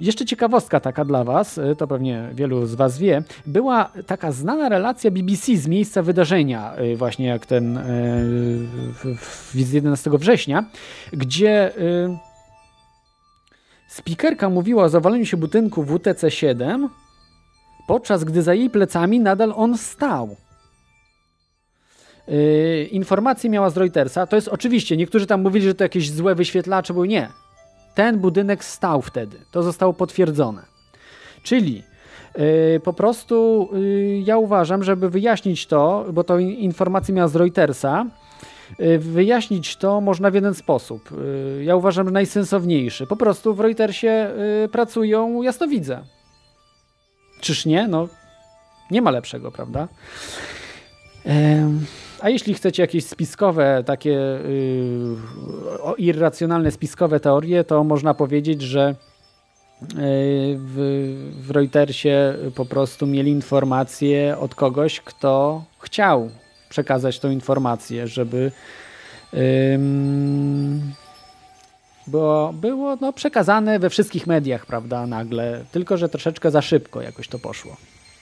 [0.01, 5.11] Jeszcze ciekawostka taka dla Was, to pewnie wielu z Was wie, była taka znana relacja
[5.11, 7.79] BBC z miejsca wydarzenia, właśnie jak ten
[9.53, 10.65] z 11 września,
[11.13, 11.71] gdzie
[13.89, 16.87] Spikerka mówiła o zawaleniu się budynku WTC-7,
[17.87, 20.35] podczas gdy za jej plecami nadal on stał.
[22.27, 24.27] Yy, informacje miała z Reutersa.
[24.27, 27.07] To jest oczywiście, niektórzy tam mówili, że to jakieś złe wyświetlacze były.
[27.07, 27.29] Nie.
[27.95, 29.37] Ten budynek stał wtedy.
[29.51, 30.61] To zostało potwierdzone.
[31.43, 31.83] Czyli
[32.37, 38.05] yy, po prostu yy, ja uważam, żeby wyjaśnić to, bo to informacje miała z Reutersa,
[38.99, 41.09] wyjaśnić to można w jeden sposób.
[41.11, 43.07] Y, ja uważam, najsensowniejszy.
[43.07, 44.31] Po prostu w Reutersie
[44.65, 46.03] y, pracują jasnowidze.
[47.41, 47.87] Czyż nie?
[47.87, 48.07] No,
[48.91, 49.87] nie ma lepszego, prawda?
[52.19, 54.19] A jeśli chcecie jakieś spiskowe, takie
[55.97, 58.95] irracjonalne spiskowe teorie, to można powiedzieć, że
[60.57, 66.29] w, w Reutersie po prostu mieli informację od kogoś, kto chciał
[66.69, 68.51] przekazać tą informację, żeby
[72.07, 77.27] było, było no, przekazane we wszystkich mediach, prawda, nagle, tylko że troszeczkę za szybko jakoś
[77.27, 77.77] to poszło.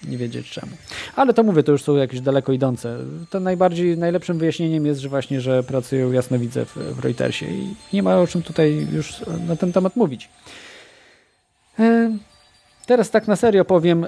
[0.07, 0.72] Nie wiedzieć czemu.
[1.15, 2.98] Ale to mówię, to już są jakieś daleko idące.
[3.30, 8.03] To najbardziej, najlepszym wyjaśnieniem jest, że właśnie, że pracują jasnowidze w, w Reutersie i nie
[8.03, 9.15] ma o czym tutaj już
[9.48, 10.30] na ten temat mówić.
[12.86, 14.07] Teraz tak na serio powiem,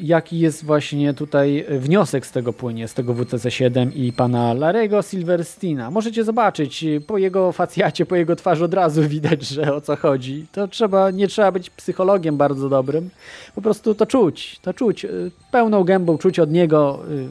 [0.00, 5.90] jaki jest właśnie tutaj wniosek z tego płynie, z tego WTC-7 i pana Larego Silverstina.
[5.90, 10.46] Możecie zobaczyć, po jego facjacie, po jego twarzy od razu widać, że o co chodzi.
[10.52, 13.10] To trzeba, nie trzeba być psychologiem bardzo dobrym,
[13.54, 17.28] po prostu to czuć, to czuć, y, pełną gębą czuć od niego, y,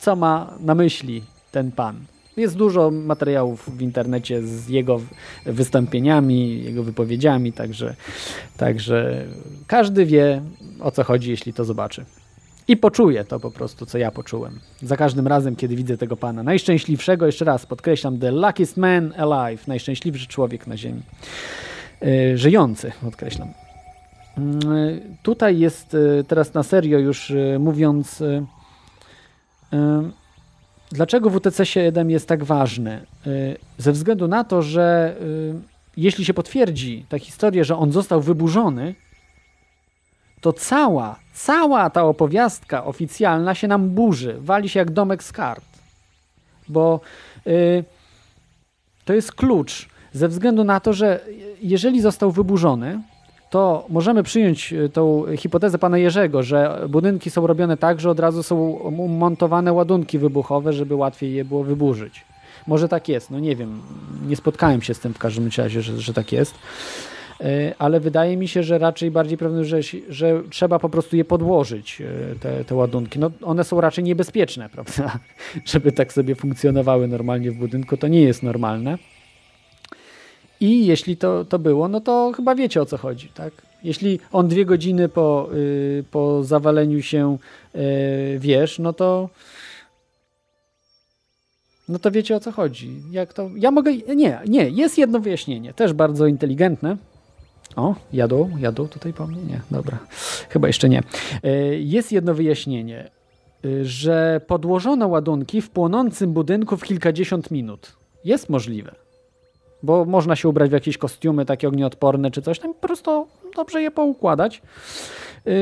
[0.00, 1.22] co ma na myśli
[1.52, 1.96] ten pan.
[2.40, 5.00] Jest dużo materiałów w internecie z jego
[5.46, 7.94] wystąpieniami, jego wypowiedziami, także,
[8.56, 9.24] także
[9.66, 10.42] każdy wie
[10.80, 12.04] o co chodzi, jeśli to zobaczy.
[12.68, 14.60] I poczuje to po prostu, co ja poczułem.
[14.82, 16.42] Za każdym razem, kiedy widzę tego pana.
[16.42, 21.02] Najszczęśliwszego, jeszcze raz podkreślam, the luckiest man alive, najszczęśliwszy człowiek na ziemi.
[22.00, 23.48] Yy, żyjący, podkreślam.
[24.38, 28.22] Yy, tutaj jest yy, teraz na serio już mówiąc
[30.92, 33.06] Dlaczego WTC 7 jest tak ważny?
[33.26, 35.54] Y, ze względu na to, że y,
[35.96, 38.94] jeśli się potwierdzi ta historia, że on został wyburzony,
[40.40, 45.64] to cała, cała ta opowiastka oficjalna się nam burzy, wali się jak domek z kart.
[46.68, 47.00] Bo
[47.46, 47.84] y,
[49.04, 51.20] to jest klucz ze względu na to, że
[51.62, 53.00] jeżeli został wyburzony,
[53.50, 58.20] to możemy przyjąć e, tą hipotezę pana Jerzego, że budynki są robione tak, że od
[58.20, 62.24] razu są montowane ładunki wybuchowe, żeby łatwiej je było wyburzyć.
[62.66, 63.80] Może tak jest, no nie wiem,
[64.28, 66.54] nie spotkałem się z tym w każdym razie, że, że tak jest,
[67.40, 71.24] e, ale wydaje mi się, że raczej bardziej pewne, że, że trzeba po prostu je
[71.24, 73.18] podłożyć, e, te, te ładunki.
[73.18, 75.18] No, one są raczej niebezpieczne, prawda?
[75.64, 78.98] Żeby tak sobie funkcjonowały normalnie w budynku, to nie jest normalne.
[80.60, 83.52] I jeśli to, to było, no to chyba wiecie o co chodzi, tak?
[83.82, 87.38] Jeśli on dwie godziny po, yy, po zawaleniu się
[87.74, 87.80] yy,
[88.38, 89.28] wiesz, no to
[91.88, 93.02] no to wiecie o co chodzi.
[93.10, 93.50] Jak to.
[93.56, 93.96] Ja mogę.
[93.96, 96.96] Nie, nie, jest jedno wyjaśnienie, też bardzo inteligentne.
[97.76, 99.42] O, jadą, jadą tutaj po mnie?
[99.42, 99.98] Nie, dobra.
[100.48, 101.02] Chyba jeszcze nie.
[101.42, 103.10] Yy, jest jedno wyjaśnienie,
[103.82, 107.92] że podłożono ładunki w płonącym budynku w kilkadziesiąt minut.
[108.24, 108.94] Jest możliwe
[109.82, 113.26] bo można się ubrać w jakieś kostiumy takie ognioodporne czy coś tam, po prostu
[113.56, 114.62] dobrze je poukładać.
[115.46, 115.52] Y,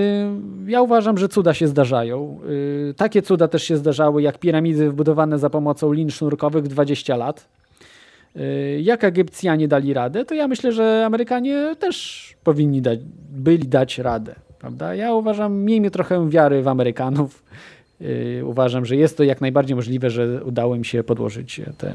[0.66, 2.40] ja uważam, że cuda się zdarzają.
[2.90, 7.48] Y, takie cuda też się zdarzały, jak piramidy wbudowane za pomocą lin sznurkowych 20 lat.
[8.36, 12.98] Y, jak Egipcjanie dali radę, to ja myślę, że Amerykanie też powinni dać,
[13.30, 14.34] byli dać radę.
[14.58, 14.94] Prawda?
[14.94, 17.44] Ja uważam, miejmy trochę wiary w Amerykanów.
[18.44, 21.94] Uważam, że jest to jak najbardziej możliwe, że udało im się podłożyć te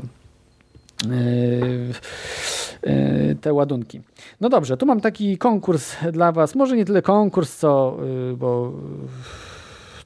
[3.41, 4.01] te ładunki.
[4.41, 6.55] No dobrze, tu mam taki konkurs dla Was.
[6.55, 7.97] Może nie tyle konkurs, co,
[8.31, 8.73] e, bo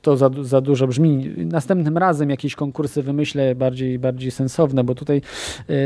[0.02, 1.34] to za, za dużo brzmi.
[1.38, 5.22] Następnym razem jakieś konkursy wymyślę bardziej, bardziej sensowne, bo tutaj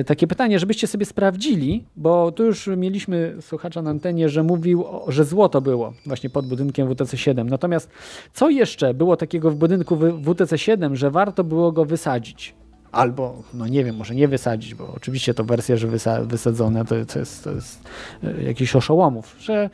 [0.06, 5.26] takie pytanie, żebyście sobie sprawdzili, bo tu już mieliśmy słuchacza na antenie, że mówił, że
[5.26, 7.46] złoto było właśnie pod budynkiem WTC-7.
[7.46, 7.90] Natomiast
[8.34, 12.61] co jeszcze było takiego w budynku WTC-7, że warto było go wysadzić?
[12.92, 17.06] Albo, no nie wiem, może nie wysadzić, bo oczywiście to wersja, że wysa wysadzone to,
[17.06, 17.80] to, jest, to jest
[18.24, 19.70] e, jakiś oszołomów, że,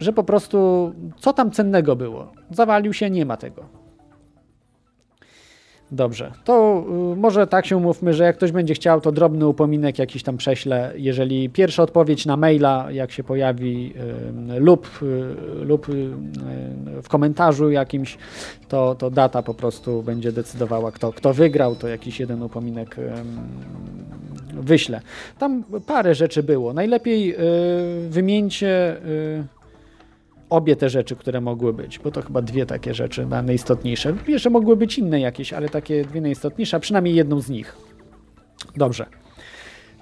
[0.00, 2.32] że po prostu co tam cennego było?
[2.50, 3.77] Zawalił się, nie ma tego.
[5.92, 9.98] Dobrze, to y, może tak się umówmy, że jak ktoś będzie chciał, to drobny upominek
[9.98, 10.92] jakiś tam prześlę.
[10.96, 13.94] Jeżeli pierwsza odpowiedź na maila, jak się pojawi,
[14.56, 15.86] y, lub, y, lub
[17.02, 18.18] w komentarzu jakimś,
[18.68, 22.96] to, to data po prostu będzie decydowała, kto, kto wygrał, to jakiś jeden upominek
[24.52, 25.00] wyślę.
[25.38, 26.72] Tam parę rzeczy było.
[26.72, 27.36] Najlepiej
[28.08, 28.96] wymieńcie
[30.50, 34.16] obie te rzeczy, które mogły być, bo to chyba dwie takie rzeczy najistotniejsze.
[34.28, 37.76] Jeszcze mogły być inne jakieś, ale takie dwie najistotniejsze, a przynajmniej jedną z nich.
[38.76, 39.06] Dobrze.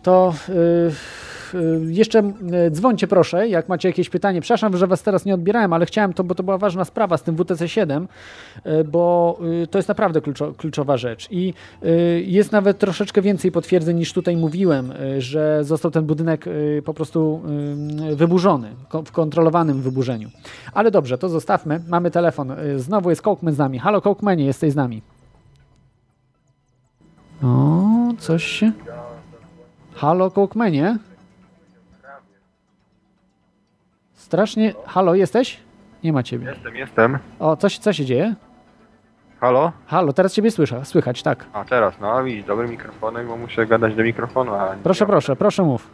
[0.03, 0.93] To yy,
[1.89, 2.33] jeszcze
[2.67, 4.41] y, dzwońcie proszę, jak macie jakieś pytanie.
[4.41, 7.23] Przepraszam, że was teraz nie odbierałem, ale chciałem to, bo to była ważna sprawa z
[7.23, 8.07] tym WTC-7,
[8.67, 9.39] y, bo
[9.71, 10.21] to jest naprawdę
[10.57, 11.29] kluczowa rzecz.
[11.31, 11.55] I
[12.27, 16.45] jest nawet troszeczkę więcej potwierdzeń niż tutaj mówiłem, że został ten budynek
[16.85, 17.43] po prostu
[18.15, 18.69] wyburzony,
[19.05, 20.29] w kontrolowanym wyburzeniu.
[20.75, 21.81] Ale dobrze, to zostawmy.
[21.89, 22.53] Mamy telefon.
[22.77, 23.79] Znowu jest Cokeman z nami.
[23.79, 25.03] Halo Cokemanie, jesteś z nami.
[27.43, 28.73] O, coś się...
[29.95, 30.99] Halo Cokemanie?
[34.31, 34.75] Strasznie.
[34.87, 35.61] Halo, jesteś?
[36.05, 36.47] Nie ma ciebie.
[36.55, 37.19] Jestem, jestem.
[37.39, 38.35] O, coś, co się dzieje?
[39.41, 39.73] Halo?
[39.87, 41.45] Halo, teraz ciebie słyszę, słychać, tak.
[41.53, 45.11] A teraz, no widzisz, dobry mikrofonek, bo muszę gadać do mikrofonu, a nie Proszę, mam-
[45.11, 45.91] proszę, proszę mów.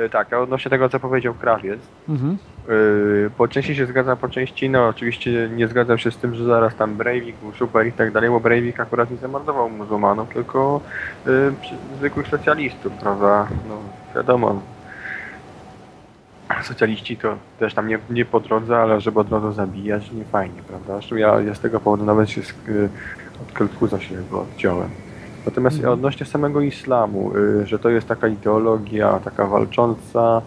[0.00, 2.38] Y, Tak, a odnośnie tego, co powiedział krawiec, Mhm.
[2.68, 6.44] Yy, po części się zgadzam, po części no oczywiście nie zgadzam się z tym, że
[6.44, 10.80] zaraz tam Breivik był super i tak dalej, bo Breivik akurat nie zamordował muzułmanów, tylko
[11.26, 11.52] yy,
[11.98, 13.48] zwykłych socjalistów, prawda?
[13.68, 13.74] No
[14.14, 14.60] wiadomo,
[16.66, 20.62] socjaliści to też tam nie, nie po drodze, ale żeby od razu zabijać, nie fajnie,
[20.68, 20.94] prawda?
[20.94, 22.54] Zresztą ja, ja z tego powodu nawet się z,
[23.42, 24.88] od Kelkuza się go odciąłem.
[25.46, 25.94] Natomiast Mhm.
[25.94, 30.42] odnośnie samego islamu, yy, że to jest taka ideologia, taka walcząca,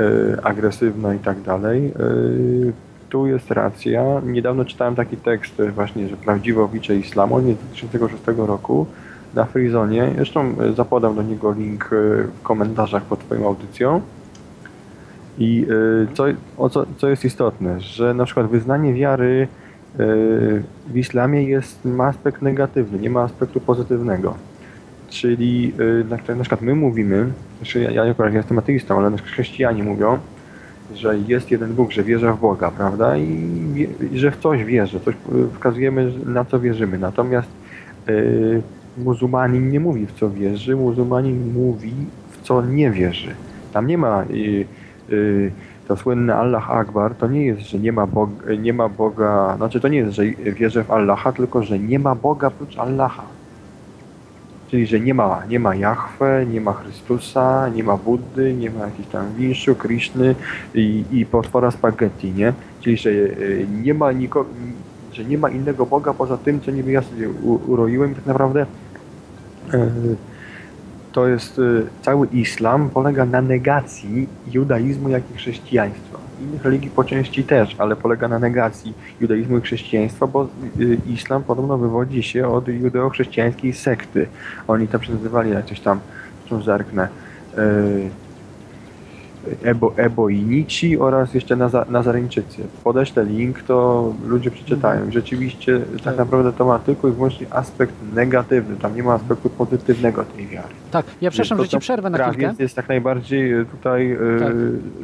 [0.00, 1.92] y, agresywna i tak dalej.
[2.00, 2.72] Y,
[3.08, 4.02] Tu jest racja.
[4.24, 8.86] Niedawno czytałem taki tekst y, właśnie, że prawdziwe oblicze islamu, jest z 2006 roku
[9.34, 10.10] na Freezonie.
[10.16, 14.00] Zresztą y, zapodam do niego link y, w komentarzach pod Twoją audycją.
[15.38, 16.24] I y, co,
[16.58, 19.48] o co, co jest istotne, że na przykład wyznanie wiary
[20.00, 24.34] y, w islamie jest, ma aspekt negatywny, nie ma aspektu pozytywnego.
[25.08, 26.04] Czyli y,
[26.34, 30.18] na, przykład my mówimy, znaczy ja, ja akurat jestem ateistą, ale na chrześcijanie mówią,
[30.94, 33.16] że jest jeden Bóg, że wierzę w Boga, prawda?
[33.16, 35.14] I, i że w coś wierzę, coś
[35.54, 36.98] wskazujemy, na co wierzymy.
[36.98, 37.48] Natomiast
[38.08, 38.62] y,
[38.98, 41.92] muzułmanin nie mówi w co wierzy, muzułmanin mówi
[42.30, 43.34] w co nie wierzy.
[43.72, 44.66] Tam nie ma y, y,
[45.88, 49.80] to słynne Allah Akbar, to nie jest, że nie ma, Bog, nie ma Boga, znaczy
[49.80, 53.22] to nie jest, że wierzę w Allaha, tylko że nie ma Boga prócz Allaha.
[54.70, 58.84] Czyli, że nie ma, nie ma Jahwe, nie ma Chrystusa, nie ma Buddy, nie ma
[58.84, 60.34] jakichś tam Winszu, Krishny
[60.74, 62.52] i, i potwora spaghetti, nie?
[62.80, 64.50] Czyli, że y, nie ma nikogo,
[65.12, 67.28] że nie ma innego Boga poza tym, co niby ja sobie
[67.66, 68.66] uroiłem tak naprawdę
[69.74, 70.16] y,
[71.16, 76.18] to jest y, cały islam polega na negacji judaizmu, jak i chrześcijaństwa.
[76.42, 80.48] Innych religii po części też, ale polega na negacji judaizmu i chrześcijaństwa, bo
[80.80, 84.26] y, islam podobno wywodzi się od judeo-chrześcijańskiej sekty.
[84.68, 86.00] Oni tam się nazywali jak coś tam,
[86.38, 87.08] zresztą zerknę,
[87.58, 88.10] y,
[89.62, 92.62] Ebo, Eboinici oraz jeszcze Naza, Nazareńczycy.
[92.84, 95.10] Podeślę link, to ludzie przeczytają.
[95.10, 98.76] Rzeczywiście tak naprawdę to ma tylko i wyłącznie aspekt negatywny.
[98.76, 100.68] Tam nie ma aspektu pozytywnego tej wiary.
[100.90, 102.54] Tak, ja przepraszam, że ci przerwę na chwilkę.
[102.58, 104.52] jest tak najbardziej tutaj e, Tak.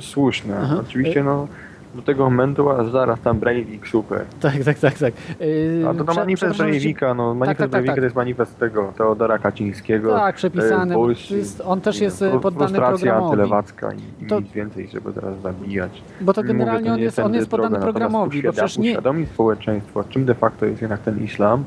[0.01, 0.55] słuszne.
[0.63, 0.77] Aha.
[0.81, 1.49] Oczywiście no
[1.95, 4.25] do tego momentu, a zaraz tam Breivik super.
[4.41, 5.15] Tak, tak, tak, tak.
[5.41, 8.01] Yy, A to to manifest Breivika, no manifest tak, tak, Breivika tak.
[8.01, 10.13] to jest manifest tego Teodora Kaczyńskiego.
[10.15, 11.35] Tak, przepisany, e, bo Polski.
[11.35, 13.09] jest- on też jest, e, poddany programowi.
[13.11, 16.03] antylewacka i, i To- nic więcej, żeby teraz zabijać.
[16.21, 18.97] Bo to Mówię, generalnie to on jest, on jest poddany droga, programowi, bo przecież nie...
[19.35, 21.65] Społeczeństwo, czym de facto jest jednak ten islam,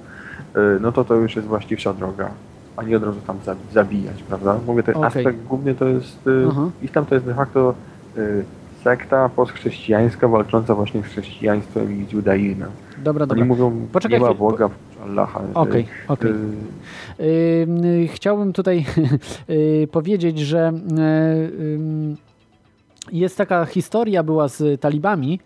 [0.57, 2.29] y, no to to już jest właściwsza droga,
[2.77, 4.57] a nie od razu tam zabi- zabijać, prawda?
[4.67, 5.07] Mówię, ten Okej.
[5.07, 6.69] aspekt główny to jest, y, Aha.
[6.81, 7.73] islam to jest de facto
[8.17, 8.45] y,
[8.89, 12.69] sekta postchrześcijańska walcząca właśnie z chrześcijaństwem i z judaizmem.
[13.03, 13.45] Dobra, Oni dobra.
[13.45, 14.69] mówią, Poczekaj nie ma Boga,
[15.03, 15.41] Allaha.
[15.53, 16.31] Okej, okej.
[16.31, 16.33] y,
[17.63, 18.85] Ym, Chciałbym tutaj
[19.49, 22.15] y, powiedzieć, że y,
[23.11, 25.39] jest taka historia była z talibami,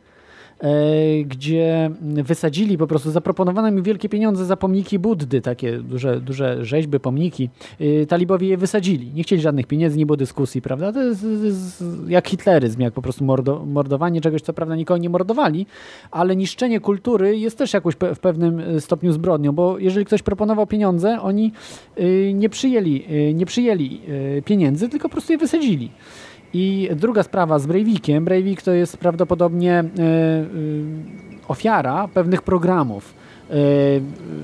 [1.25, 6.99] gdzie wysadzili po prostu, zaproponowano im wielkie pieniądze za pomniki Buddy, takie duże, duże rzeźby,
[6.99, 7.49] pomniki.
[7.81, 9.11] Y, Talibowie je wysadzili.
[9.13, 10.93] Nie chcieli żadnych pieniędzy, nie było dyskusji, prawda?
[10.93, 15.09] To jest, jest jak hitleryzm, jak po prostu mordo, mordowanie czegoś, co prawda nikogo nie
[15.09, 15.65] mordowali,
[16.11, 20.21] ale niszczenie kultury jest też jakoś pe- w pewnym y, stopniu zbrodnią, bo jeżeli ktoś
[20.21, 21.51] proponował pieniądze, oni
[22.33, 24.01] nie przyjęli, nie przyjęli
[24.45, 25.91] pieniędzy, tylko po prostu je wysadzili.
[26.53, 28.25] I druga sprawa z Breivikiem.
[28.25, 30.83] Breivik to jest prawdopodobnie y, y,
[31.47, 33.13] ofiara pewnych programów.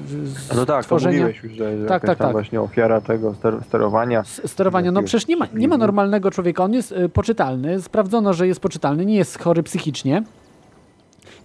[0.08, 2.32] z- No tak, to tworzenia- mówiłeś już, że, że Tak, tak, tak.
[2.32, 4.24] właśnie ofiara tego ster- sterowania.
[4.46, 4.92] Sterowania.
[4.92, 6.64] No przecież nie ma, nie ma normalnego człowieka.
[6.64, 7.82] On jest poczytalny.
[7.82, 10.24] Sprawdzono, że jest poczytalny, nie jest chory psychicznie.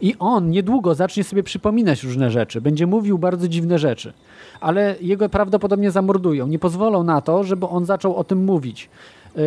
[0.00, 2.60] I on niedługo zacznie sobie przypominać różne rzeczy.
[2.60, 4.12] Będzie mówił bardzo dziwne rzeczy.
[4.60, 6.46] Ale jego prawdopodobnie zamordują.
[6.46, 8.88] Nie pozwolą na to, żeby on zaczął o tym mówić.
[9.36, 9.43] Yy,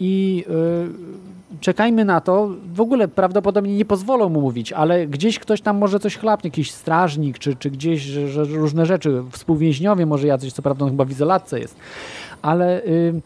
[0.00, 2.48] I yy, czekajmy na to.
[2.74, 6.70] W ogóle prawdopodobnie nie pozwolą mu mówić, ale gdzieś ktoś tam może coś chlapnie, jakiś
[6.70, 11.04] strażnik, czy, czy gdzieś że, że różne rzeczy, współwięźniowie może jacyś, co prawda on chyba
[11.04, 11.76] w izolatce jest.
[12.42, 13.20] Ale y,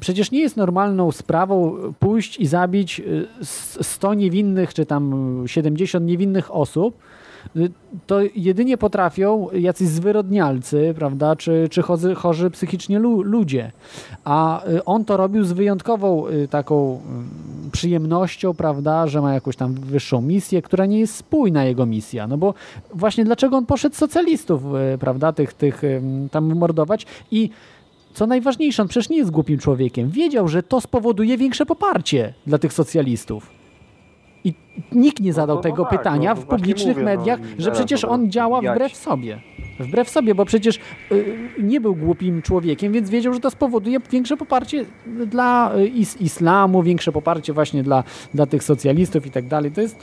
[0.00, 6.06] przecież nie jest normalną sprawą pójść i zabić y, s- 100 niewinnych, czy tam 70
[6.06, 6.96] niewinnych osób.
[7.56, 7.70] Y,
[8.06, 13.72] To jedynie potrafią jacyś zwyrodnialcy, prawda, czy, czy chorzy, chorzy psychicznie lu, ludzie.
[14.24, 17.00] A y, on to robił z wyjątkową y, taką
[17.68, 22.26] y, przyjemnością, prawda, że ma jakąś tam wyższą misję, która nie jest spójna jego misja.
[22.26, 22.54] No bo
[22.94, 24.62] właśnie dlaczego on poszedł socjalistów,
[25.00, 25.82] prawda, tych, tych
[26.30, 27.50] tam mordować i
[28.14, 30.10] co najważniejsze, on przecież nie jest głupim człowiekiem.
[30.10, 33.59] Wiedział, że to spowoduje większe poparcie dla tych socjalistów.
[34.44, 34.54] I
[34.92, 37.62] nikt nie zadał no tego tak, pytania no w właśnie publicznych mówię, no mediach, i
[37.62, 38.74] że przecież on działa jać.
[38.74, 39.40] wbrew sobie.
[39.80, 40.80] Wbrew sobie, bo przecież
[41.12, 44.84] y, nie był głupim człowiekiem, więc wiedział, że to spowoduje większe poparcie
[45.26, 48.04] dla y, is islamu, większe poparcie właśnie dla,
[48.34, 49.72] dla tych socjalistów i tak dalej.
[49.72, 49.96] To jest,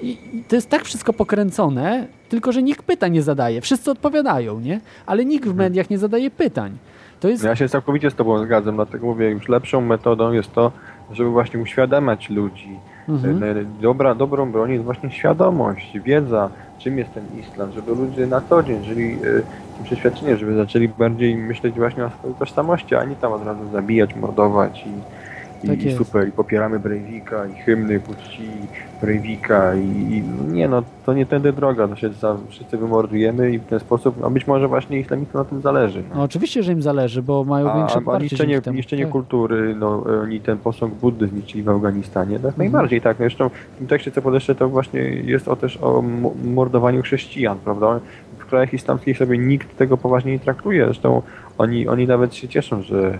[0.00, 3.60] i, i to jest tak wszystko pokręcone, tylko że nikt pytań nie zadaje.
[3.60, 4.80] Wszyscy odpowiadają, nie?
[5.06, 6.78] Ale nikt w mediach nie zadaje pytań.
[7.20, 10.72] To jest Ja się całkowicie z Tobą zgadzam, dlatego mówię, już lepszą metodą jest to,
[11.12, 12.78] żeby właśnie uświadamiać ludzi.
[13.08, 13.42] Mhm.
[13.42, 18.40] E, Dobra, dobrą broń jest właśnie świadomość, wiedza, czym jest ten islam, żeby ludzie na
[18.40, 19.42] co dzień żyli e,
[19.76, 23.68] tym przeświadczeniem, żeby zaczęli bardziej myśleć właśnie o swojej tożsamości, a nie tam od razu
[23.68, 25.04] zabijać, mordować i,
[25.64, 28.42] i, Tak super, i popieramy Breivika, i hymny puści
[29.02, 30.22] Breivika i, i
[30.52, 34.24] nie no, to nie tędy droga, to się za, wszyscy wymordujemy i w ten sposób,
[34.24, 36.02] a być może właśnie islamistom na tym zależy.
[36.14, 38.76] No oczywiście, że im zależy, bo mają większe A, a poparcie niszczenie, dzięki temu.
[38.76, 39.12] niszczenie Tak.
[39.12, 42.58] kultury, no, oni ten posąg Buddy zniszczyli w Afganistanie, tak Mhm.
[42.58, 43.16] najbardziej tak.
[43.16, 47.58] Zresztą w tym tekście, co podeszły, to właśnie jest o też o mo- mordowaniu chrześcijan,
[47.64, 48.00] prawda?
[48.38, 51.22] W krajach islamskich sobie nikt tego poważnie nie traktuje, zresztą
[51.58, 53.18] oni, oni nawet się cieszą, że,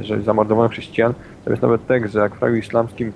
[0.00, 1.14] że zamordowano chrześcijan.
[1.44, 3.12] To jest nawet tekst, że jak w kraju islamskim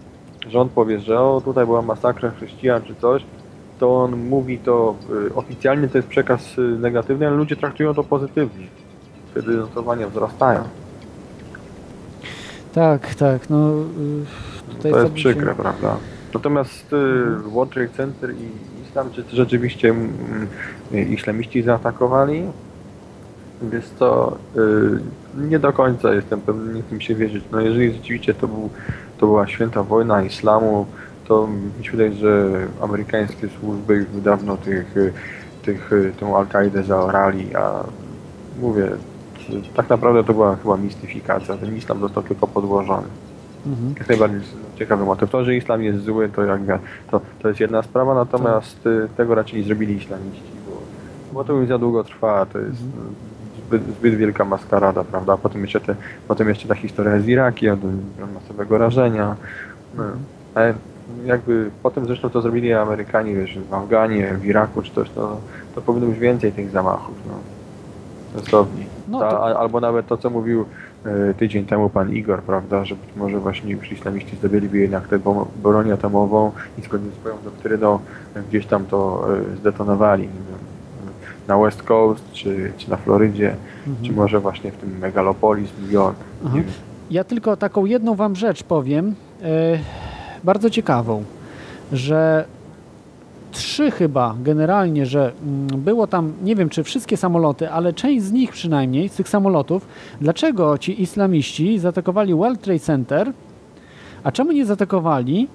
[0.49, 3.23] rząd powie, że o, tutaj była masakra chrześcijan czy coś,
[3.78, 4.95] to on mówi to
[5.31, 8.66] y, oficjalnie, to jest przekaz y, negatywny, ale ludzie traktują to pozytywnie.
[9.31, 10.61] Wtedy notowania wzrastają.
[12.74, 15.97] Tak, tak, no y, tutaj To jest sobie się- przykre, prawda?
[16.35, 18.49] Natomiast y, World Trade Center i
[18.89, 20.12] Islam, czy to rzeczywiście mm,
[20.95, 22.43] y, islamiści zaatakowali?
[23.73, 27.45] Jest to y, nie do końca jestem pewny, nie chcę mi się wierzyć.
[27.53, 28.70] No jeżeli rzeczywiście to, był,
[29.19, 30.87] to była święta wojna islamu,
[31.28, 32.51] to mi się wydaje, że
[32.81, 35.12] amerykańskie służby już dawno tych, y,
[35.62, 37.85] tych, y, tą Al-Kaidę zaorali, a
[38.61, 38.89] mówię,
[39.74, 41.57] tak naprawdę to była chyba mistyfikacja.
[41.57, 43.07] Ten islam został tylko podłożony.
[43.66, 43.95] Mhm.
[43.99, 44.41] Jak najbardziej
[44.78, 45.31] ciekawy motyw.
[45.31, 46.61] To, że islam jest zły, to jak
[47.11, 50.77] to, to jest jedna sprawa, natomiast y, tego raczej nie zrobili islamiści, bo,
[51.32, 53.30] bo to już za długo trwa, to jest y,
[53.70, 55.36] zbyt, zbyt wielka maskarada, prawda?
[55.36, 55.94] Potem jeszcze, te,
[56.28, 57.78] potem jeszcze ta historia z Irakiem,
[58.24, 59.36] od masowego rażenia.
[59.97, 60.05] No,
[60.55, 60.74] ale
[61.24, 65.36] jakby potem zresztą to zrobili Amerykanie, wiesz, w Afganie, w Iraku czy coś, to,
[65.74, 67.34] to powinno być więcej tych zamachów, no.
[68.40, 68.86] Sensowniej.
[69.09, 70.64] No to- Albo nawet to, co mówił
[71.05, 75.18] e, tydzień temu pan Igor, prawda, że być może właśnie już islamiści zdobyliby jednak tę
[75.62, 77.98] broń atomową i zgodnie z swoją doktryną
[78.48, 80.28] gdzieś tam to e, zdetonowali.
[81.51, 83.56] Na West Coast, czy, czy na Florydzie,
[84.02, 86.14] czy może właśnie w tym megalopolis wiem.
[87.10, 89.78] Ja tylko taką jedną wam rzecz powiem, e,
[90.44, 91.24] bardzo ciekawą,
[91.93, 92.44] że
[93.52, 98.32] trzy chyba generalnie, że mm, było tam, nie wiem czy wszystkie samoloty, ale część z
[98.32, 99.86] nich przynajmniej, z tych samolotów,
[100.20, 103.32] dlaczego ci islamiści zaatakowali World Trade Center,
[104.24, 105.48] a czemu nie zaatakowali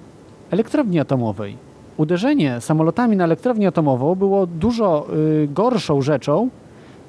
[0.50, 1.65] elektrowni atomowej?
[1.96, 5.06] Uderzenie samolotami na elektrownię atomową było dużo
[5.42, 6.48] y, gorszą rzeczą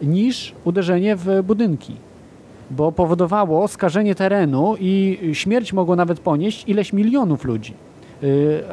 [0.01, 1.95] niż uderzenie w budynki
[2.71, 7.73] bo powodowało skażenie terenu i śmierć mogło nawet ponieść ileś milionów ludzi,
[8.21, 8.63] yy,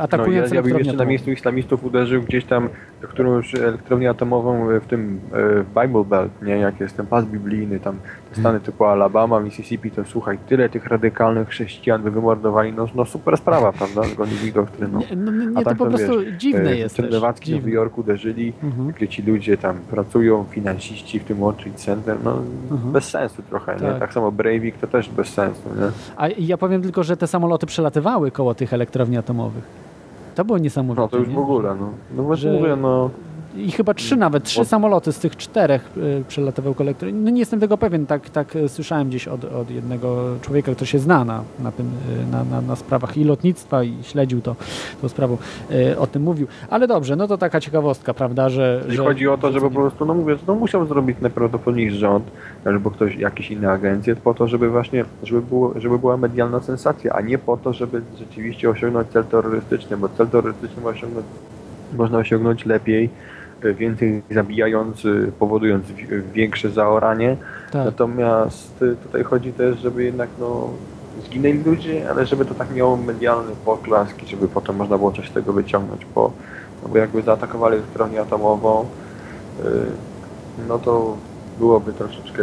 [0.51, 2.69] No, ja, ja bym jeszcze na miejscu islamistów uderzył gdzieś tam
[3.03, 5.21] którąś elektrownię atomową w tym
[5.77, 6.57] e, Bible Belt, nie?
[6.57, 7.97] Jak jest ten pas biblijny, tam
[8.37, 13.37] stany typu Alabama, Mississippi, to słuchaj, tyle tych radykalnych chrześcijan by wymordowali, no, no super
[13.37, 14.03] sprawa, prawda?
[14.03, 14.99] Zgodnie z ich doktryną.
[15.11, 17.65] Nie, no, nie, A to tak po to prostu wiesz, dziwne e, jest lewacki w.
[17.65, 18.93] New Yorku uderzyli, Mhm.
[18.93, 22.39] gdzie ci ludzie tam pracują, finansiści w tym Trade Center, no
[22.71, 22.93] Mhm.
[22.93, 23.81] bez sensu trochę, nie?
[23.81, 23.99] Tak.
[23.99, 25.91] Tak samo Breivik to też bez sensu, nie?
[26.17, 29.65] A ja powiem tylko, że te samoloty przelatywały koło tych elektrowni atomowych.
[30.35, 31.03] To było niesamowite.
[31.03, 31.35] No to już nie?
[31.35, 31.91] w ogóle, no.
[32.17, 33.11] No właśnie Że- mówię, no...
[33.57, 37.21] I chyba trzy nawet, trzy samoloty z tych czterech y, przelatywały koło elektrowni.
[37.21, 40.87] No nie jestem tego pewien, tak, tak y, słyszałem gdzieś od, od jednego człowieka, który
[40.87, 44.57] się zna na, na, tym, y, na, na, na sprawach i lotnictwa i śledził to,
[45.03, 45.37] tą sprawą,
[45.99, 46.47] o tym mówił.
[46.71, 48.85] Ale dobrze, no to taka ciekawostka, prawda, że...
[48.89, 51.91] I że chodzi o to, żeby że po prostu, no mówię, no musiał zrobić najprawdopodobniej
[51.91, 52.25] rząd,
[52.65, 57.13] albo ktoś, jakieś inne agencje, po to, żeby właśnie, żeby, było, żeby była medialna sensacja,
[57.13, 61.27] a nie po to, żeby rzeczywiście osiągnąć cel terrorystyczny, bo cel terrorystyczny można osiągnąć,
[61.97, 63.11] można osiągnąć lepiej,
[63.73, 67.37] więcej zabijając, y, powodując wi- większe zaoranie,
[67.73, 67.85] Tak.
[67.85, 70.69] natomiast y, tutaj chodzi też, żeby jednak, no,
[71.19, 75.29] zginęli ludzie, ale żeby to tak miało medialny poklask i żeby potem można było coś
[75.31, 76.33] z tego wyciągnąć, bo,
[76.83, 78.89] no bo jakby zaatakowali elektrownię atomową,
[79.59, 79.63] y,
[80.69, 81.17] no to
[81.59, 82.43] byłoby troszeczkę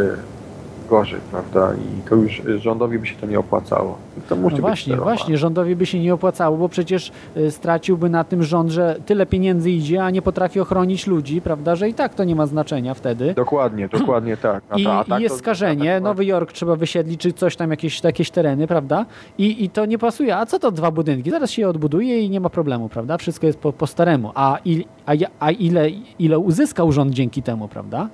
[0.92, 1.74] gorzej, prawda?
[1.74, 3.98] I to już rządowi by się to nie opłacało.
[4.28, 8.24] To musi No właśnie, właśnie, rządowi by się nie opłacało, bo przecież y, straciłby na
[8.24, 12.14] tym rząd, że tyle pieniędzy idzie, a nie potrafi ochronić ludzi, prawda, że i tak
[12.14, 13.34] to nie ma znaczenia wtedy.
[13.34, 14.62] Dokładnie, dokładnie tak.
[14.76, 17.70] I, a tak i jest to- skażenie, tak, Nowy Jork trzeba wysiedlić, czy coś tam,
[17.70, 19.06] jakieś, jakieś tereny, prawda?
[19.38, 20.36] I, I to nie pasuje.
[20.36, 21.30] A co to dwa budynki?
[21.30, 23.18] Zaraz się je odbuduje i nie ma problemu, prawda?
[23.18, 24.32] Wszystko jest po, po staremu.
[24.34, 28.08] A, il, a, a ile, ile uzyskał rząd dzięki temu, prawda?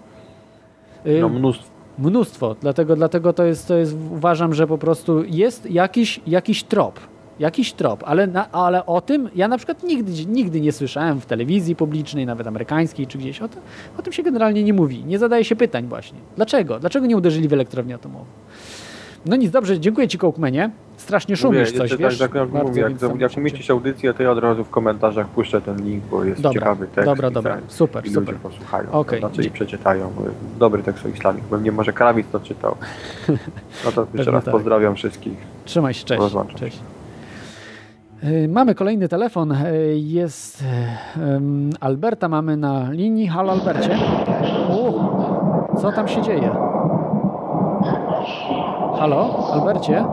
[1.07, 1.78] Y, No mnóstwo.
[1.99, 7.01] Mnóstwo, dlatego, dlatego to, jest, to jest, uważam, że po prostu jest jakiś, jakiś trop.
[7.39, 11.27] Jakiś trop, ale, na, ale o tym ja na przykład nigdy, nigdy nie słyszałem w
[11.27, 13.43] telewizji publicznej, nawet amerykańskiej czy gdzieś.
[13.43, 13.57] O, to,
[13.99, 15.05] o tym się generalnie nie mówi.
[15.05, 16.19] Nie zadaje się pytań właśnie.
[16.37, 16.81] Dlaczego?
[16.81, 18.25] Dlaczego nie uderzyli w elektrownię atomową?
[19.27, 20.71] No nic, dobrze, dziękuję Ci Kołkmenie.
[21.09, 22.19] Strasznie szumisz Mówię, coś, jeszcze wiesz?
[22.19, 23.41] Tak, jak, mówię, jak, jak zobaczycie.
[23.41, 26.87] umieścisz audycję, to ja od razu w komentarzach puszczę ten link, bo jest Dobra, ciekawy
[26.87, 27.11] tekst.
[27.11, 27.55] dobra, dobra.
[27.55, 28.35] tak, Super, I super.
[28.35, 29.19] ludzie posłuchają, okay.
[29.19, 30.13] znaczy i przeczytają.
[30.59, 31.41] Dobry tekst o islamie.
[31.51, 32.75] Pewnie może Krawit to czytał.
[33.85, 34.53] No to jeszcze raz tak.
[34.53, 35.39] pozdrawiam wszystkich.
[35.65, 36.21] Trzymaj się, cześć.
[36.21, 36.81] Rozłączam cześć.
[38.25, 39.53] Y, Mamy kolejny telefon.
[39.53, 40.65] Y, Jest
[41.17, 43.29] em, Alberta mamy na linii.
[43.29, 43.99] Halo Albercie.
[44.79, 44.93] U,
[45.81, 46.51] co tam się dzieje?
[48.99, 50.05] Halo, Albercie?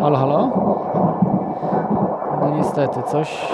[0.00, 0.50] Halo, halo?
[2.40, 3.46] No niestety, coś,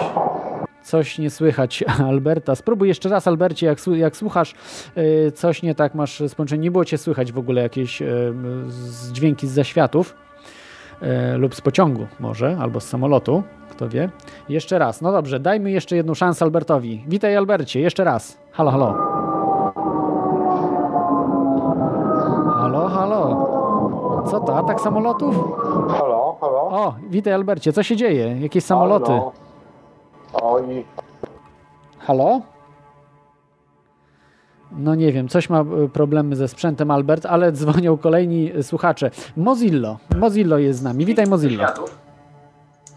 [0.83, 2.55] coś nie słychać Alberta.
[2.55, 4.55] Spróbuj jeszcze raz, Albercie, jak, jak słuchasz,
[4.99, 6.59] y, coś nie tak masz z.
[6.59, 8.07] Nie było cię słychać w ogóle jakieś y,
[8.69, 10.17] z dźwięki z zaświatów
[11.03, 14.11] y, lub z pociągu może, albo z samolotu, kto wie.
[14.49, 17.05] Jeszcze raz, no dobrze, dajmy jeszcze jedną szansę Albertowi.
[17.09, 18.39] Witaj Albercie, jeszcze raz.
[18.53, 18.95] Halo, halo.
[22.61, 23.55] Halo, halo.
[24.31, 25.37] Co to, atak samolotów?
[25.89, 26.61] Halo, halo?
[26.61, 28.41] O, witaj Albercie, co się dzieje?
[28.41, 29.13] Jakieś samoloty?
[29.13, 29.33] Halo.
[30.33, 30.85] Oj,
[31.99, 32.41] Halo?
[34.73, 39.11] No nie wiem, coś ma e, problemy ze sprzętem Albert, ale dzwonią kolejni e, słuchacze.
[39.37, 41.07] Mozillo, Mozillo jest z nami.
[41.07, 41.65] Witaj Mozillo.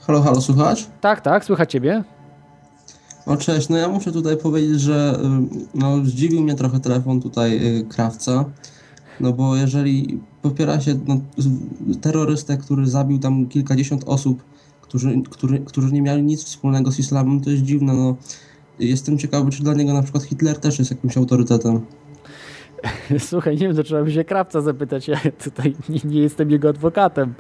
[0.08, 0.88] Halo, halo, słuchać?
[1.02, 2.04] Tak, tak, słychać ciebie.
[3.26, 5.20] O cześć, no ja muszę tutaj powiedzieć, że
[5.74, 8.46] no, zdziwił mnie trochę telefon tutaj y, krawca,
[9.20, 11.20] no bo jeżeli popiera się no,
[12.02, 14.44] terrorystę, który zabił tam kilkadziesiąt osób,
[14.82, 18.16] którzy, który, którzy nie mieli nic wspólnego z islamem, to jest dziwne, no.
[18.80, 21.82] Jestem ciekawy, czy dla niego na przykład Hitler też jest jakimś autorytetem.
[23.20, 25.08] Słuchaj, nie wiem, to trzeba by się Krawca zapytać.
[25.08, 27.34] Ja tutaj nie, nie jestem jego adwokatem.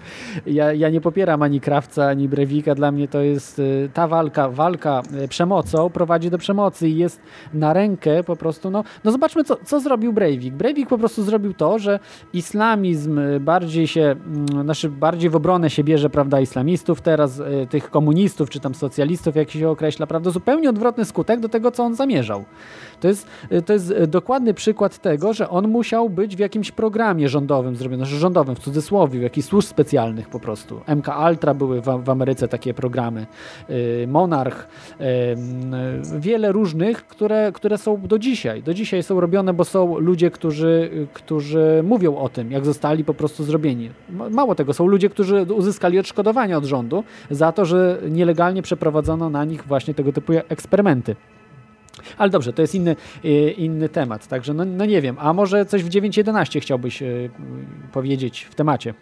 [0.45, 2.75] Ja, ja nie popieram ani Krawca, ani Brewika.
[2.75, 7.21] Dla mnie to jest y, ta walka, walka y, przemocą prowadzi do przemocy i jest
[7.53, 8.69] na rękę po prostu.
[8.69, 10.53] No, no zobaczmy, co, co zrobił Breivik.
[10.53, 11.99] Breivik po prostu zrobił to, że
[12.33, 17.89] islamizm y, bardziej się, mm, znaczy bardziej w obronę się bierze, prawda, islamistów, teraz tych
[17.89, 21.95] komunistów, czy tam socjalistów, jak się określa, prawda, zupełnie odwrotny skutek do tego, co on
[21.95, 22.45] zamierzał.
[22.99, 23.27] To jest,
[23.65, 28.05] to jest e, dokładny przykład tego, że on musiał być w jakimś programie rządowym zrobiony,
[28.05, 30.81] znaczy rządowym w cudzysłowie, w jakichś służb specjalnych po prostu.
[30.95, 33.25] MK Ultra były w, w Ameryce takie programy,
[33.69, 34.67] y, Monarch,
[35.01, 35.03] y,
[36.15, 38.63] y, wiele różnych, które, które są do dzisiaj.
[38.63, 43.13] Do dzisiaj są robione, bo są ludzie, którzy, którzy mówią o tym, jak zostali po
[43.13, 43.89] prostu zrobieni.
[44.09, 49.29] Ma- Mało tego, są ludzie, którzy uzyskali odszkodowania od rządu za to, że nielegalnie przeprowadzono
[49.29, 51.15] na nich właśnie tego typu eksperymenty.
[52.17, 55.65] Ale dobrze, to jest inny, y, inny temat, także no, no nie wiem, a może
[55.65, 57.29] coś w 9.11 chciałbyś y,
[57.91, 58.93] powiedzieć w temacie?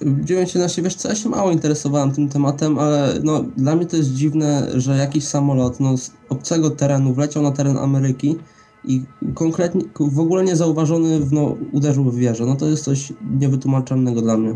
[0.00, 3.96] W 9.11, wiesz co, ja się mało interesowałem tym tematem, ale no, dla mnie to
[3.96, 8.36] jest dziwne, że jakiś samolot no, z obcego terenu wleciał na teren Ameryki
[8.84, 9.02] i
[9.34, 12.46] konkretnie, w ogóle niezauważony no, uderzył w wieżę.
[12.46, 14.54] No to jest coś niewytłumaczalnego dla mnie.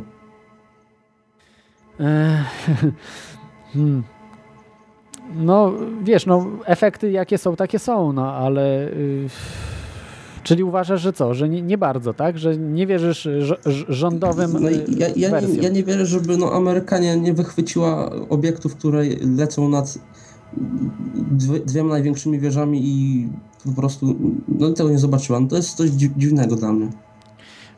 [3.73, 4.03] Hmm.
[5.37, 5.73] No
[6.05, 8.89] wiesz, no efekty jakie są, takie są, no ale...
[8.89, 9.29] y,
[10.43, 12.39] Czyli uważasz, że co, że nie, nie bardzo, tak?
[12.39, 16.53] Że nie wierzysz rz- rz- rządowym No, ja, ja, nie, ja nie wierzę, żeby no,
[16.53, 19.03] Amerykanie nie wychwyciła obiektów, które
[19.37, 19.99] lecą nad
[21.31, 23.29] dwie, dwiema największymi wieżami i
[23.65, 24.15] po prostu
[24.49, 25.49] no, tego nie zobaczyłam.
[25.49, 26.89] To jest coś dzi- dziwnego dla mnie.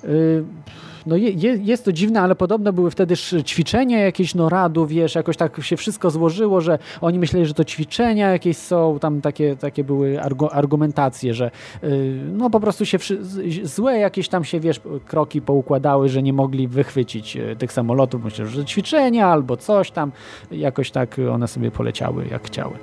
[0.04, 0.44] Y,
[1.06, 3.14] No je, je, jest to dziwne, ale podobno były wtedy
[3.44, 8.30] ćwiczenia jakieś NORADu, wiesz, jakoś tak się wszystko złożyło, że oni myśleli, że to ćwiczenia
[8.30, 11.50] jakieś są, tam takie, takie były argu, argumentacje, że
[11.84, 12.98] y, no po prostu się
[13.62, 18.46] złe jakieś tam się, wiesz, kroki poukładały, że nie mogli wychwycić y, tych samolotów, myślę,
[18.46, 20.12] że ćwiczenia albo coś tam,
[20.50, 22.74] jakoś tak one sobie poleciały jak chciały.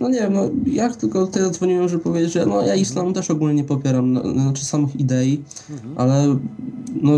[0.00, 3.30] No nie wiem, no, ja tylko tutaj zadzwoniłem, żeby powiedzieć, że no, ja islamu też
[3.30, 5.42] ogólnie nie popieram, no, znaczy samych idei,
[5.96, 6.36] ale
[7.02, 7.12] no,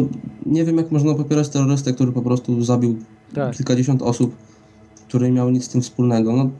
[0.47, 2.97] nie wiem jak można popierać terrorystę, który po prostu zabił
[3.35, 3.57] Tak.
[3.57, 4.36] kilkadziesiąt osób,
[5.09, 6.32] które nie miały nic z tym wspólnego.
[6.32, 6.51] No,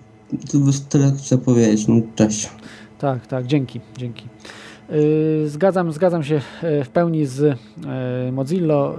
[0.89, 2.51] tyle, chcę powiedzieć, no cześć.
[2.99, 4.25] Tak, tak, dzięki, dzięki.
[4.93, 8.93] Y, Zgadzam, zgadzam się e, w pełni z e, Mozilla.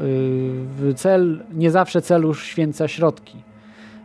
[0.96, 3.38] Cel, nie zawsze cel uświęca środki,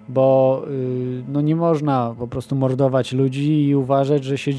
[0.09, 4.53] bo y, no nie można po prostu mordować ludzi i uważać, że się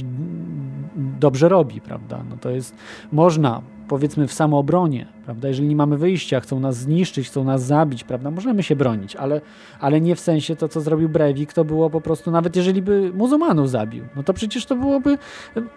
[0.96, 2.24] dobrze robi, prawda?
[2.30, 2.76] No to jest,
[3.12, 5.48] można, powiedzmy w samoobronie, prawda?
[5.48, 8.32] Jeżeli nie mamy wyjścia, chcą nas zniszczyć, chcą nas zabić, prawda?
[8.32, 9.42] Możemy się bronić, ale,
[9.80, 13.12] ale nie w sensie to, co zrobił Breivik, to było po prostu, nawet jeżeli by
[13.14, 15.18] muzułmanów zabił, no to przecież to byłoby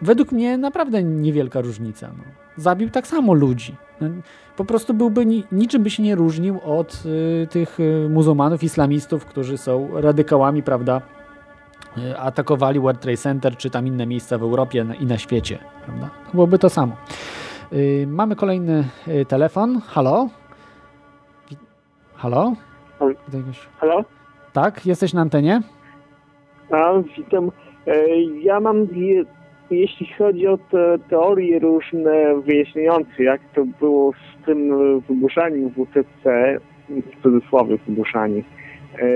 [0.03, 2.09] według mnie naprawdę niewielka różnica.
[2.19, 2.25] No.
[2.57, 3.75] Zabił tak samo ludzi.
[4.57, 9.25] Po prostu byłby, ni- niczym by się nie różnił od y, tych y, muzułmanów, islamistów,
[9.25, 11.03] którzy są radykałami, prawda?
[11.99, 16.11] Y, atakowali World Trade Center, czy tam inne miejsca w Europie i na świecie, prawda?
[16.35, 16.97] Byłoby to samo.
[17.73, 19.81] Y, Mamy kolejny y, telefon.
[19.87, 20.29] Halo?
[22.15, 22.53] Halo?
[23.79, 24.05] Halo?
[24.53, 25.61] Tak, jesteś na antenie?
[26.71, 27.51] A, witam.
[27.87, 28.07] E,
[28.43, 29.25] Ja mam, je,
[29.71, 34.71] jeśli chodzi o te teorie różne wyjaśniające, jak to było z tym
[35.01, 38.43] wybuszaniem WTC, w cudzysłowie wybuszanie,
[38.99, 39.07] e,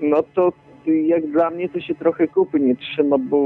[0.00, 0.52] no to
[0.92, 3.38] jak dla mnie to się trochę kupy nie trzyma, bo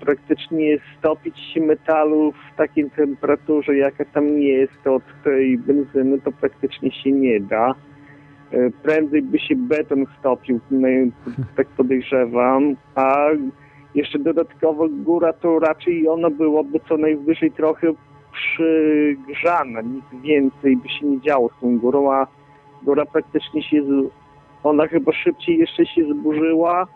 [0.00, 7.12] praktycznie stopić metalu w takiej temperaturze, jaka tam jest od tej benzyny, to praktycznie się
[7.12, 7.74] nie da.
[8.50, 10.88] E, Prędzej by się beton stopił, no,
[11.56, 13.26] tak podejrzewam, a
[13.94, 17.92] jeszcze dodatkowo góra to raczej ona byłaby co najwyżej trochę
[18.32, 22.26] przygrzana, nic więcej by się nie działo z tą górą, a
[22.82, 23.82] góra praktycznie się.
[24.64, 26.86] Ona chyba szybciej jeszcze się zburzyła,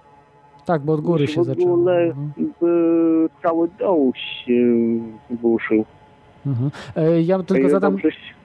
[0.67, 1.75] Tak, bo od góry się w zaczęło.
[1.75, 2.15] ogóle
[2.61, 4.53] by cały dół się
[5.31, 5.85] zburzył.
[6.47, 6.71] Mhm.
[7.25, 7.97] Ja tylko zadam,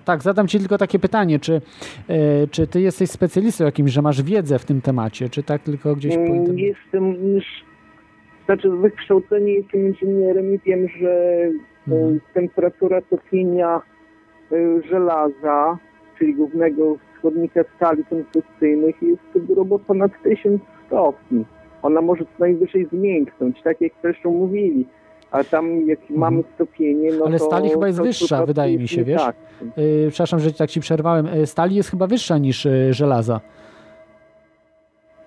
[0.05, 1.61] tak, zadam Ci tylko takie pytanie, czy,
[2.07, 5.95] e, czy Ty jesteś specjalistą jakimś, że masz wiedzę w tym temacie, czy tak tylko
[5.95, 6.67] gdzieś po Mm, internecie?
[6.67, 7.45] Jestem już,
[8.45, 11.41] znaczy z wykształcenia jestem inżynierem i wiem, że
[11.87, 12.15] Mhm.
[12.15, 13.81] e, temperatura topienia
[14.51, 14.55] e,
[14.89, 15.77] żelaza,
[16.19, 21.45] czyli głównego składnika stali konstrukcyjnych jest grubo ponad 1000 stopni.
[21.81, 24.87] Ona może co najwyżej zmięknąć, tak jak zresztą mówili.
[25.31, 27.27] A tam jak mamy stopienie, no Mhm.
[27.27, 27.45] Ale to...
[27.45, 29.21] stali chyba jest to wyższa, wydaje mi się, wiesz?
[29.21, 29.35] Tak.
[30.09, 31.27] Przepraszam, że tak Ci przerwałem.
[31.27, 33.39] E, Stali jest chyba wyższa niż e, żelaza.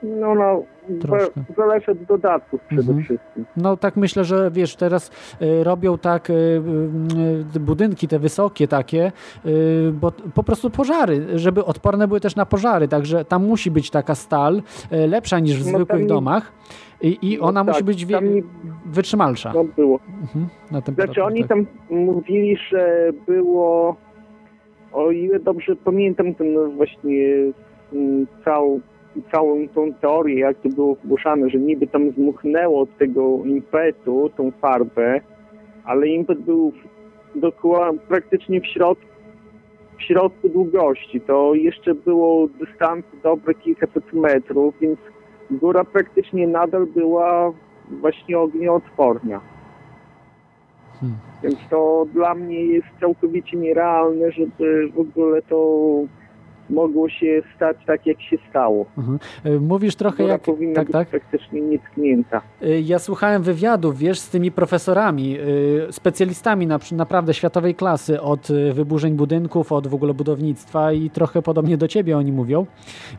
[0.03, 0.63] No, no,
[1.01, 1.41] Troszkę.
[1.49, 3.05] za- zależy od dodatków przede Mhm.
[3.05, 3.45] wszystkim.
[3.57, 5.11] No tak myślę, że wiesz, teraz
[5.43, 6.63] y, robią tak y,
[7.57, 9.13] y, budynki te wysokie takie,
[9.47, 13.91] y, bo po prostu pożary, żeby odporne były też na pożary, także tam musi być
[13.91, 14.63] taka stal
[14.93, 16.53] y, lepsza niż w No zwykłych nie- domach
[17.03, 18.43] i, i No ona musi tak, być wie, tam nie-
[18.87, 19.53] wytrzymalsza.
[19.55, 20.01] No było.
[20.23, 21.49] Mhm, na Znaczy oni tak.
[21.49, 23.97] tam mówili, że było,
[24.93, 27.27] o ile dobrze pamiętam ten właśnie
[27.93, 28.81] mm, całą,
[29.33, 34.51] całą tą teorię, jak to było wgłoszane, że niby tam zmuchnęło od tego impetu tą
[34.51, 35.21] farbę,
[35.85, 36.73] ale impet był
[37.35, 39.07] dokładnie praktycznie w środku,
[39.99, 41.21] w środku długości.
[41.21, 44.99] To jeszcze było dystans dobre kilkaset metrów, więc
[45.51, 47.53] góra praktycznie nadal była
[47.91, 49.41] właśnie ognioodporna.
[51.01, 51.19] Hmm.
[51.43, 55.87] Więc to dla mnie jest całkowicie nierealne, żeby w ogóle to
[56.71, 58.87] mogło się stać tak, jak się stało.
[58.99, 59.19] Mhm.
[59.47, 60.43] Y, Mówisz trochę Góra jak...
[60.43, 61.09] powinna Tak, być tak.
[61.09, 62.41] praktycznie nietknięta.
[62.63, 68.49] Y, Ja słuchałem wywiadów, wiesz, z tymi profesorami, y, specjalistami na, naprawdę światowej klasy od
[68.73, 72.67] wyburzeń budynków, od w ogóle budownictwa i trochę podobnie do ciebie oni mówią.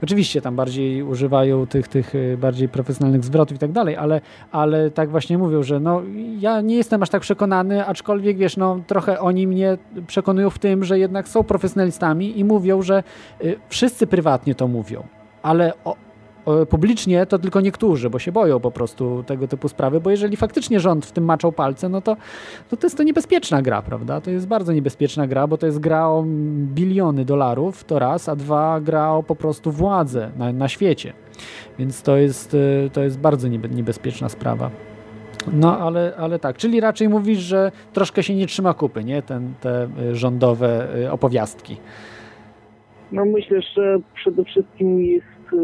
[0.03, 4.22] Oczywiście tam bardziej używają tych, tych bardziej profesjonalnych zwrotów i tak dalej, ale,
[4.52, 6.02] ale tak właśnie mówią, że no
[6.40, 10.84] ja nie jestem aż tak przekonany, aczkolwiek wiesz, no trochę oni mnie przekonują w tym,
[10.84, 13.03] że jednak są profesjonalistami i mówią, że
[13.69, 15.03] wszyscy prywatnie to mówią,
[15.43, 15.95] ale o,
[16.45, 20.38] o, publicznie to tylko niektórzy, bo się boją po prostu tego typu sprawy, bo jeżeli
[20.38, 22.18] faktycznie rząd w tym maczał palce, no to,
[22.72, 24.22] no to jest to niebezpieczna gra, prawda?
[24.22, 26.23] To jest bardzo niebezpieczna gra, bo to jest gra o
[26.73, 31.14] biliony dolarów, to raz, a dwa gra o po prostu władzę na, na świecie.
[31.80, 34.72] Więc to jest, y, to jest bardzo niebe, niebezpieczna sprawa.
[35.53, 39.22] No, ale, ale tak, czyli raczej mówisz, że troszkę się nie trzyma kupy, nie?
[39.22, 41.77] Ten, te y, rządowe y, opowiastki.
[43.11, 45.57] No myślę, że przede wszystkim jest y,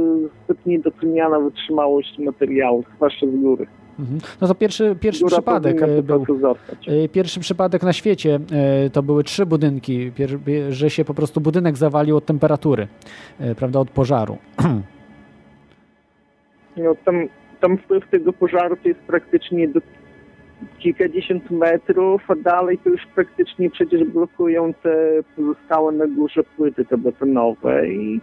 [0.46, 3.68] zbyt niedoceniana wytrzymałość materiału, zwłaszcza z góry.
[4.00, 4.20] Mhm.
[4.42, 6.26] No to pierwszy, pierwszy Góra przypadek po był.
[6.88, 8.40] Y, Pierwszy przypadek na świecie
[8.86, 10.12] y, to były trzy budynki,
[10.70, 12.88] że się po prostu budynek zawalił od temperatury,
[13.58, 14.38] prawda, od pożaru.
[16.78, 17.28] No, tam,
[17.62, 19.68] tam wpływ tego pożaru to jest praktycznie
[20.80, 24.96] kilkadziesiąt metrów, a dalej to już praktycznie przecież blokują te
[25.36, 28.22] pozostałe na górze płyty te betonowe i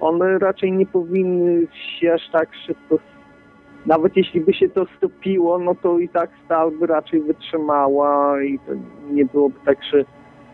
[0.00, 1.66] one raczej nie powinny
[2.00, 2.98] się aż tak szybko
[3.86, 8.58] nawet jeśli by się to stopiło, no to i tak stal by raczej wytrzymała i
[8.58, 8.72] to
[9.12, 10.04] nie byłoby tak, że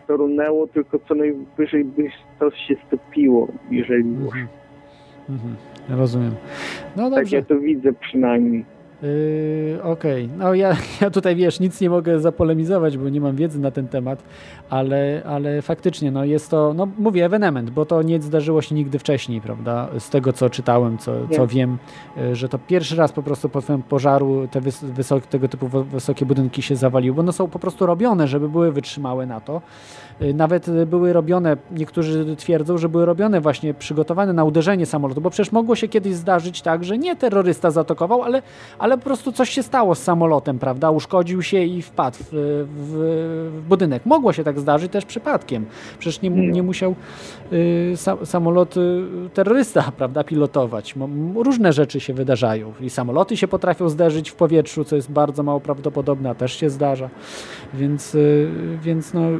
[0.07, 2.03] to runęło, tylko co najwyżej by
[2.39, 4.33] to się stopiło, jeżeli już.
[5.29, 5.55] Mhm.
[5.89, 6.31] Rozumiem.
[6.97, 7.35] No Tak dobrze.
[7.35, 8.65] ja to widzę przynajmniej.
[9.01, 13.59] Yy, Okej, no ja, ja tutaj wiesz, nic nie mogę zapolemizować, bo nie mam wiedzy
[13.59, 14.23] na ten temat,
[14.69, 18.99] ale, ale faktycznie no jest to, no mówię, ewenement, bo to nie zdarzyło się nigdy
[18.99, 19.87] wcześniej, prawda?
[19.99, 21.77] Z tego co czytałem, co, co wiem,
[22.17, 25.67] yy, że to pierwszy raz po prostu po tym pożaru te wys, wysok, tego typu
[25.67, 29.61] wysokie budynki się zawaliły, bo one są po prostu robione, żeby były wytrzymałe na to.
[30.19, 35.29] Yy, Nawet były robione, niektórzy twierdzą, że były robione właśnie przygotowane na uderzenie samolotu, bo
[35.29, 38.41] przecież mogło się kiedyś zdarzyć tak, że nie terrorysta zaatakował, ale,
[38.79, 40.91] ale po prostu coś się stało z samolotem, prawda?
[40.91, 44.05] Uszkodził się i wpadł w, w, w budynek.
[44.05, 45.65] Mogło się tak zdarzyć też przypadkiem.
[45.99, 46.95] Przecież nie, nie musiał
[47.53, 49.03] y, sa, samolot y,
[49.33, 50.95] terrorysta, prawda, pilotować.
[51.35, 52.73] Różne rzeczy się wydarzają.
[52.81, 56.69] I samoloty się potrafią zderzyć w powietrzu, co jest bardzo mało prawdopodobne, a też się
[56.69, 57.09] zdarza.
[57.73, 58.49] Więc, y,
[58.81, 59.21] więc no...
[59.29, 59.39] y,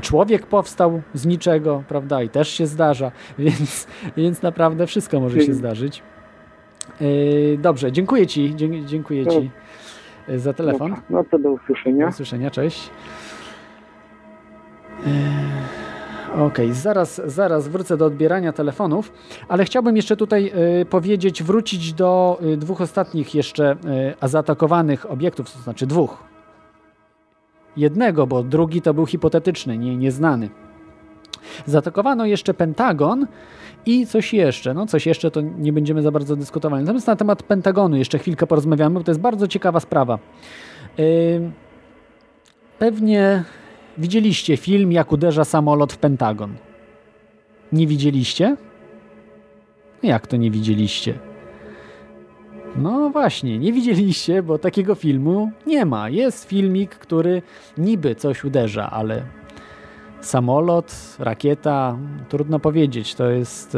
[0.00, 5.54] Człowiek powstał z niczego, prawda, i też się zdarza, więc, więc naprawdę wszystko może się
[5.54, 6.02] zdarzyć.
[7.00, 8.54] Yy, Dobrze, dziękuję Ci,
[8.84, 9.50] dziękuję Ci
[10.28, 10.90] yy, za telefon.
[10.90, 12.04] Dobra, No to do usłyszenia.
[12.06, 12.90] Do usłyszenia, cześć.
[15.06, 15.12] Yy,
[16.36, 19.12] Okej, zaraz, zaraz wrócę do odbierania telefonów,
[19.48, 23.76] ale chciałbym jeszcze tutaj yy, powiedzieć, wrócić do yy, dwóch ostatnich jeszcze
[24.20, 26.22] yy, zaatakowanych obiektów, to znaczy dwóch.
[27.76, 30.50] Jednego, bo drugi to był hipotetyczny, nie, nieznany.
[31.66, 33.26] Zaatakowano jeszcze Pentagon
[33.86, 34.74] i coś jeszcze.
[34.74, 36.84] No coś jeszcze to nie będziemy za bardzo dyskutowali.
[36.84, 40.18] Natomiast na temat Pentagonu jeszcze chwilkę porozmawiamy, bo to jest bardzo ciekawa sprawa.
[42.78, 43.44] Pewnie
[43.98, 46.54] widzieliście film, jak uderza samolot w Pentagon.
[47.72, 48.56] Nie widzieliście?
[50.02, 51.18] Jak to nie widzieliście?
[52.76, 56.08] No właśnie, nie widzieliście, bo takiego filmu nie ma.
[56.08, 57.42] Jest filmik, który
[57.78, 59.22] niby coś uderza, ale
[60.20, 61.96] samolot, rakieta,
[62.28, 63.14] trudno powiedzieć.
[63.14, 63.76] To jest.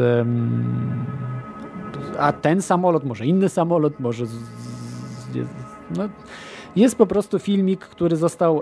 [2.19, 4.25] a ten samolot, może inny samolot, może.
[5.33, 5.49] Jest,
[5.97, 6.09] no,
[6.75, 8.61] jest po prostu filmik, który został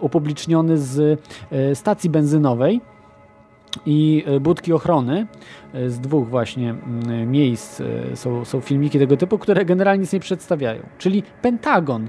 [0.00, 1.20] upubliczniony z
[1.50, 2.80] e, stacji benzynowej
[3.86, 5.26] i e, budki ochrony
[5.72, 6.74] e, z dwóch właśnie
[7.26, 7.82] miejsc
[8.14, 10.82] są, są filmiki tego typu, które generalnie nic nie przedstawiają.
[10.98, 12.08] Czyli Pentagon,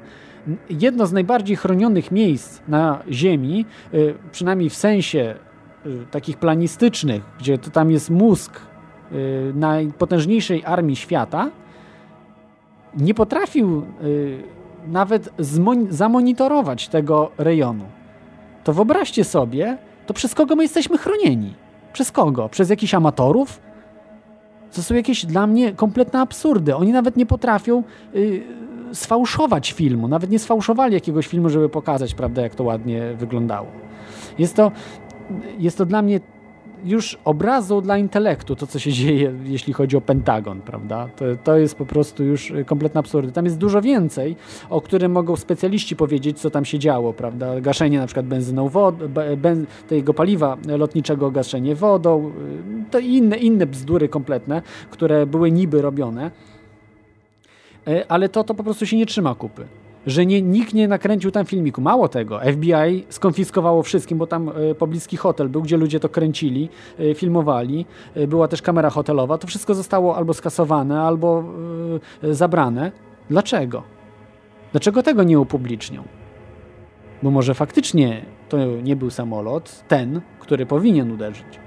[0.70, 3.98] jedno z najbardziej chronionych miejsc na Ziemi, e,
[4.32, 5.36] przynajmniej w sensie
[5.86, 9.16] e, takich planistycznych, gdzie to tam jest mózg e,
[9.54, 11.50] najpotężniejszej armii świata,
[12.98, 14.44] nie potrafił y,
[14.88, 15.30] nawet
[15.90, 17.86] zamonitorować tego rejonu.
[18.64, 21.54] To wyobraźcie sobie, to przez kogo my jesteśmy chronieni?
[21.94, 22.50] Przez kogo?
[22.50, 23.62] Przez jakichś amatorów?
[24.74, 26.76] To są jakieś dla mnie kompletne absurdy.
[26.76, 27.84] Oni nawet nie potrafią
[28.16, 28.44] y,
[28.94, 30.08] sfałszować filmu.
[30.08, 33.68] Nawet nie sfałszowali jakiegoś filmu, żeby pokazać, prawda, jak to ładnie wyglądało.
[34.40, 34.72] Jest to,
[35.60, 36.20] jest to dla mnie
[36.86, 41.10] już obrazą dla intelektu, to co się dzieje, jeśli chodzi o Pentagon, prawda?
[41.16, 43.32] To, to jest po prostu już kompletne absurdy.
[43.32, 44.36] Tam jest dużo więcej,
[44.70, 47.62] o którym mogą specjaliści powiedzieć, co tam się działo, prawda?
[47.62, 52.32] Gaszenie na przykład benzyną, wod, be- ben, tego paliwa lotniczego, gaszenie wodą,
[52.88, 56.32] y, to inne, inne bzdury kompletne, które były niby robione.
[57.90, 59.66] E, ale to, to po prostu się nie trzyma kupy.
[60.08, 61.82] Że nie, nikt nie nakręcił tam filmiku.
[61.82, 66.70] Mało tego, FBI skonfiskowało wszystkim, bo tam e, pobliski hotel był, gdzie ludzie to kręcili,
[67.00, 67.86] e, filmowali.
[68.28, 69.38] Była też kamera hotelowa.
[69.38, 71.44] To wszystko zostało albo skasowane, albo
[72.32, 72.92] zabrane.
[73.30, 73.84] Dlaczego?
[74.72, 76.04] Dlaczego tego nie upublicznią?
[77.24, 81.60] Bo może faktycznie to nie był samolot, ten, który powinien uderzyć.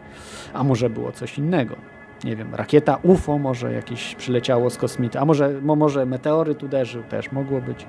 [0.53, 1.92] A może było coś innego
[2.25, 7.03] nie wiem, rakieta UFO może jakieś przyleciało z kosmity, a może, mo, może meteoryt uderzył,
[7.03, 7.87] też mogło być.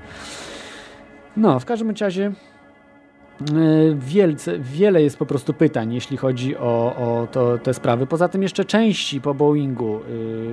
[1.38, 2.32] No, w każdym razie
[3.54, 8.08] yy, wielce, wiele jest po prostu pytań, jeśli chodzi o, o to, te sprawy.
[8.08, 10.00] Poza tym jeszcze części po Boeingu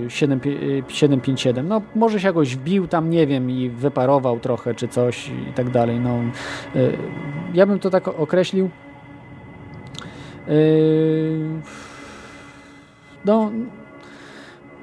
[0.03, 4.75] yy, 7, yy, 757, no może się jakoś wbił tam, nie wiem, i wyparował trochę,
[4.75, 6.01] czy coś i tak dalej.
[6.01, 6.19] No,
[7.55, 8.71] ja bym to tak określił.
[10.49, 11.90] Yy,
[13.25, 13.51] no,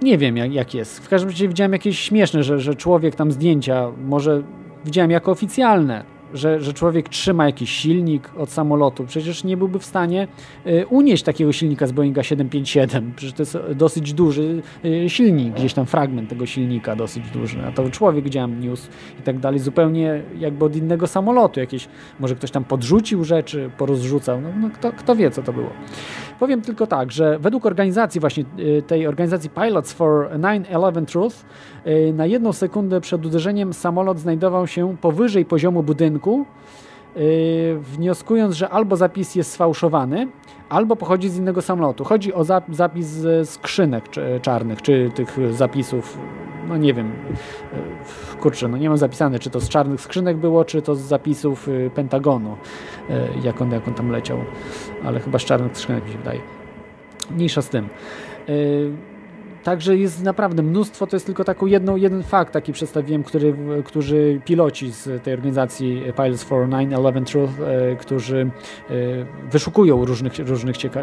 [0.01, 0.99] nie wiem jak, jak jest.
[0.99, 4.43] W każdym razie widziałem jakieś śmieszne, że, że człowiek tam zdjęcia, może
[4.85, 6.03] widziałem jako oficjalne,
[6.33, 9.05] że, że człowiek trzyma jakiś silnik od samolotu.
[9.05, 10.27] Przecież nie byłby w stanie
[10.67, 13.13] y, unieść takiego silnika z Boeinga 757.
[13.15, 17.65] Przecież to jest dosyć duży y, silnik, gdzieś tam fragment tego silnika dosyć duży.
[17.67, 18.87] A to człowiek widziałem niósł
[19.19, 21.59] i tak dalej, zupełnie jakby od innego samolotu.
[21.59, 21.87] Jakieś,
[22.19, 24.41] może ktoś tam podrzucił rzeczy, porozrzucał.
[24.41, 25.69] No, no kto, kto wie, co to było.
[26.39, 31.35] Powiem tylko tak, że według organizacji właśnie y, tej organizacji Pilots for 9-11 Truth
[32.13, 36.45] na jedną sekundę przed uderzeniem samolot znajdował się powyżej poziomu budynku,
[37.81, 40.27] wnioskując, że albo zapis jest sfałszowany,
[40.69, 42.03] albo pochodzi z innego samolotu.
[42.03, 44.05] Chodzi o zapis ze skrzynek
[44.41, 46.17] czarnych, czy tych zapisów,
[46.67, 47.11] no nie wiem,
[48.37, 51.69] kurczę, no nie mam zapisane, czy to z czarnych skrzynek było, czy to z zapisów
[51.95, 52.57] Pentagonu,
[53.43, 54.37] jak on, jak on tam leciał,
[55.03, 56.39] ale chyba z czarnych skrzynek mi się wydaje.
[57.31, 57.87] Mniejsza z tym.
[59.67, 64.41] Także jest naprawdę mnóstwo, to jest tylko taką jedną, jeden fakt taki przedstawiłem, który, którzy
[64.45, 68.49] piloci z tej organizacji Pilots for 9-11 Truth, e, którzy
[68.89, 68.93] e,
[69.51, 70.99] wyszukują różnych, różnych cieka,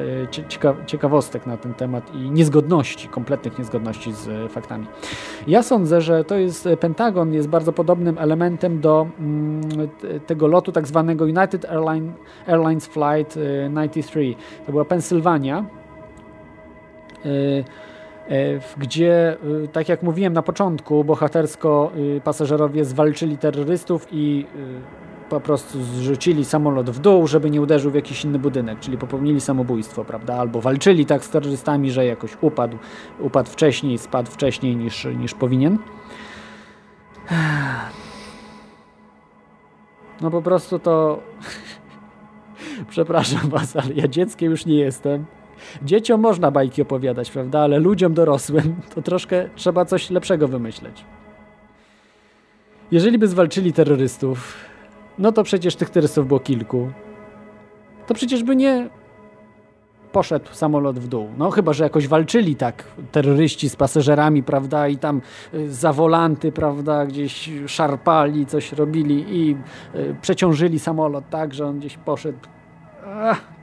[0.48, 4.86] cieka, ciekawostek na ten temat i niezgodności, kompletnych niezgodności z faktami.
[5.46, 9.88] Ja sądzę, że to jest, Pentagon jest bardzo podobnym elementem do mm,
[10.26, 12.12] tego lotu tak zwanego United Airline,
[12.46, 13.38] Airlines Flight
[13.74, 14.20] 93.
[14.20, 14.34] E,
[14.66, 15.64] to była Pensylwania.
[17.24, 17.83] E,
[18.78, 24.46] gdzie, e, tak jak mówiłem na początku, bohatersko e, pasażerowie zwalczyli terrorystów i
[25.28, 29.40] po prostu zrzucili samolot w dół, żeby nie uderzył w jakiś inny budynek, czyli popełnili
[29.40, 30.34] samobójstwo, prawda?
[30.34, 32.78] Albo walczyli tak z terrorystami, że jakoś upadł,
[33.20, 35.78] upadł wcześniej, spadł wcześniej niż, niż powinien.
[40.20, 41.22] No po prostu to...
[42.90, 45.24] Przepraszam was, ale ja dzieckiem już nie jestem.
[45.82, 47.60] Dzieciom można bajki opowiadać, prawda?
[47.60, 51.04] Ale ludziom dorosłym to troszkę trzeba coś lepszego wymyśleć.
[52.90, 54.54] Jeżeli by zwalczyli terrorystów,
[55.18, 56.90] no to przecież tych terrorystów było kilku.
[58.06, 58.88] To przecież by nie
[60.14, 61.28] poszedł samolot w dół.
[61.38, 65.20] No chyba, że jakoś walczyli tak terroryści z pasażerami, prawda, i tam
[65.54, 69.56] y, za wolanty, prawda, gdzieś szarpali, coś robili i
[69.94, 72.38] y, przeciążyli samolot tak, że on gdzieś poszedł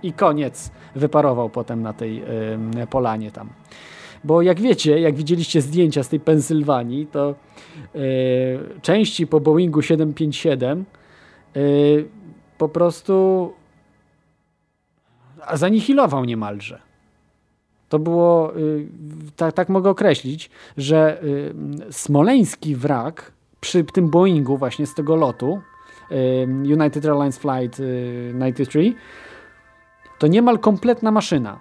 [0.03, 0.71] i koniec.
[0.95, 2.23] Wyparował potem na tej
[2.83, 3.49] y, polanie tam.
[4.23, 7.35] Bo jak wiecie, jak widzieliście zdjęcia z tej Pensylwanii, to
[7.95, 7.99] y,
[8.81, 10.85] części po Boeingu 757
[11.57, 12.05] y,
[12.57, 13.53] po prostu
[15.53, 16.79] zanihilował niemalże.
[17.89, 18.53] To było,
[19.35, 21.23] tak, tak mogę określić, że
[21.89, 23.31] smoleński wrak
[23.61, 25.61] przy tym Boeingu właśnie z tego lotu
[26.63, 27.81] United Airlines Flight
[28.33, 28.93] 93
[30.21, 31.59] to niemal kompletna maszyna.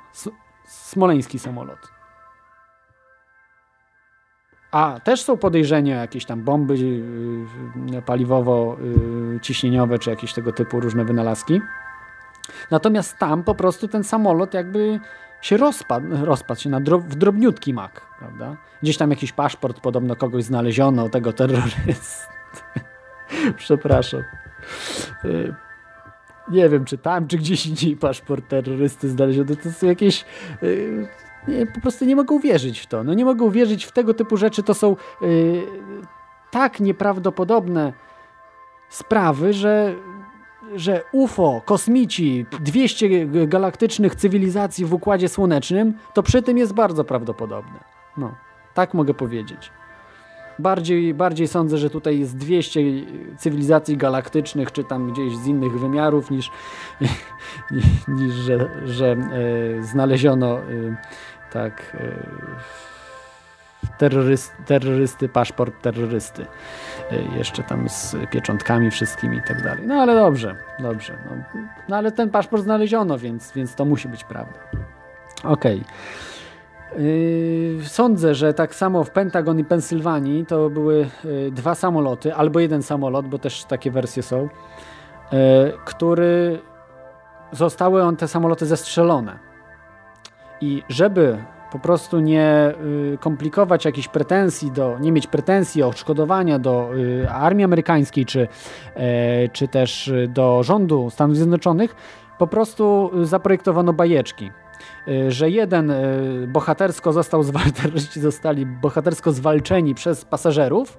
[0.66, 1.78] Smoleński samolot.
[4.72, 11.60] A też są podejrzenia jakieś tam bomby yy, paliwowo-ciśnieniowe, czy jakieś tego typu różne wynalazki.
[12.70, 15.00] Natomiast tam po prostu ten samolot jakby
[15.42, 18.56] się rozpadł, rozpadł się na dro, w drobniutki mak, prawda?
[18.82, 22.26] Gdzieś tam jakiś paszport podobno kogoś znaleziono, tego terrorysty.
[23.56, 24.22] Przepraszam.
[26.50, 29.56] Nie wiem, czy tam, czy gdzieś indziej paszport terrorysty znaleziony.
[29.56, 30.24] To są jakieś...
[30.62, 31.08] Yy,
[31.48, 33.04] nie, po prostu nie mogą wierzyć w to.
[33.04, 34.62] No nie mogą wierzyć w tego typu rzeczy.
[34.62, 35.62] To są yy,
[36.50, 37.92] tak nieprawdopodobne
[38.88, 39.94] sprawy, że
[40.74, 47.84] że UFO, kosmici, 200 galaktycznych cywilizacji w Układzie Słonecznym, to przy tym jest bardzo prawdopodobne.
[48.16, 48.34] No,
[48.74, 49.70] tak mogę powiedzieć.
[50.60, 52.80] Bardziej, bardziej sądzę, że tutaj jest 200
[53.38, 56.50] cywilizacji galaktycznych, czy tam gdzieś z innych wymiarów, niż,
[58.18, 60.62] niż że, że e, znaleziono e,
[61.52, 62.16] tak e,
[63.98, 66.46] terroryst, terrorysty, paszport terrorysty.
[67.36, 69.84] Jeszcze tam z pieczątkami wszystkimi i tak dalej.
[69.86, 71.18] No ale dobrze, dobrze.
[71.30, 74.58] No, no ale ten paszport znaleziono, więc, więc to musi być prawda.
[75.44, 75.80] Okej.
[75.80, 76.39] Okay.
[76.98, 82.60] Yy, sądzę, że tak samo w Pentagon i Pensylwanii to były yy, dwa samoloty, albo
[82.60, 84.48] jeden samolot, bo też takie wersje są,
[85.32, 85.38] yy,
[85.84, 86.58] który
[87.52, 89.38] zostały on te samoloty zestrzelone.
[90.60, 91.38] I żeby
[91.72, 92.74] po prostu nie
[93.20, 96.90] komplikować jakichś pretensji do, nie mieć pretensji o odszkodowania do
[97.32, 98.48] armii amerykańskiej czy,
[99.52, 101.96] czy też do rządu Stanów Zjednoczonych,
[102.38, 104.50] po prostu zaprojektowano bajeczki
[105.28, 107.44] że jeden y, bohatersko został,
[107.74, 110.98] terroryści zostali bohatersko zwalczeni przez pasażerów,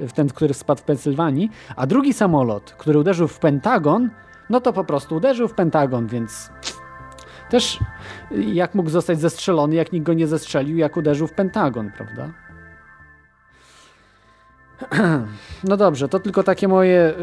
[0.00, 4.10] y, ten, który spadł w Pensylwanii, a drugi samolot, który uderzył w Pentagon,
[4.50, 6.50] no to po prostu uderzył w Pentagon, więc
[7.50, 7.78] też
[8.30, 12.30] jak mógł zostać zestrzelony, jak nikt go nie zestrzelił, jak uderzył w Pentagon, prawda?
[15.64, 17.14] No dobrze, to tylko takie moje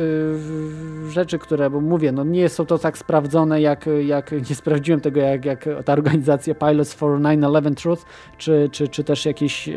[1.07, 5.01] y, rzeczy, które, bo mówię, no nie są to tak sprawdzone, jak, jak nie sprawdziłem
[5.01, 8.05] tego, jak, jak ta organizacja Pilots for 9-11 Truth,
[8.37, 9.67] czy, czy, czy też jakieś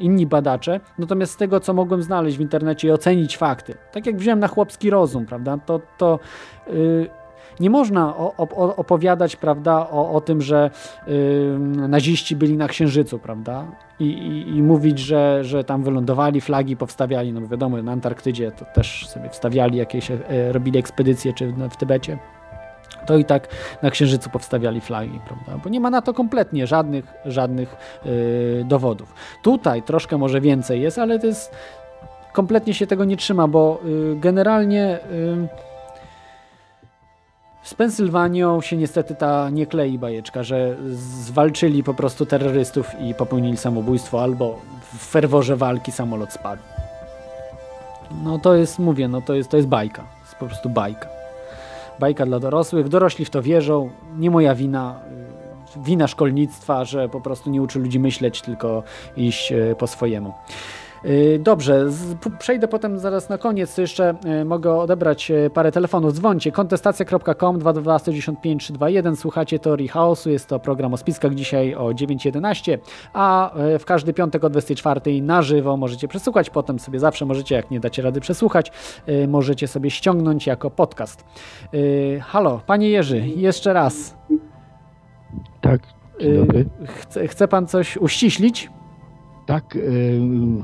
[0.00, 0.80] inni badacze.
[0.98, 4.48] Natomiast z tego, co mogłem znaleźć w internecie i ocenić fakty, tak jak wziąłem na
[4.48, 6.18] chłopski rozum, prawda, to, to
[6.68, 7.08] y,
[7.60, 8.16] nie można
[8.76, 10.70] opowiadać prawda, o, o tym, że
[11.08, 11.58] y,
[11.88, 13.64] naziści byli na Księżycu, prawda?
[14.00, 18.64] I, i, i, mówić, że, że tam wylądowali, flagi powstawiali, no wiadomo, na Antarktydzie to
[18.74, 20.18] też sobie wstawiali jakieś, e,
[20.52, 22.18] robili ekspedycje, czy w Tybecie
[23.06, 23.48] to i tak
[23.82, 25.64] na Księżycu powstawiali flagi, prawda?
[25.64, 29.14] Bo nie ma na to kompletnie żadnych, żadnych yy, dowodów.
[29.42, 31.54] Tutaj troszkę może więcej jest, ale to jest
[32.32, 35.65] kompletnie się tego nie trzyma, bo yy, generalnie yy,
[37.66, 43.56] z Pensylwanią się niestety ta nie klei bajeczka, że zwalczyli po prostu terrorystów i popełnili
[43.56, 44.58] samobójstwo, albo
[44.94, 46.62] w ferworze walki samolot spadł.
[48.24, 50.02] No to jest, mówię, no to jest, to jest bajka.
[50.02, 51.08] To jest po prostu bajka.
[51.98, 52.88] Bajka dla dorosłych.
[52.88, 53.90] Dorośli w to wierzą.
[54.16, 55.00] Nie moja wina.
[55.76, 58.82] Wina szkolnictwa, że po prostu nie uczy ludzi myśleć, tylko
[59.16, 60.34] iść e, po swojemu.
[61.06, 61.86] Y, dobrze,
[62.38, 66.12] przejdę potem zaraz na koniec, jeszcze y, mogę odebrać y, parę telefonów.
[66.12, 72.78] Dzwońcie kontestacja.com 222 321 słuchacie Teorii Chaosu, jest to program o spiskach dzisiaj o 9.11,
[73.12, 77.70] a w każdy piątek o 24 na żywo możecie przesłuchać, potem sobie zawsze możecie, jak
[77.70, 78.72] nie dacie rady przesłuchać,
[79.28, 81.24] możecie sobie ściągnąć jako podcast.
[82.22, 84.16] Halo, panie Jerzy, jeszcze raz.
[85.60, 85.80] Tak,
[86.20, 86.66] dzień dobry.
[86.86, 88.70] Chce, chce pan coś uściślić?
[89.46, 89.80] Tak, e,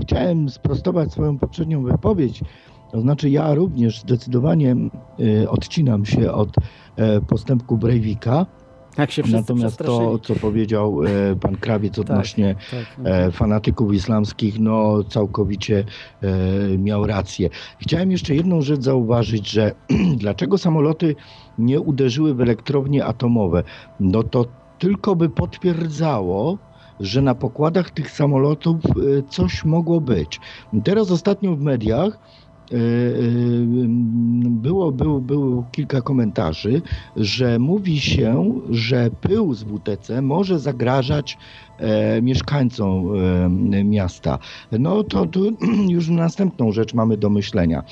[0.03, 2.41] chciałem sprostować swoją poprzednią wypowiedź.
[2.93, 4.77] To znaczy, ja również zdecydowanie
[5.43, 6.57] e, odcinam się od
[6.97, 8.47] e, postępku Breivika.
[8.99, 11.01] Jak się Natomiast to, co powiedział
[11.41, 15.85] pan Krawiec tak, odnośnie tak, tak, fanatyków islamskich, no całkowicie
[16.79, 17.49] miał rację.
[17.79, 19.73] Chciałem jeszcze jedną rzecz zauważyć, że
[20.23, 21.15] dlaczego samoloty
[21.59, 23.63] nie uderzyły w elektrownie atomowe?
[24.01, 24.47] No to
[24.79, 26.59] tylko by potwierdzało,
[27.03, 28.91] że na pokładach tych samolotów e,
[29.29, 30.41] coś mogło być.
[30.85, 32.19] Teraz ostatnio w mediach
[32.73, 32.79] e, e,
[34.49, 36.83] było, było, było kilka komentarzy,
[37.16, 41.39] że mówi się, że pył z WTC może zagrażać
[42.23, 43.05] mieszkańcom
[43.85, 44.39] miasta.
[44.79, 45.41] No to, to
[45.89, 47.83] już następną rzecz mamy do myślenia.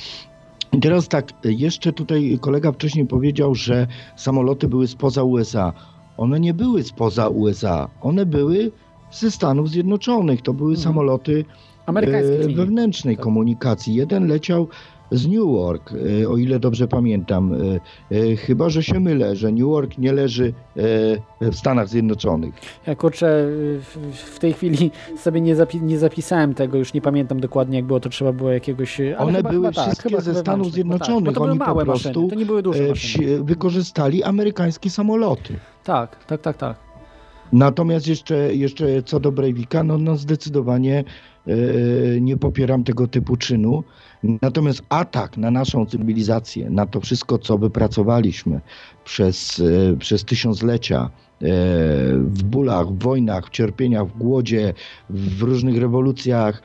[0.83, 5.73] Teraz tak, jeszcze tutaj kolega wcześniej powiedział, że samoloty były spoza USA.
[6.17, 8.73] One nie były spoza USA, one były
[9.11, 10.43] ze Stanów Zjednoczonych.
[10.43, 10.85] To były mhm.
[10.85, 11.45] samoloty
[11.87, 13.25] e, wewnętrznej tak.
[13.25, 13.95] komunikacji.
[13.95, 14.69] Jeden leciał
[15.13, 15.93] z Newark,
[16.23, 17.55] e, o ile dobrze pamiętam.
[18.13, 20.53] E, chyba, że się mylę, że Newark nie leży
[21.41, 22.55] w Stanach Zjednoczonych.
[22.87, 23.47] Ja kurczę,
[24.15, 28.01] w tej chwili sobie nie, zapi nie zapisałem tego, już nie pamiętam dokładnie jak było,
[28.01, 29.01] to trzeba było jakiegoś...
[29.19, 31.35] One chyba, były chyba wszystkie tak, ze Stanów Zjednoczonych.
[31.35, 32.31] Tak, Oni po prostu
[32.83, 35.55] maszyny, wykorzystali amerykańskie samoloty.
[35.85, 36.90] Tak, tak, tak, tak.
[37.53, 41.05] Natomiast jeszcze, jeszcze co do Breivika, no, no zdecydowanie
[41.47, 43.85] e, nie popieram tego typu czynu.
[44.43, 48.61] Natomiast atak na naszą cywilizację, na to wszystko, co wypracowaliśmy
[49.05, 49.63] przez,
[49.93, 51.11] e, przez tysiąclecia, e,
[52.19, 54.75] w bólach, w wojnach, w cierpieniach, w głodzie,
[55.11, 56.63] w różnych rewolucjach,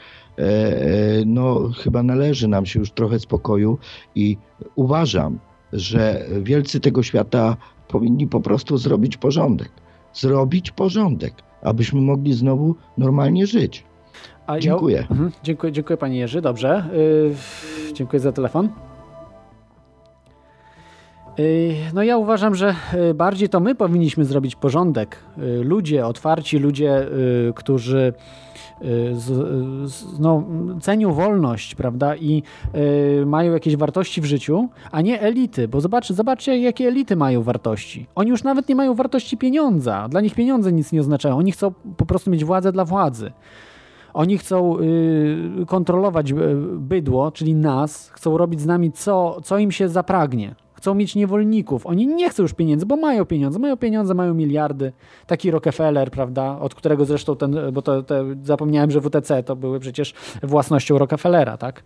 [1.25, 3.77] no chyba należy nam się już trochę spokoju
[4.15, 4.37] i
[4.75, 5.39] uważam,
[5.73, 7.57] że wielcy tego świata
[7.87, 9.71] powinni po prostu zrobić porządek
[10.15, 13.83] zrobić porządek, abyśmy mogli znowu normalnie żyć.
[14.59, 14.97] Dziękuję.
[14.97, 15.73] Ja, mhm, dziękuję.
[15.73, 16.89] Dziękuję panie Jerzy, dobrze.
[16.93, 18.69] Yy, dziękuję za telefon.
[21.37, 22.75] Yy, no ja uważam, że
[23.09, 25.17] y, bardziej to my powinniśmy zrobić porządek.
[25.37, 28.13] Yy, ludzie, otwarci ludzie, y, którzy
[28.81, 29.25] Y, z,
[29.91, 30.43] z, no,
[30.81, 32.43] cenią wolność, prawda, i
[33.21, 37.43] y, mają jakieś wartości w życiu, a nie elity, bo zobaczcie, zobaczcie, jakie elity mają
[37.43, 38.07] wartości.
[38.15, 40.07] Oni już nawet nie mają wartości pieniądza.
[40.09, 41.37] Dla nich pieniądze nic nie oznaczają.
[41.37, 43.31] Oni chcą po prostu mieć władzę dla władzy.
[44.13, 46.35] Oni chcą y, kontrolować y,
[46.77, 50.55] bydło, czyli nas, chcą robić z nami co, co im się zapragnie
[50.85, 51.87] chcą mieć niewolników.
[51.87, 54.91] Oni nie chcą już pieniędzy, bo mają pieniądze, mają pieniądze, mają miliardy.
[55.27, 59.79] Taki Rockefeller, prawda, od którego zresztą ten, bo to, to zapomniałem, że WTC to były
[59.79, 60.13] przecież
[60.43, 61.83] własnością Rockefellera, tak,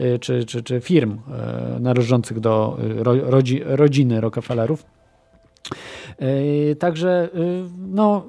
[0.00, 1.18] y, czy, czy, czy firm
[1.76, 4.86] y, należących do y, rodzi, rodziny Rockefellerów.
[6.78, 7.28] Także,
[7.78, 8.26] no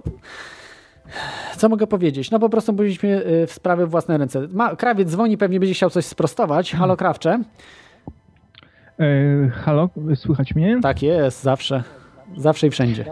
[1.58, 2.32] co mogę powiedzieć?
[2.32, 4.48] No po prostu byliśmy w sprawy w własne ręce.
[4.52, 6.72] Ma, krawiec dzwoni, pewnie będzie chciał coś sprostować.
[6.72, 7.40] Halo, krawcze.
[9.00, 10.80] E, halo, słychać mnie?
[10.82, 11.84] Tak jest, zawsze.
[12.38, 13.06] Zawsze i wszędzie.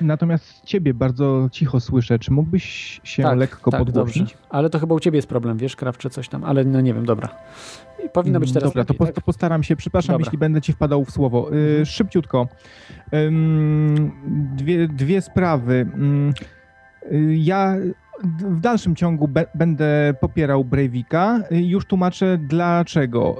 [0.00, 2.18] Natomiast ciebie bardzo cicho słyszę.
[2.18, 4.22] Czy mógłbyś się tak, lekko tak, podgłosić?
[4.22, 4.36] Dobrze.
[4.50, 7.06] Ale to chyba u ciebie jest problem, wiesz, krawcze coś tam, ale no nie wiem,
[7.06, 7.28] dobra.
[8.12, 9.14] Powinno być teraz Dobra, lepiej, to, tak?
[9.14, 9.76] to postaram się.
[9.76, 10.24] Przepraszam, Dobra.
[10.24, 11.54] jeśli będę ci wpadał w słowo.
[11.54, 12.48] Y, szybciutko.
[13.14, 14.12] Ym,
[14.56, 15.86] dwie, dwie sprawy.
[15.94, 16.34] Ym,
[17.12, 17.76] y, ja
[18.24, 21.40] w dalszym ciągu be, będę popierał Breivika.
[21.52, 23.36] Y, Już tłumaczę dlaczego.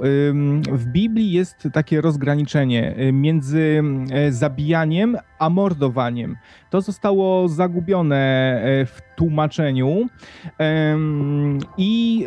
[0.73, 3.82] W Biblii jest takie rozgraniczenie y, między
[4.28, 6.36] y, zabijaniem a mordowaniem.
[6.70, 10.06] To zostało zagubione w tłumaczeniu.
[11.78, 12.26] I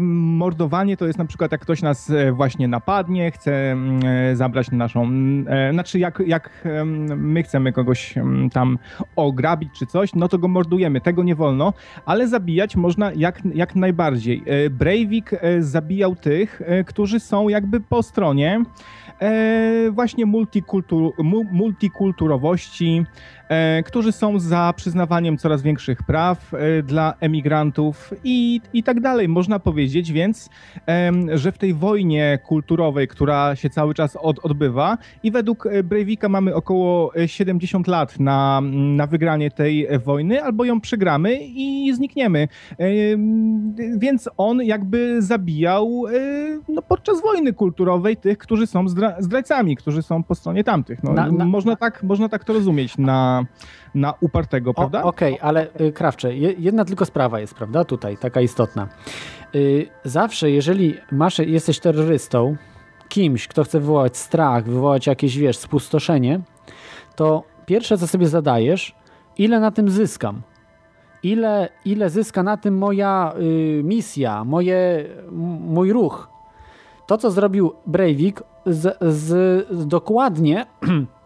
[0.00, 5.08] mordowanie to jest na przykład, jak ktoś nas e, właśnie napadnie, chce e, zabrać naszą.
[5.46, 6.68] E, znaczy, jak, jak
[7.16, 8.14] my chcemy kogoś
[8.52, 8.78] tam
[9.16, 11.00] ograbić czy coś, no to go mordujemy.
[11.00, 11.72] Tego nie wolno,
[12.06, 14.42] ale zabijać można jak, jak najbardziej.
[14.70, 15.30] Breivik
[15.60, 18.64] zabijał tych, którzy są jakby po stronie
[19.90, 23.04] właśnie multikultur, mu, multikulturowości,
[23.84, 29.28] którzy są za przyznawaniem coraz większych praw e, dla emigrantów i, i tak dalej.
[29.28, 30.50] Można powiedzieć więc,
[31.34, 36.28] że w tej wojnie kulturowej, która się cały czas od, odbywa i według e, Breivika
[36.28, 38.60] mamy około e, 70 lat na,
[38.96, 42.48] na wygranie tej e, wojny, albo ją przegramy i znikniemy.
[42.78, 46.12] Em, Więc on jakby zabijał e,
[46.68, 51.02] no, podczas wojny kulturowej tych, którzy są zdra- zdrajcami, którzy są po stronie tamtych.
[51.02, 53.41] No, Na- na- Można, tak, można tak to rozumieć na,
[53.94, 55.02] na upartego, prawda?
[55.02, 58.88] Okej, ale y, Krawcze, je- jedna tylko sprawa jest, prawda, tutaj, taka istotna.
[59.54, 62.56] Y, Zawsze, jeżeli masz, jesteś terrorystą,
[63.08, 66.40] kimś, kto chce wywołać strach, wywołać jakieś, wiesz, spustoszenie,
[67.16, 68.94] to pierwsze, co sobie zadajesz,
[69.38, 70.42] ile na tym zyskam?
[71.22, 75.04] Ile, ile zyska na tym moja y, misja, moje,
[75.60, 76.28] mój ruch?
[77.06, 80.66] To, co zrobił Breivik, z, z, dokładnie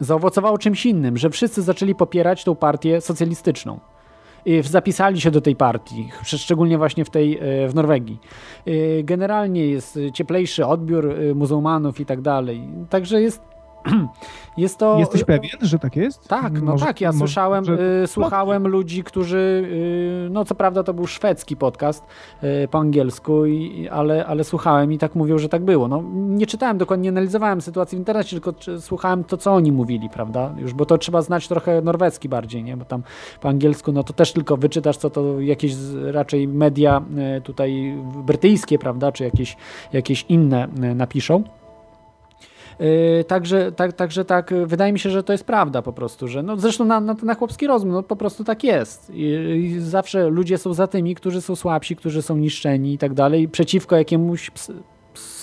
[0.00, 3.80] zaowocowało czymś innym, że wszyscy zaczęli popierać tą partię socjalistyczną.
[4.44, 8.18] I zapisali się do tej partii, szczególnie właśnie w tej e, w Norwegii.
[8.66, 12.62] E, Generalnie jest cieplejszy odbiór e, muzułmanów i tak dalej.
[12.90, 13.42] Także jest,
[14.56, 14.98] jest to.
[14.98, 16.28] Jesteś pewien, że tak jest?
[16.28, 19.36] Tak, no Może- tak, ja może- słyszałem, że- y, słuchałem ludzi, którzy,
[20.26, 22.04] y, no co prawda to był szwedzki podcast
[22.64, 25.88] y, po angielsku, i, ale, ale słuchałem i tak mówią, że tak było.
[25.88, 30.08] No, nie czytałem dokładnie, nie analizowałem sytuacji w internecie, tylko słuchałem to, co oni mówili,
[30.10, 30.54] prawda?
[30.58, 32.76] Już, bo to trzeba znać trochę norweski bardziej, nie?
[32.76, 33.02] Bo tam
[33.40, 35.72] po angielsku, no to też tylko wyczytasz, co to jakieś
[36.12, 37.02] raczej media
[37.44, 37.96] tutaj
[38.26, 39.56] brytyjskie, prawda, czy jakieś,
[39.92, 41.42] jakieś inne napiszą.
[42.80, 46.42] Yy, Także, tak, także tak, wydaje mi się, że to jest prawda po prostu, że
[46.42, 49.10] no zresztą na, na, na chłopski rozum, no po prostu tak jest.
[49.14, 49.22] I,
[49.64, 53.48] I zawsze ludzie są za tymi, którzy są słabsi, którzy są niszczeni i tak dalej,
[53.48, 54.50] przeciwko jakiemuś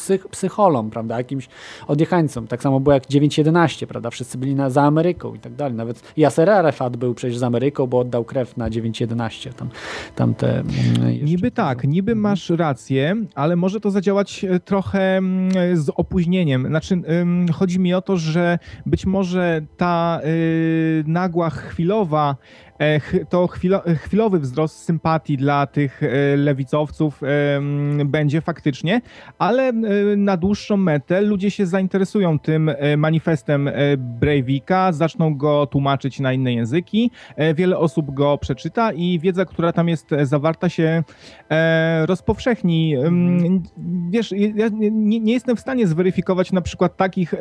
[0.07, 1.47] psych, psycholom, prawda, jakimś
[1.87, 2.47] odjechańcom.
[2.47, 5.73] Tak samo było jak 9.11, prawda, wszyscy byli na, za Ameryką i tak dalej.
[5.73, 9.53] Nawet Yasser Arafat był przecież za Ameryką, bo oddał krew na 9.11.
[9.53, 9.69] Tam,
[10.15, 15.77] tam te, mm, Niby tak, niby masz rację, ale może to zadziałać e, trochę mm,
[15.77, 16.67] z opóźnieniem.
[16.67, 17.01] Znaczy,
[17.53, 22.35] chodzi mi o to, że być może ta y, nagła, chwilowa,
[22.66, 22.66] ch-
[23.29, 27.21] to chwilo, chwilowy wzrost sympatii dla tych e, lewicowców
[28.05, 29.01] będzie faktycznie,
[29.39, 29.73] ale e,
[30.15, 36.33] na dłuższą metę ludzie się zainteresują tym e, manifestem e, Breivika, zaczną go tłumaczyć na
[36.33, 41.03] inne języki, e, wiele osób go przeczyta i wiedza, która tam jest e, zawarta się
[41.49, 42.97] e, rozpowszechni.
[42.97, 43.63] Ym,
[44.09, 47.37] Wiesz, ja nie, nie jestem w stanie zweryfikować na przykład takich e,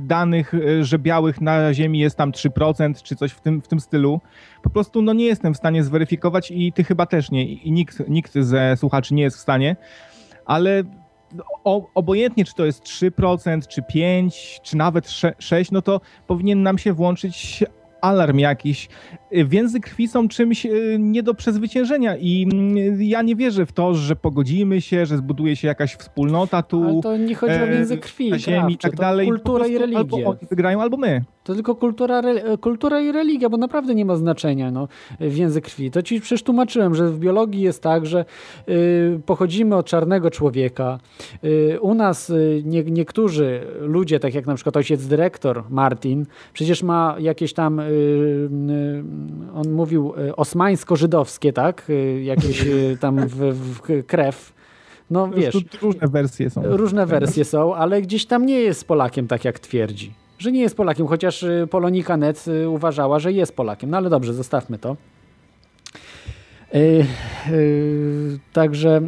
[0.00, 3.80] danych, e, że białych na ziemi jest tam 3% czy coś w tym, w tym
[3.80, 4.20] stylu.
[4.68, 7.44] Po prostu no, nie jestem w stanie zweryfikować i ty chyba też nie.
[7.44, 9.76] I nikt, nikt ze słuchaczy nie jest w stanie.
[10.44, 10.82] Ale
[11.64, 16.78] o, obojętnie, czy to jest 3%, czy 5%, czy nawet 6%, no to powinien nam
[16.78, 17.64] się włączyć
[18.00, 18.88] alarm jakiś.
[19.32, 23.94] Więzy krwi są czymś y, nie do przezwyciężenia i mm, ja nie wierzę w to,
[23.94, 26.84] że pogodzimy się, że zbuduje się jakaś wspólnota tu.
[26.84, 29.28] Ale to nie chodzi o e, więzy krwi, na ziemi i tak dalej.
[29.28, 29.98] kultura i religia.
[29.98, 31.24] Albo oni wygrają, albo my.
[31.48, 32.22] To tylko kultura,
[32.60, 34.88] kultura i religia, bo naprawdę nie ma znaczenia no,
[35.20, 35.90] więzy krwi.
[35.90, 38.24] To ci przecież tłumaczyłem, że w biologii jest tak, że
[38.68, 40.98] y, pochodzimy od czarnego człowieka.
[41.44, 46.82] Y, u nas y, nie, niektórzy ludzie, tak jak na przykład ojciec dyrektor Martin, przecież
[46.82, 47.88] ma jakieś tam, y, y,
[49.54, 51.88] on mówił y, osmańsko-żydowskie, tak?
[52.22, 52.66] Jakieś
[53.00, 54.52] tam w, w krew.
[55.10, 56.62] No wiesz, różne wersje są.
[56.64, 60.12] Różne wersje są, ale gdzieś tam nie jest Polakiem, tak jak twierdzi.
[60.38, 63.90] Że nie jest Polakiem, chociaż y, Polonika Net y, uważała, że jest Polakiem.
[63.90, 64.96] No ale dobrze, zostawmy to.
[66.72, 67.06] Yy,
[67.50, 69.00] yy, także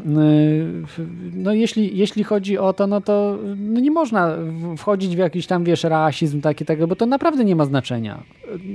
[0.98, 4.36] yy, no jeśli, jeśli chodzi o to, no to no nie można
[4.76, 8.22] wchodzić w jakiś tam, wiesz, rasizm taki, tego, bo to naprawdę nie ma znaczenia.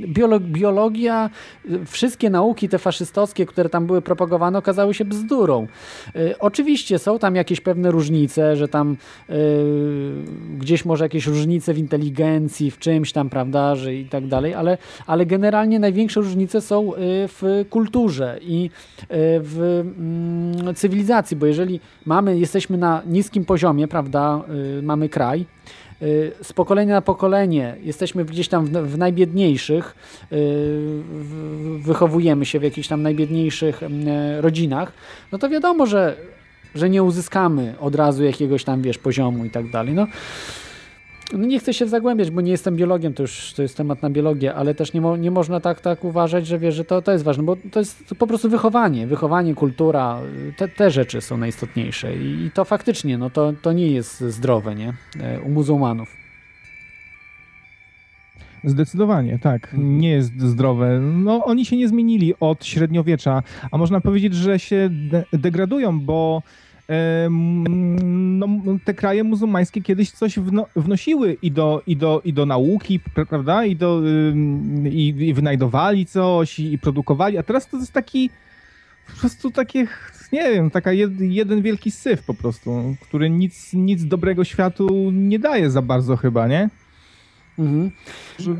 [0.07, 1.29] Biolog, biologia,
[1.85, 5.67] wszystkie nauki te faszystowskie, które tam były propagowane, okazały się bzdurą.
[6.39, 8.97] Oczywiście są tam jakieś pewne różnice, że tam
[10.57, 14.77] gdzieś może jakieś różnice w inteligencji, w czymś tam, prawda, że i tak dalej, ale,
[15.07, 16.91] ale generalnie największe różnice są
[17.27, 18.69] w kulturze i
[19.09, 24.43] w mm, cywilizacji, bo jeżeli mamy, jesteśmy na niskim poziomie, prawda,
[24.79, 26.05] e, mamy kraj, e,
[26.43, 29.95] z pokolenia na pokolenie jesteśmy gdzieś tam w, w najbiedniejszych,
[31.79, 33.81] wychowujemy się w jakichś tam najbiedniejszych
[34.39, 34.91] rodzinach,
[35.31, 36.15] no to wiadomo, że,
[36.75, 39.93] że nie uzyskamy od razu jakiegoś tam, wiesz, poziomu i tak dalej.
[39.93, 40.07] No,
[41.33, 44.09] no nie chcę się zagłębiać, bo nie jestem biologiem, to już to jest temat na
[44.09, 47.11] biologię, ale też nie, mo, nie można tak, tak uważać, że wiesz, że to, to
[47.11, 50.19] jest ważne, bo to jest po prostu wychowanie, wychowanie, kultura,
[50.57, 54.75] te, te rzeczy są najistotniejsze i, i to faktycznie, no to, to nie jest zdrowe,
[54.75, 56.25] nie, e, u muzułmanów.
[58.63, 59.63] Zdecydowanie, tak.
[59.63, 59.97] Mhm.
[59.97, 60.99] Nie jest zdrowe.
[60.99, 66.41] No, oni się nie zmienili od średniowiecza, a można powiedzieć, że się de degradują, bo
[67.29, 68.47] no,
[68.85, 72.99] te kraje muzułmańskie kiedyś coś wno, wnosiły i do, i, do, i do nauki,
[73.29, 73.65] prawda?
[73.65, 74.01] I, do,
[74.85, 78.29] i, i wynajdowali coś i produkowali, a teraz to jest taki
[79.07, 79.87] po prostu takie,
[80.31, 85.39] nie wiem, taka jed, jeden wielki syf po prostu, który nic, nic dobrego światu nie
[85.39, 86.69] daje za bardzo chyba, nie?
[87.59, 87.91] Mhm.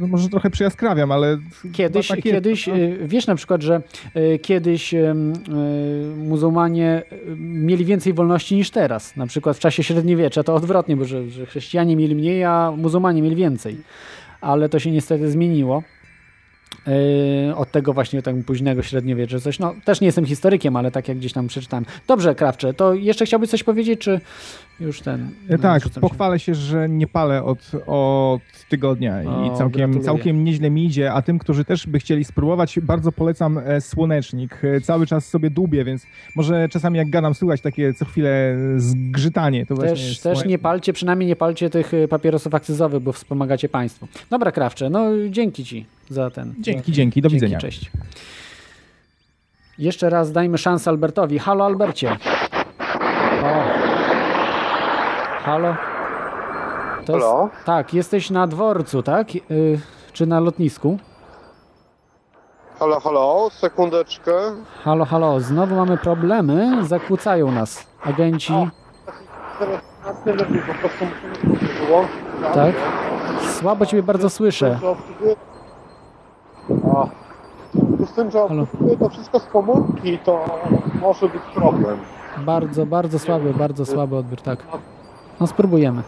[0.08, 1.38] Może, trochę przyjaskrawiam, ale.
[1.74, 2.74] Kiedyś, kiedyś no.
[3.02, 3.82] wiesz na przykład, że
[4.16, 5.14] y, kiedyś y,
[6.18, 7.04] muzułmanie
[7.38, 9.16] mieli więcej wolności niż teraz.
[9.16, 13.22] Na przykład w czasie średniowiecza to odwrotnie, bo że, że chrześcijanie mieli mniej, a muzułmanie
[13.22, 13.78] mieli więcej.
[14.42, 15.84] Ale to się niestety zmieniło.
[17.48, 19.60] Yy, od tego właśnie tak późnego średniowiecza coś.
[19.60, 21.86] No, też nie jestem historykiem, ale tak jak gdzieś tam przeczytałem.
[22.08, 24.22] Dobrze, Krawcze, to jeszcze chciałbyś coś powiedzieć, czy
[24.80, 25.30] już ten...
[25.50, 26.46] No, tak, pochwalę się.
[26.46, 31.22] się, że nie palę od, od tygodnia o, i całkiem, całkiem nieźle mi idzie, a
[31.22, 34.62] tym, którzy też by chcieli spróbować, bardzo polecam e, Słonecznik.
[34.64, 39.66] E, cały czas sobie dłubię, więc może czasami jak gadam słychać takie co chwilę zgrzytanie.
[39.66, 44.08] To też, też nie palcie, przynajmniej nie palcie tych e, papierosów akcyzowych, bo wspomagacie państwo.
[44.30, 46.54] Dobra, Krawcze, no dzięki Ci za ten.
[46.60, 47.58] Dzięki, dzięki, do widzenia.
[47.58, 47.92] Cześć.
[49.78, 51.40] Jeszcze raz dajmy szansę Albertowi.
[51.40, 52.18] Halo Albercie.
[53.44, 53.86] O.
[55.46, 55.76] Halo.
[57.06, 57.50] To Halo?
[57.54, 59.36] Jest, tak, jesteś na dworcu, tak?
[59.36, 59.80] Yy,
[60.14, 60.98] czy na lotnisku?
[62.80, 64.32] Halo, halo, sekundeczkę.
[64.84, 68.54] Halo, halo, znowu mamy problemy, zakłócają nas agenci.
[68.54, 68.68] O,
[70.68, 72.16] po prostu musimy wyłączyć.
[72.54, 72.76] Tak?
[73.60, 74.80] Słabo Ciebie bardzo słyszę.
[76.96, 77.06] A,
[78.06, 80.46] z tym, że obsługuję to wszystko z komórki, to
[81.02, 82.00] może być problem.
[82.38, 84.60] Bardzo, bardzo słaby, bardzo słaby odbiór, tak.
[85.40, 86.02] No spróbujemy.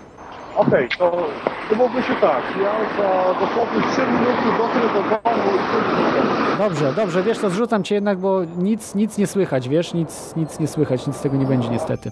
[0.56, 1.28] Okej, okay, to
[1.74, 2.42] umówmy się tak.
[2.64, 7.96] Ja za dosłownie 3 minuty dotrę do domu i Dobrze, dobrze, wiesz co, zrzucam cię
[7.96, 11.46] jednak, bo nic, nic nie słychać, wiesz, nic, nic nie słychać, nic z tego nie
[11.46, 12.12] będzie niestety.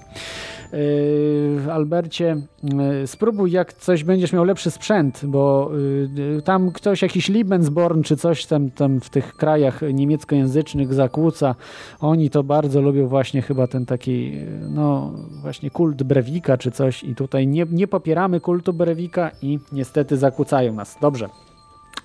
[0.75, 5.71] Yy, Albercie, yy, spróbuj jak coś będziesz miał lepszy sprzęt, bo
[6.15, 11.55] yy, tam ktoś, jakiś Lebensborn czy coś tam, tam w tych krajach niemieckojęzycznych zakłóca.
[11.99, 14.31] Oni to bardzo lubią właśnie chyba ten taki,
[14.69, 20.17] no właśnie kult Brewika czy coś i tutaj nie, nie popieramy kultu Brewika i niestety
[20.17, 20.97] zakłócają nas.
[21.01, 21.29] Dobrze.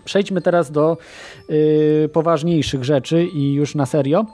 [0.04, 0.96] Przejdźmy teraz do
[2.12, 4.26] poważniejszych rzeczy i już na serio.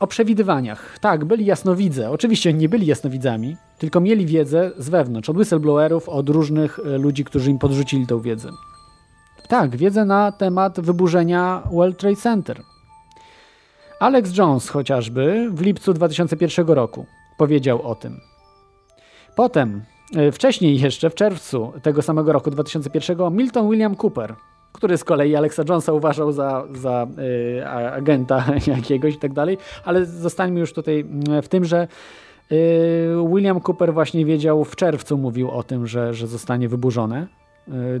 [0.00, 0.98] O przewidywaniach.
[0.98, 2.10] Tak, byli jasnowidze.
[2.10, 7.24] Oczywiście nie byli jasnowidzami, tylko mieli wiedzę z wewnątrz, od whistleblowerów, od różnych e, ludzi,
[7.24, 8.50] którzy im podrzucili tę wiedzę.
[9.48, 12.62] Tak, wiedzę na temat wyburzenia World Trade Center.
[14.00, 17.06] Alex Jones chociażby w lipcu 2001 roku
[17.38, 18.20] powiedział o tym.
[19.36, 19.82] Potem,
[20.16, 24.34] e, wcześniej jeszcze, w czerwcu tego samego roku 2001, Milton William Cooper,
[24.72, 27.06] który z kolei Alexa Jonesa uważał za, za
[27.58, 28.44] y, agenta
[28.76, 31.88] jakiegoś i tak dalej, ale zostańmy już tutaj mm, w tym, że
[32.52, 32.56] y,
[33.34, 37.26] William Cooper właśnie wiedział w czerwcu, mówił o tym, że, że zostanie wyburzone.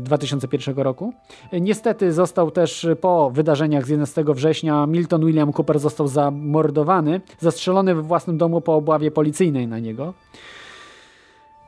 [0.00, 1.12] 2001 y, roku.
[1.52, 8.02] Niestety został też po wydarzeniach z 11 września Milton William Cooper został zamordowany, zastrzelony we
[8.02, 10.14] własnym domu po obławie policyjnej na niego.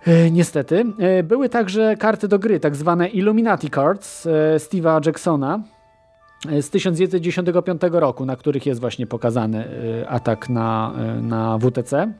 [0.06, 0.84] E, niestety.
[0.98, 5.62] E, były także karty do gry, tak zwane Illuminati Cards e, Steve'a Jacksona
[6.60, 9.64] z 1995 roku, na których jest właśnie pokazany
[10.08, 12.12] atak na, na WTC.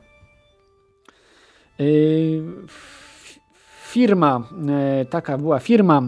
[3.83, 4.43] Firma,
[5.09, 6.01] taka była firma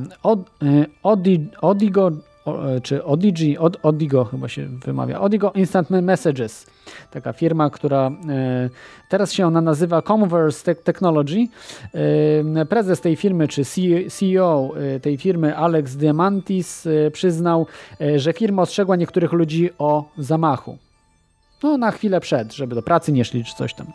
[1.62, 2.12] Odigo,
[2.46, 6.66] o, czy Odigi, Od, Odigo chyba się wymawia, Odigo Instant Messages.
[7.12, 8.70] Taka firma, która e,
[9.10, 11.48] teraz się ona nazywa Converse Technology.
[12.56, 13.64] E, prezes tej firmy, czy
[14.10, 17.68] CEO e, tej firmy, Alex Diamantis, przyznał,
[18.16, 20.78] że firma ostrzegła niektórych ludzi o zamachu.
[21.64, 23.88] No, na chwilę przed, żeby do pracy nie szli, czy coś tam.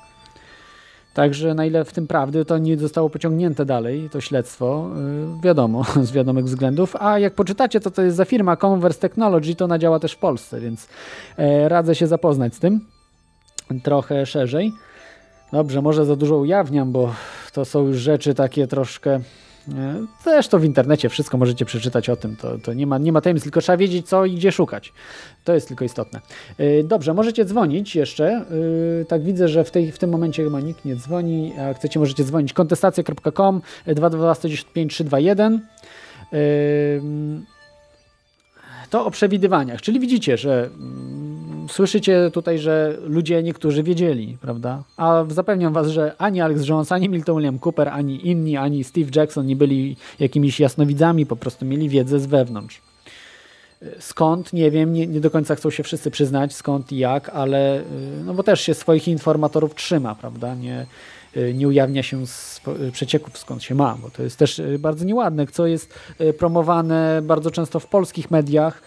[1.14, 4.90] Także na ile w tym prawdy, to nie zostało pociągnięte dalej, to śledztwo,
[5.34, 6.96] yy, wiadomo, z wiadomych względów.
[6.96, 10.18] A jak poczytacie, co to jest za firma Converse Technology, to ona działa też w
[10.18, 10.88] Polsce, więc
[11.38, 12.80] yy, radzę się zapoznać z tym
[13.82, 14.72] trochę szerzej.
[15.52, 17.14] Dobrze, może za dużo ujawniam, bo
[17.52, 19.20] to są już rzeczy takie troszkę
[20.50, 22.36] To w internecie wszystko możecie przeczytać o tym.
[22.36, 24.92] To, to nie, ma, nie ma tajemnic, tylko trzeba wiedzieć, co i gdzie szukać.
[25.44, 26.20] To jest tylko istotne.
[26.58, 28.44] E, dobrze, możecie dzwonić jeszcze.
[29.00, 31.52] E, tak widzę, że w, tej, w tym momencie chyba nikt nie dzwoni.
[31.56, 35.60] Jak chcecie, możecie dzwonić kontestacja.com 222 195 321
[38.90, 39.82] to o przewidywaniach.
[39.82, 41.19] Czyli widzicie, że mm,
[41.70, 44.82] słyszycie tutaj, że ludzie niektórzy wiedzieli, prawda?
[44.96, 49.10] A zapewniam was, że ani Alex Jones, ani Milton William Cooper, ani inni, ani Steve
[49.16, 52.80] Jackson nie byli jakimiś jasnowidzami, po prostu mieli wiedzę z wewnątrz.
[53.98, 54.52] Skąd?
[54.52, 57.84] Nie wiem, nie, nie, do końca chcą się wszyscy przyznać, skąd i jak, ale y,
[58.24, 60.54] no bo też się swoich informatorów trzyma, prawda?
[60.54, 60.86] Nie,
[61.54, 65.04] nie ujawnia się z y, przecieków, skąd się ma, bo to jest też y, bardzo
[65.04, 65.94] nieładne, co jest
[66.38, 68.82] promowane bardzo często w polskich mediach,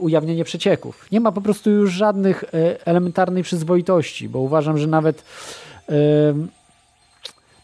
[0.00, 1.06] ujawnienie przecieków.
[1.12, 2.44] Nie ma po prostu już żadnych
[2.84, 5.24] elementarnej przyzwoitości, bo uważam, że nawet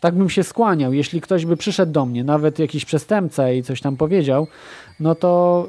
[0.04, 0.92] tak bym się skłaniał.
[0.92, 4.46] Jeśli ktoś by przyszedł do mnie, nawet jakiś przestępca i coś tam powiedział,
[5.00, 5.68] no to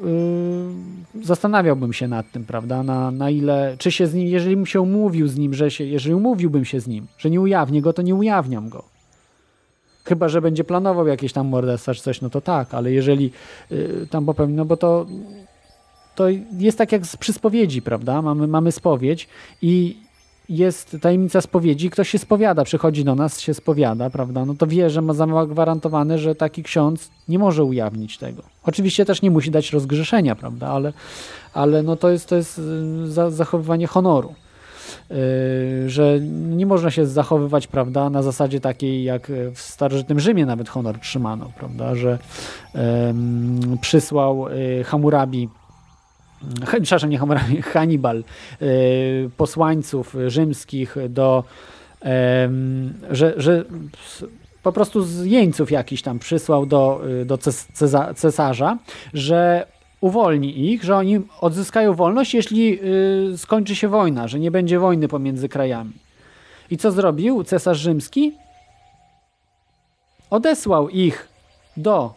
[1.14, 4.66] yy, zastanawiałbym się nad tym, prawda, na, na ile, czy się z nim, jeżeli bym
[4.66, 7.92] się umówił z nim, że się, jeżeli umówiłbym się z nim, że nie ujawnię go,
[7.92, 8.84] to nie ujawniam go.
[10.04, 13.30] Chyba, że będzie planował jakieś tam morderstwa czy coś, no to tak, ale jeżeli
[13.70, 15.06] yy, tam popełni, no bo to
[16.14, 16.26] to
[16.58, 18.22] jest tak jak z przyspowiedzi, prawda?
[18.22, 19.28] Mamy, mamy spowiedź
[19.62, 19.96] i
[20.48, 24.90] jest tajemnica spowiedzi, ktoś się spowiada, przychodzi do nas, się spowiada, prawda, no to wie,
[24.90, 28.42] że ma zagwarantowane, że taki ksiądz nie może ujawnić tego.
[28.62, 30.92] Oczywiście też nie musi dać rozgrzeszenia, prawda, ale,
[31.54, 34.34] ale no to jest, to jest y, zachowywanie honoru.
[35.10, 35.16] Yy,
[35.90, 40.98] że nie można się zachowywać, prawda, na zasadzie takiej jak w starożytnym Rzymie nawet honor
[40.98, 42.18] trzymano, prawda, że
[42.74, 42.80] yy,
[43.80, 45.48] przysłał yy, Hammurabi
[46.82, 47.18] przepraszam, nie
[47.72, 48.66] Hannibal, e,
[49.36, 51.44] posłańców rzymskich do,
[53.10, 53.64] że, że
[54.62, 57.38] po prostu z jeńców jakiś tam przysłał do, do
[58.14, 58.78] cesarza,
[59.14, 59.66] że
[60.00, 62.78] uwolni ich, że oni odzyskają wolność, jeśli
[63.32, 65.92] y, skończy się wojna, że nie będzie wojny pomiędzy krajami.
[66.70, 68.32] I co zrobił cesarz rzymski?
[70.30, 71.28] Odesłał ich
[71.76, 72.14] do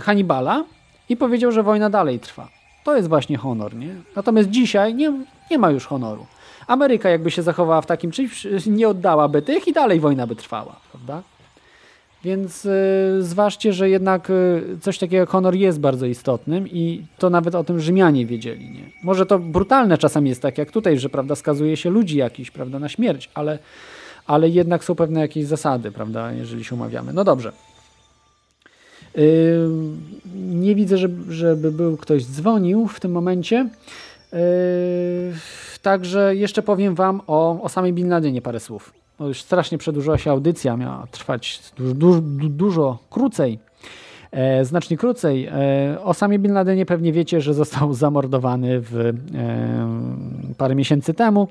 [0.00, 0.64] Hannibala
[1.08, 2.57] i powiedział, że wojna dalej trwa.
[2.88, 3.94] To jest właśnie honor, nie?
[4.16, 5.12] Natomiast dzisiaj nie,
[5.50, 6.26] nie ma już honoru.
[6.66, 10.76] Ameryka jakby się zachowała w takim czymś, nie oddałaby tych i dalej wojna by trwała,
[10.92, 11.22] prawda?
[12.24, 17.30] Więc y, zważcie, że jednak y, coś takiego jak honor jest bardzo istotnym i to
[17.30, 18.70] nawet o tym Rzymianie wiedzieli.
[18.70, 18.90] Nie?
[19.02, 22.78] Może to brutalne czasami jest tak jak tutaj, że prawda, skazuje się ludzi jakiś prawda,
[22.78, 23.58] na śmierć, ale,
[24.26, 27.12] ale jednak są pewne jakieś zasady, prawda, jeżeli się umawiamy.
[27.12, 27.52] No dobrze.
[30.34, 33.68] Nie widzę, żeby, żeby był ktoś dzwonił w tym momencie.
[35.82, 38.92] Także jeszcze powiem Wam o, o samej Bin Ladenie parę słów.
[39.20, 41.62] No już strasznie przedłużyła się audycja, miała trwać
[42.48, 43.58] dużo, krócej.
[44.30, 45.46] E, znacznie krócej.
[45.46, 49.14] E, o samej Bin Ladenie pewnie wiecie, że został zamordowany w, e,
[50.58, 51.48] parę miesięcy temu,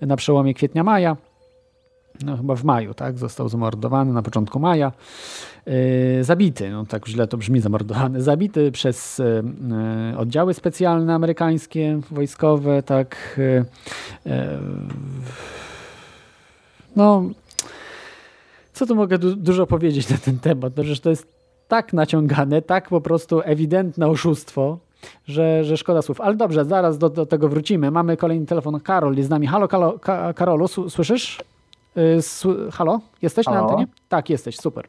[0.00, 1.16] na przełomie kwietnia-maja.
[2.24, 3.18] No, chyba w maju, tak?
[3.18, 4.92] Został zamordowany na początku maja.
[5.66, 9.42] E, zabity, no tak źle to brzmi, zamordowany, zabity przez e,
[10.18, 13.40] oddziały specjalne amerykańskie, wojskowe, tak.
[16.96, 17.22] No,
[18.72, 20.76] co tu mogę du dużo powiedzieć na ten temat?
[20.76, 21.26] No, że to jest
[21.68, 24.78] tak naciągane, tak po prostu ewidentne oszustwo,
[25.26, 26.20] że, że szkoda słów.
[26.20, 27.90] Ale dobrze, zaraz do, do tego wrócimy.
[27.90, 28.80] Mamy kolejny telefon.
[28.80, 29.46] Karol jest z nami.
[29.46, 29.98] Halo, Karol,
[30.34, 31.38] Karolu, słyszysz?
[32.72, 33.00] Halo?
[33.22, 33.56] Jesteś Halo?
[33.56, 33.86] na antenie?
[34.08, 34.88] Tak, jesteś, super.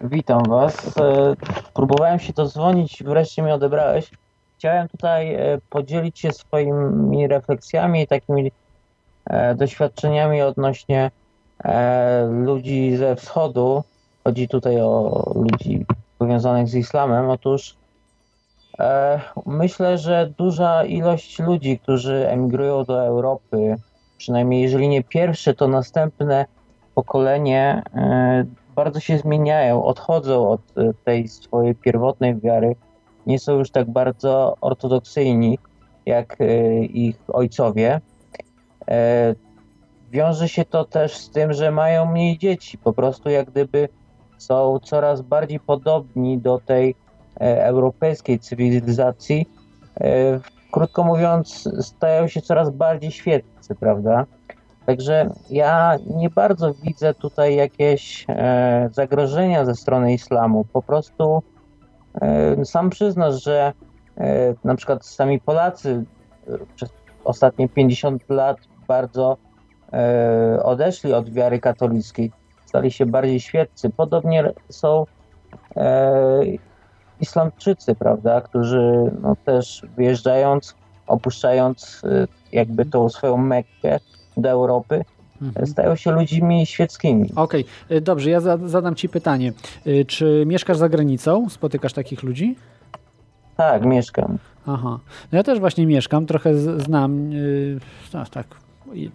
[0.00, 0.98] Witam Was.
[0.98, 1.34] E,
[1.74, 4.10] próbowałem się dzwonić, wreszcie mnie odebrałeś.
[4.58, 8.52] Chciałem tutaj e, podzielić się swoimi refleksjami i takimi
[9.26, 11.10] e, doświadczeniami odnośnie
[12.30, 13.84] ludzi ze wschodu.
[14.24, 15.86] Chodzi tutaj o ludzi
[16.18, 17.30] powiązanych z islamem.
[17.30, 17.76] Otóż
[19.46, 23.76] myślę, że duża ilość ludzi, którzy emigrują do Europy,
[24.22, 26.46] przynajmniej jeżeli nie pierwsze, to następne
[26.94, 27.82] pokolenie
[28.74, 32.76] bardzo się zmieniają, odchodzą od e, tej swojej pierwotnej wiary
[33.26, 35.58] nie są już tak bardzo ortodoksyjni
[36.06, 38.00] jak e, ich ojcowie.
[38.88, 39.34] E,
[40.10, 42.78] Wiąże się to też z tym, że mają mniej dzieci.
[42.78, 43.88] Po prostu jak gdyby
[44.38, 46.94] są coraz bardziej podobni do tej
[47.40, 49.46] e, europejskiej cywilizacji.
[50.72, 54.26] E, Krótko mówiąc, stają się coraz bardziej świeccy, prawda?
[54.86, 60.64] Także ja nie bardzo widzę tutaj jakieś e, zagrożenia ze strony islamu.
[60.72, 61.42] Po prostu
[62.20, 63.72] e, sam przyznasz, że
[64.18, 66.04] e, na przykład sami Polacy
[66.48, 66.90] e, przez
[67.24, 68.56] ostatnie 50 lat
[68.88, 69.36] bardzo
[69.92, 72.32] e, odeszli od wiary katolickiej,
[72.66, 73.90] stali się bardziej świeccy.
[73.90, 75.04] Podobnie są
[77.22, 78.92] Islamczycy, prawda, którzy
[79.22, 80.74] no, też wyjeżdżając,
[81.06, 84.00] opuszczając e, jakby tą swoją Mekkę
[84.36, 85.04] do Europy,
[85.42, 85.66] Mhm.
[85.66, 87.30] stają się ludźmi świeckimi.
[87.36, 89.52] Okej, y, dobrze, ja za- zadam Ci pytanie.
[89.86, 91.48] Y, Czy mieszkasz za granicą?
[91.50, 92.56] Spotykasz takich ludzi?
[93.56, 94.38] Tak, mieszkam.
[94.66, 94.98] Aha.
[95.32, 97.78] No ja też właśnie mieszkam, trochę znam, yy,
[98.30, 98.46] tak,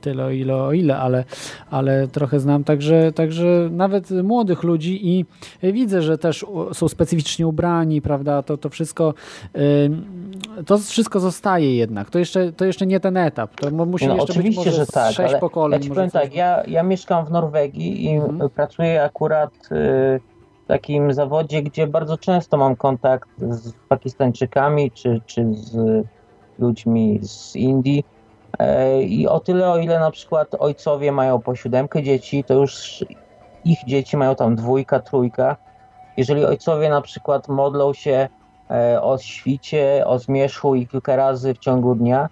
[0.02, 1.24] tyle o ile, o ile, ale,
[1.72, 5.26] ale trochę znam także, także nawet młodych ludzi i
[5.64, 9.14] widzę, że też są specyficznie ubrani, prawda, to, to wszystko
[10.66, 14.14] to wszystko zostaje jednak, to jeszcze, to jeszcze nie ten etap, to mu- musi No,
[14.16, 15.80] jeszcze oczywiście, być może że tak, sześć pokoleń.
[15.82, 18.50] ja ci powiem coś- tak, ja, ja mieszkam w Norwegii i Mhm.
[18.50, 19.68] pracuję akurat y,
[20.64, 25.78] w takim zawodzie, gdzie bardzo często mam kontakt z Pakistańczykami czy, czy z
[26.60, 28.04] ludźmi z Indii.
[28.60, 33.06] E, I o tyle, o ile na przykład ojcowie mają po siódemkę dzieci, to już
[33.66, 35.56] ich dzieci mają tam dwójka, trójka.
[36.18, 38.30] Jeżeli ojcowie na przykład modlą się
[38.72, 42.30] e, o świcie, o zmierzchu i kilka razy w ciągu dnia,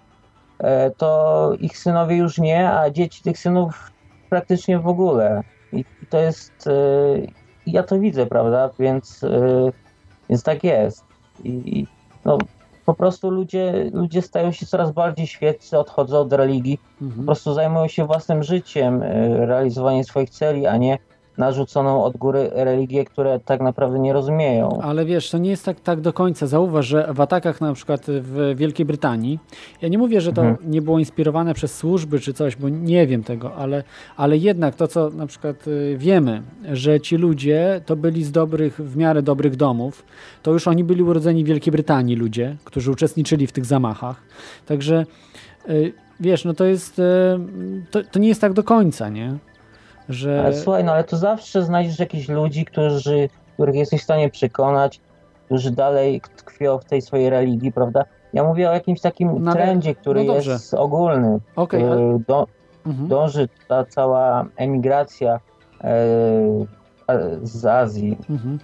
[0.58, 3.90] e, to ich synowie już nie, a dzieci tych synów
[4.30, 5.42] praktycznie w ogóle.
[5.72, 6.68] I to jest.
[7.66, 8.70] Ja to widzę, prawda?
[8.78, 9.24] Więc,
[10.28, 11.04] więc tak jest.
[11.44, 11.86] I
[12.24, 12.38] no,
[12.86, 16.80] po prostu ludzie, ludzie stają się coraz bardziej świeccy, odchodzą od religii,
[17.16, 20.98] po prostu zajmują się własnym życiem, e, realizowaniem swoich celi, a nie
[21.38, 24.78] narzuconą od góry religię, które tak naprawdę nie rozumieją.
[24.82, 26.46] Ale wiesz, to nie jest tak, tak do końca.
[26.46, 29.38] Zauważ, że w atakach na przykład w Wielkiej Brytanii,
[29.82, 30.70] ja nie mówię, że to Mhm.
[30.70, 33.84] nie było inspirowane przez służby czy coś, bo nie wiem tego, ale,
[34.16, 36.42] ale jednak to, co na przykład y, wiemy,
[36.72, 40.04] że ci ludzie to byli z dobrych, w miarę dobrych domów,
[40.42, 44.22] to już oni byli urodzeni w Wielkiej Brytanii ludzie, którzy uczestniczyli w tych zamachach.
[44.66, 45.06] Także
[45.68, 47.02] y, wiesz, no to jest, y,
[47.90, 49.36] to, to nie jest tak do końca, nie?
[50.08, 50.40] Że...
[50.40, 55.00] Ale słuchaj, no ale to zawsze znajdziesz jakichś ludzi, którzy, których jesteś w stanie przekonać,
[55.44, 58.04] którzy dalej tkwią w tej swojej religii, prawda?
[58.32, 61.38] Ja mówię o jakimś takim No trendzie, który no jest ogólny.
[61.66, 62.46] Który ale- do,
[62.86, 63.08] Mhm.
[63.08, 65.40] dąży ta cała emigracja
[65.84, 65.96] e,
[67.42, 68.16] z Azji.
[68.30, 68.58] Mhm.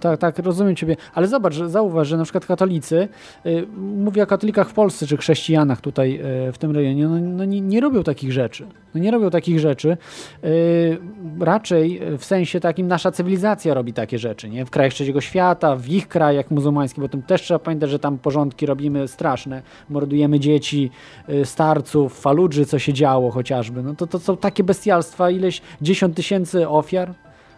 [0.00, 0.96] Tak, tak, rozumiem Ciebie.
[1.14, 3.08] Ale zobacz, zauważ, że na przykład katolicy,
[3.46, 7.44] y, mówię o katolikach w Polsce, czy chrześcijanach tutaj y, w tym rejonie, no, no
[7.44, 8.66] nie, nie robią takich rzeczy.
[8.94, 9.96] No nie robią takich rzeczy.
[10.44, 10.98] Y,
[11.40, 14.66] raczej w sensie takim nasza cywilizacja robi takie rzeczy, nie?
[14.66, 18.18] W krajach trzeciego świata, w ich krajach muzułmańskich, bo tym też trzeba pamiętać, że tam
[18.18, 19.62] porządki robimy straszne.
[19.88, 20.90] Mordujemy dzieci,
[21.28, 23.82] y, starców, Faludży, co się działo chociażby.
[23.82, 27.14] No to, to są takie bestialstwa, ileś dziesiąt tysięcy ofiar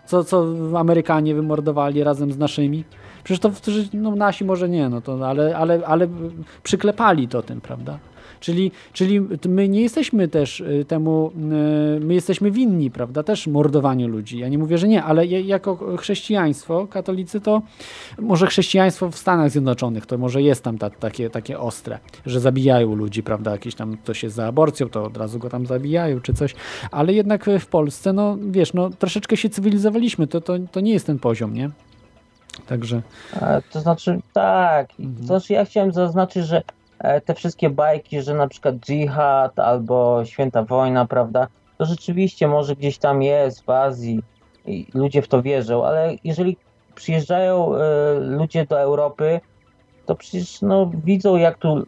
[0.09, 0.47] co, co
[0.78, 2.85] Amerykanie wymordowali razem z naszymi.
[3.24, 3.51] Przecież to
[3.93, 6.09] no, nasi może nie, no to, ale, ale, ale
[6.62, 7.98] przyklepali to tym, prawda?
[8.40, 11.32] Czyli, czyli my nie jesteśmy też y, temu,
[11.97, 14.39] y, my jesteśmy winni, prawda, też mordowaniu ludzi.
[14.39, 17.62] Ja nie mówię, że nie, ale jako chrześcijaństwo, katolicy to,
[18.19, 22.94] może chrześcijaństwo w Stanach Zjednoczonych, to może jest tam ta, takie, takie ostre, że zabijają
[22.94, 26.35] ludzi, prawda, jakieś tam ktoś jest za aborcją, to od razu go tam zabijają, czy
[26.35, 26.55] coś,
[26.90, 31.06] ale jednak w Polsce, no wiesz, no troszeczkę się cywilizowaliśmy, to, to, to nie jest
[31.06, 31.70] ten poziom, nie?
[32.66, 33.02] Także...
[33.32, 34.90] E, To znaczy, tak.
[35.01, 35.16] Mhm.
[35.16, 36.62] To znaczy, ja chciałem zaznaczyć, że
[37.24, 41.46] te wszystkie bajki, że na przykład dżihad albo święta wojna, prawda,
[41.78, 44.22] to rzeczywiście może gdzieś tam jest w Azji
[44.66, 46.56] i ludzie w to wierzą, ale jeżeli
[46.94, 47.80] przyjeżdżają e,
[48.20, 49.40] ludzie do Europy,
[50.06, 51.82] to przecież no, widzą, jak tu e,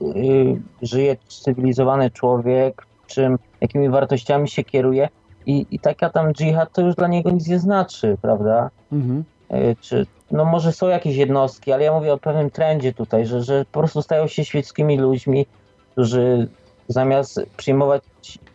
[0.82, 5.08] żyje cywilizowany człowiek, czym, jakimi wartościami się kieruje
[5.46, 8.70] i, i taka tam dżihad to już dla niego nic nie znaczy, prawda?
[8.92, 9.24] Mhm.
[9.48, 13.42] E, czy no może są jakieś jednostki, ale ja mówię o pewnym trendzie tutaj, że,
[13.42, 15.46] że po prostu stają się świeckimi ludźmi,
[15.92, 16.48] którzy
[16.88, 18.02] zamiast przyjmować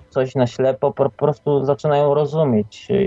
[0.10, 2.88] coś na ślepo, po, po prostu zaczynają rozumieć.
[2.92, 3.04] e,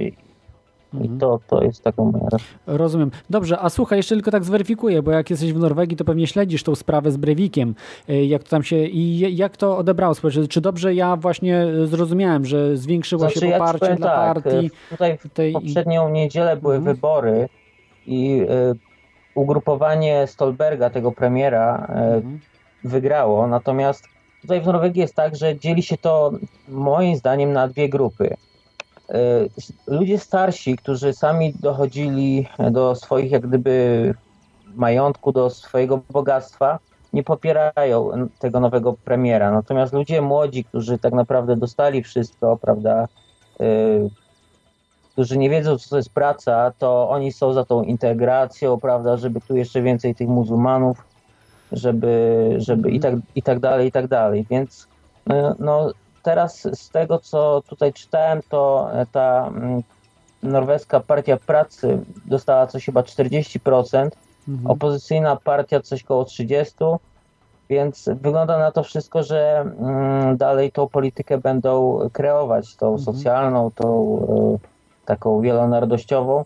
[1.04, 2.28] I to, to jest taką moja
[2.66, 3.10] Rozumiem.
[3.30, 6.62] Dobrze, a słuchaj, jeszcze tylko tak zweryfikuję, bo jak jesteś w Norwegii, to pewnie śledzisz
[6.62, 7.74] tą sprawę z Breivikiem,
[8.10, 10.52] y, jak to tam się i jak to odebrało społeczeństwo.
[10.52, 14.42] Czy dobrze ja właśnie zrozumiałem, że zwiększyło Znaczy, się ja ci poparcie powiem dla tak,
[14.42, 14.66] partii?
[14.66, 16.96] e, Tutaj w tej- poprzednią niedzielę były Mhm.
[16.96, 17.48] wybory
[18.08, 18.74] i e,
[19.34, 22.22] ugrupowanie Stolberga, tego premiera, e,
[22.84, 23.46] wygrało.
[23.46, 24.04] Natomiast
[24.42, 26.32] tutaj w Norwegii jest tak, że dzieli się to
[26.68, 28.36] moim zdaniem na dwie grupy.
[29.08, 29.14] E,
[29.86, 34.14] Ludzie starsi, którzy sami dochodzili do swoich jak gdyby
[34.74, 36.78] majątku, do swojego bogactwa,
[37.12, 39.50] nie popierają tego nowego premiera.
[39.50, 43.08] Natomiast ludzie młodzi, którzy tak naprawdę dostali wszystko, prawda,
[45.18, 49.40] którzy nie wiedzą, co to jest praca, to oni są za tą integracją, prawda, żeby
[49.40, 51.04] tu jeszcze więcej tych muzułmanów,
[51.72, 54.46] żeby, żeby i, tak, i tak dalej, i tak dalej.
[54.50, 54.86] Więc
[55.26, 55.92] no, no,
[56.22, 59.82] teraz z tego, co tutaj czytałem, to ta mm,
[60.42, 64.08] norweska partia pracy dostała coś chyba 40%,
[64.48, 64.70] Mhm.
[64.70, 66.96] opozycyjna partia coś koło 30%,
[67.70, 73.04] więc wygląda na to wszystko, że mm, dalej tą politykę będą kreować, tą Mhm.
[73.04, 74.77] socjalną, tą e,
[75.08, 76.44] taką wielonarodowościową.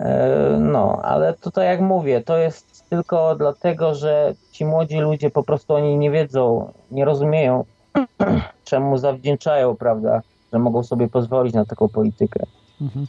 [0.00, 5.42] E, no, ale tutaj jak mówię, to jest tylko dlatego, że ci młodzi ludzie po
[5.42, 7.64] prostu oni nie wiedzą, nie rozumieją,
[8.64, 10.22] czemu zawdzięczają, prawda,
[10.52, 12.46] że mogą sobie pozwolić na taką politykę.
[12.82, 13.06] Mhm.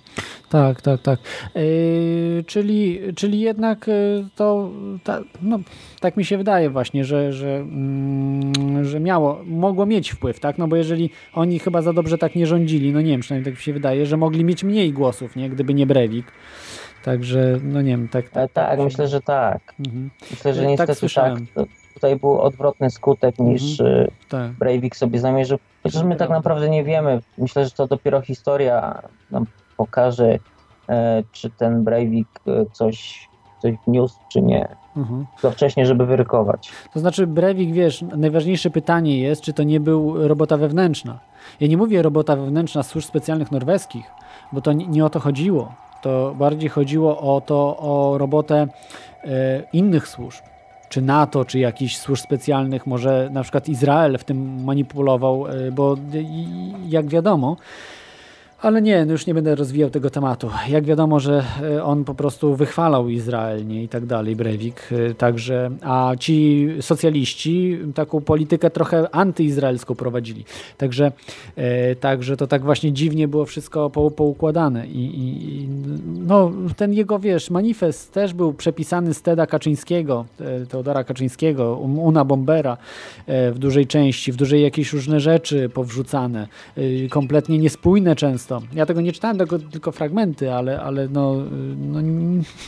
[0.49, 1.19] Tak, tak, tak.
[1.55, 4.69] Yy, czyli, czyli jednak yy, to,
[5.03, 5.59] ta, no,
[5.99, 10.57] tak mi się wydaje właśnie, że, że, mm, że miało, mogło mieć wpływ, tak?
[10.57, 13.59] No bo jeżeli oni chyba za dobrze tak nie rządzili, no nie wiem, przynajmniej tak
[13.59, 15.49] mi się wydaje, że mogli mieć mniej głosów, nie?
[15.49, 16.25] Gdyby nie Breivik.
[17.03, 18.29] Także, no nie wiem, tak.
[18.29, 19.73] Tak, tak myślę, że tak.
[19.79, 20.09] Mhm.
[20.31, 20.97] Myślę, że Tak niestety tak.
[20.97, 21.47] słyszałem.
[21.53, 24.07] To tutaj był odwrotny skutek niż Mhm.
[24.29, 24.51] Tak.
[24.51, 25.57] Breivik sobie zamierzył.
[25.83, 27.21] Chociaż my tak naprawdę nie wiemy.
[27.37, 29.01] Myślę, że to dopiero historia
[29.31, 29.45] nam
[29.77, 30.39] pokaże,
[30.89, 33.29] e, czy ten Breivik e, coś,
[33.61, 34.75] coś wniósł, czy nie.
[34.97, 35.25] Mhm.
[35.41, 36.71] To wcześniej, żeby wyrykować.
[36.93, 41.19] To znaczy, Breivik, wiesz, najważniejsze pytanie jest, czy to nie był robota wewnętrzna.
[41.59, 44.05] Ja nie mówię robota wewnętrzna służb specjalnych norweskich,
[44.51, 45.73] bo to nie, o to chodziło.
[46.01, 48.67] To bardziej chodziło o to, o robotę
[49.23, 49.27] e,
[49.73, 50.41] innych służb.
[50.89, 55.95] Czy NATO, czy jakichś służb specjalnych, może na przykład Izrael w tym manipulował, bo
[56.89, 57.57] jak wiadomo,
[58.63, 60.49] ale nie, no już nie będę rozwijał tego tematu.
[60.69, 64.89] Jak wiadomo, że e, on po prostu wychwalał Izrael nie, i tak dalej, Breivik.
[64.91, 70.45] e, Także, a ci socjaliści taką politykę trochę antyizraelską prowadzili.
[70.77, 71.11] Także,
[71.55, 74.87] e, także to tak właśnie dziwnie było wszystko po, poukładane.
[74.87, 75.67] I, i,
[76.27, 80.25] no, ten jego, wiesz, manifest też był przepisany z Teda Kaczyńskiego,
[80.69, 82.77] Teodora Kaczyńskiego, Um- Una Bombera
[83.27, 86.47] w dużej części, w dużej jakieś różne rzeczy powrzucane,
[87.09, 88.52] kompletnie niespójne często.
[88.73, 91.35] Ja tego nie czytałem, tylko, tylko fragmenty, ale, ale no,
[91.77, 92.01] no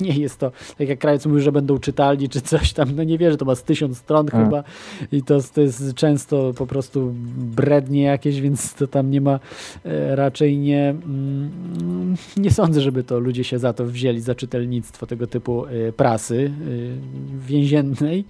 [0.01, 3.17] nie jest to, tak jak Krajec mówił, że będą czytalni czy coś tam, no nie
[3.17, 4.45] wierzę, to ma z tysiąc stron Mm.
[4.45, 4.63] chyba
[5.11, 9.39] i to, to jest często po prostu brednie jakieś, więc to tam nie ma
[9.85, 15.05] e, raczej nie mm, nie sądzę, żeby to ludzie się za to wzięli, za czytelnictwo
[15.05, 18.25] tego typu e, prasy e, więziennej.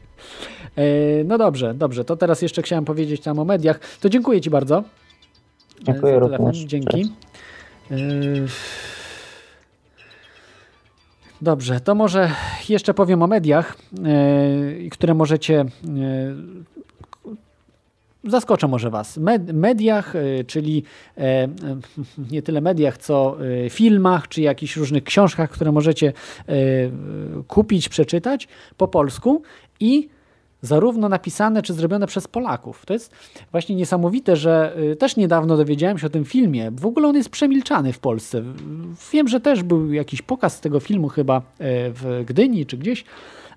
[1.25, 3.79] No dobrze, dobrze, to teraz jeszcze chciałem powiedzieć tam o mediach.
[3.99, 4.83] To dziękuję Ci bardzo.
[5.83, 6.59] Dziękuję również.
[6.59, 7.01] Dzięki.
[7.01, 7.09] Cześć.
[7.91, 7.95] E,
[11.41, 12.31] Dobrze, to może
[12.69, 13.77] jeszcze powiem o mediach,
[14.85, 15.59] e, które możecie.
[15.59, 15.65] e,
[18.23, 19.17] Zaskoczę może Was.
[19.17, 20.13] Med, mediach,
[20.47, 20.83] czyli
[22.31, 23.37] nie tyle mediach, co
[23.69, 26.13] filmach, czy jakichś różnych książkach, które możecie
[27.47, 28.47] kupić, przeczytać
[28.77, 29.41] po polsku
[29.79, 30.09] i
[30.65, 32.85] zarówno napisane czy zrobione przez Polaków.
[32.85, 33.13] To jest
[33.51, 36.71] właśnie niesamowite, że y, też niedawno dowiedziałem się o tym filmie.
[36.71, 38.41] W ogóle on jest przemilczany w Polsce.
[39.13, 41.41] Wiem, że też był jakiś pokaz tego filmu chyba e,
[41.89, 43.05] w Gdyni czy gdzieś,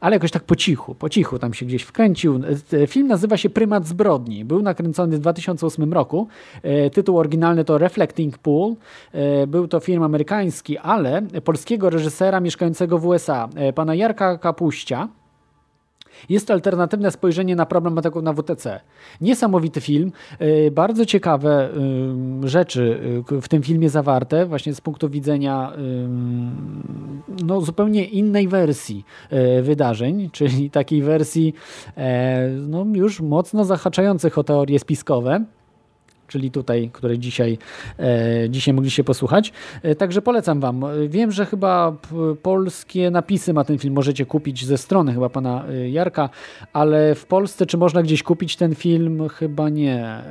[0.01, 2.41] ale jakoś tak po cichu, po cichu tam się gdzieś wkręcił.
[2.73, 4.45] E, Film nazywa się Prymat zbrodni.
[4.45, 6.29] Był nakręcony w 2008 roku.
[6.63, 8.75] E, Tytuł oryginalny to Reflecting Pool.
[9.13, 15.09] E, Był to film amerykański, ale polskiego reżysera mieszkającego w USA, e, pana Jarka Kapuścia.
[16.29, 18.81] Jest to alternatywne spojrzenie na problem ataków na WTC.
[19.21, 20.13] Niesamowity film,
[20.43, 21.71] y, bardzo ciekawe
[22.45, 23.01] y, rzeczy
[23.33, 25.73] y, w tym filmie zawarte, właśnie z punktu widzenia
[27.45, 29.05] no, zupełnie innej wersji
[29.63, 31.55] wydarzeń, czyli takiej wersji
[31.97, 35.45] e, no, już mocno zahaczających o teorie spiskowe
[36.29, 37.59] czyli tutaj, której dzisiaj,
[37.99, 39.53] e, dzisiaj mogliście posłuchać.
[39.83, 40.85] E, także polecam Wam.
[40.85, 41.97] E, Wiem, że chyba
[42.43, 46.31] polskie napisy ma ten film, możecie kupić ze strony chyba pana e, Jarka,
[46.73, 49.29] ale w Polsce czy można gdzieś kupić ten film?
[49.29, 50.23] Chyba nie.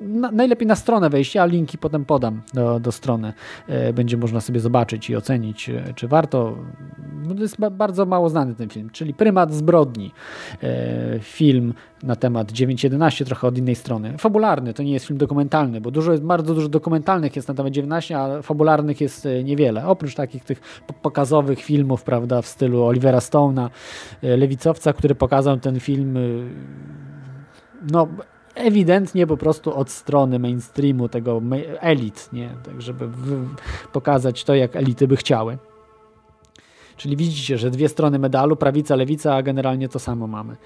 [0.00, 3.32] Na, najlepiej na stronę wejść, ja linki potem podam do, do strony.
[3.68, 6.56] E, będzie można sobie zobaczyć i ocenić, e, czy warto.
[7.22, 10.12] No, to jest bardzo mało znany ten film, czyli Prymat zbrodni.
[10.62, 14.18] E, film na temat 9.11, trochę od innej strony.
[14.18, 17.72] Fabularny, to nie jest film dokumentalny, bo dużo jest, bardzo dużo dokumentalnych jest na temat
[17.72, 19.86] 19, a fabularnych jest niewiele.
[19.86, 20.60] Oprócz takich tych
[21.02, 23.70] pokazowych filmów, prawda, w stylu Olivera Stone'a,
[24.22, 26.18] lewicowca, który pokazał ten film
[27.92, 28.08] no
[28.60, 31.42] ewidentnie po prostu od strony mainstreamu, tego
[31.80, 32.50] elit, nie?
[32.64, 33.08] Tak, żeby
[33.92, 35.58] pokazać to, jak elity by chciały.
[37.00, 40.56] Czyli widzicie, że dwie strony medalu, prawica, lewica, a generalnie to samo mamy.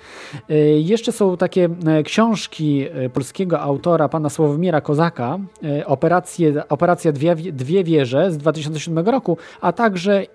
[0.50, 5.38] E, jeszcze są takie e, książki e, polskiego autora, pana Sławomira Kozaka,
[5.86, 10.26] Operacje, Operacja Dwie, Dwie Wieże z 2007 roku, a także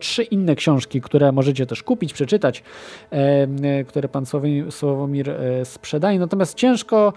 [0.00, 2.62] trzy inne książki, które możecie też kupić, przeczytać,
[3.88, 4.24] które pan
[4.70, 6.18] Sławomir sprzedaje.
[6.18, 7.12] Natomiast ciężko,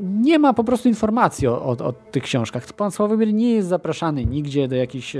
[0.00, 2.72] nie ma po prostu informacji o, o, o tych książkach.
[2.72, 5.16] Pan Sławomir nie jest zapraszany nigdzie do jakiejś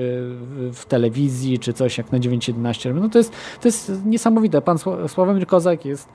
[0.73, 2.95] w telewizji, czy coś jak na 9.11.
[2.95, 4.63] No to jest, to jest niesamowite.
[4.63, 6.09] Pan Sławomir Kozak jest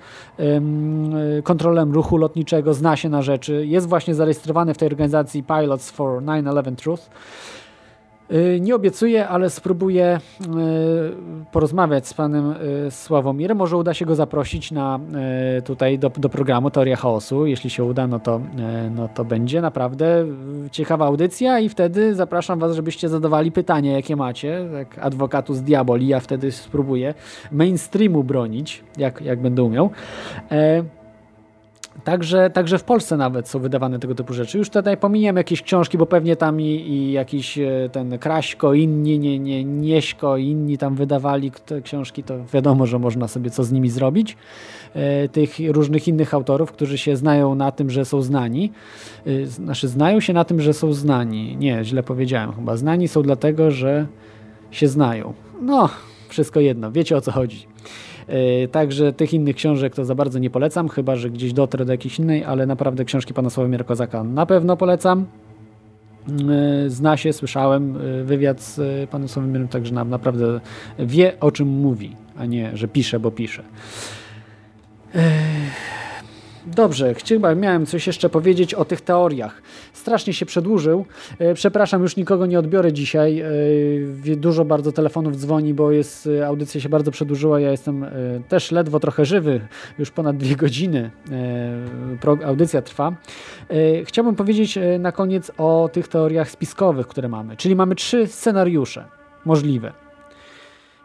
[1.44, 6.22] kontrolem ruchu lotniczego, zna się na rzeczy, jest właśnie zarejestrowany w tej organizacji Pilots for
[6.22, 7.04] 9-11 Truth.
[8.32, 10.48] Y, nie obiecuję, ale spróbuję y,
[11.52, 12.52] porozmawiać z panem
[12.88, 13.58] y, Sławomirem.
[13.58, 15.00] Może uda się go zaprosić na,
[15.66, 17.46] tutaj do, do programu Teoria Chaosu.
[17.46, 18.42] Jeśli się uda, no to,
[18.96, 20.26] no to będzie naprawdę
[20.72, 26.08] ciekawa audycja i wtedy zapraszam was, żebyście zadawali pytania, jakie macie, jak adwokatu z diaboli.
[26.08, 27.14] Ja wtedy spróbuję
[27.52, 29.90] mainstreamu bronić, jak, jak będę umiał.
[32.04, 34.58] Także, także w Polsce nawet są wydawane tego typu rzeczy.
[34.58, 39.20] Już tutaj pominiemy jakieś książki, bo pewnie tam i, i jakiś e, ten Kraśko, inni,
[39.20, 43.72] nie, nie, Nieśko, inni tam wydawali te książki, to wiadomo, że można sobie co z
[43.72, 44.38] nimi zrobić.
[44.94, 48.72] E, tych różnych innych autorów, którzy się znają na tym, że są znani.
[49.26, 51.58] E, znaczy, znają się na tym, że są znani.
[51.58, 52.78] Nie, źle powiedziałem chyba.
[52.78, 54.08] Znani są dlatego, że
[54.72, 55.34] się znają.
[55.62, 55.90] No,
[56.30, 56.92] wszystko jedno.
[56.92, 57.68] Wiecie o co chodzi.
[58.28, 61.92] E, także tych innych książek to za bardzo nie polecam, chyba że gdzieś dotrę do
[61.92, 65.26] jakiejś innej, ale naprawdę książki pana Sławomira Kozaka na pewno polecam.
[66.30, 70.60] E, zna się, słyszałem e, wywiad z panem Sławomirem, także naprawdę
[71.00, 73.64] wie o czym mówi, a nie, że pisze, bo pisze.
[76.68, 79.62] Dobrze, chyba miałem coś jeszcze powiedzieć o tych teoriach.
[79.94, 81.06] Strasznie się przedłużył.
[81.40, 83.40] E, przepraszam, już nikogo nie odbiorę dzisiaj.
[83.40, 87.60] E, dużo bardzo telefonów dzwoni, bo jest, e, audycja się bardzo przedłużyła.
[87.60, 88.06] Ja jestem
[88.48, 89.68] też ledwo trochę żywy.
[90.00, 91.12] Już ponad dwie godziny
[92.46, 93.16] audycja trwa.
[94.06, 97.58] Chciałbym powiedzieć na koniec o tych teoriach spiskowych, które mamy.
[97.58, 99.06] Czyli mamy trzy scenariusze
[99.46, 99.92] możliwe.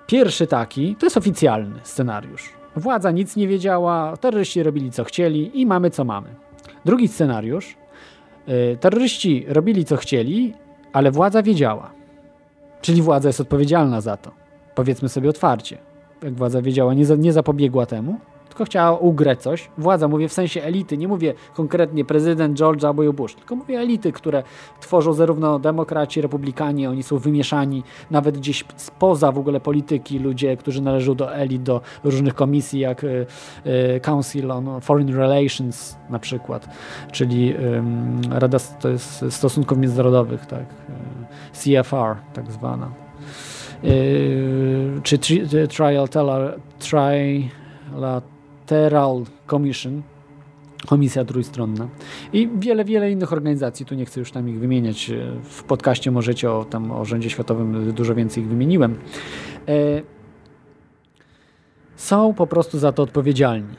[0.07, 5.67] Pierwszy taki, to jest oficjalny scenariusz Władza nic nie wiedziała, terroryści robili co chcieli i
[5.67, 6.29] mamy co mamy.
[6.85, 7.77] Drugi scenariusz.
[8.49, 10.55] Y, terroryści robili co chcieli,
[10.93, 11.91] ale władza wiedziała.
[12.81, 14.31] Czyli władza jest odpowiedzialna za to.
[14.75, 15.79] Powiedzmy sobie otwarcie.
[16.23, 18.19] Jak władza wiedziała, nie, za, nie zapobiegła temu,
[18.65, 19.71] chciała ugrać coś.
[19.79, 23.13] Władza, mówię w sensie elity, nie mówię konkretnie prezydent George W.
[23.13, 24.43] Bush, tylko mówię elity, które
[24.81, 30.83] tworzą zarówno demokraci, republikanie, oni są wymieszani nawet gdzieś spoza w ogóle polityki, ludzie, którzy
[30.83, 33.27] należą do elit, do różnych komisji, jak y,
[33.67, 36.69] y, Council on Foreign Relations na przykład,
[37.13, 37.55] czyli
[38.31, 40.65] Rada to jest Stosunków Międzynarodowych, tak, y,
[41.53, 42.91] CFR tak zwana.
[45.03, 45.19] czy
[45.69, 47.51] trial teller, trial
[48.71, 50.03] Lateral Commission,
[50.87, 51.89] Komisja Trójstronna
[52.33, 55.11] i wiele, wiele innych organizacji, tu nie chcę już tam ich wymieniać,
[55.43, 58.99] w podcaście możecie o, tam o Rządzie Światowym dużo więcej ich wymieniłem,
[59.69, 60.03] e,
[61.97, 63.75] są po prostu za to odpowiedzialni.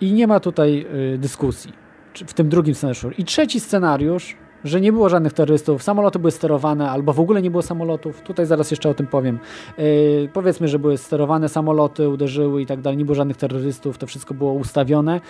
[0.00, 1.72] I nie ma tutaj e, dyskusji
[2.14, 3.10] w tym drugim scenariuszu.
[3.18, 7.50] I trzeci scenariusz że nie było żadnych terrorystów, samoloty były sterowane, albo w ogóle nie
[7.50, 8.20] było samolotów.
[8.20, 9.38] Tutaj zaraz jeszcze o tym powiem.
[9.78, 9.84] Yy,
[10.32, 14.34] powiedzmy, że były sterowane samoloty, uderzyły i tak dalej, nie było żadnych terrorystów, to wszystko
[14.34, 15.20] było ustawione,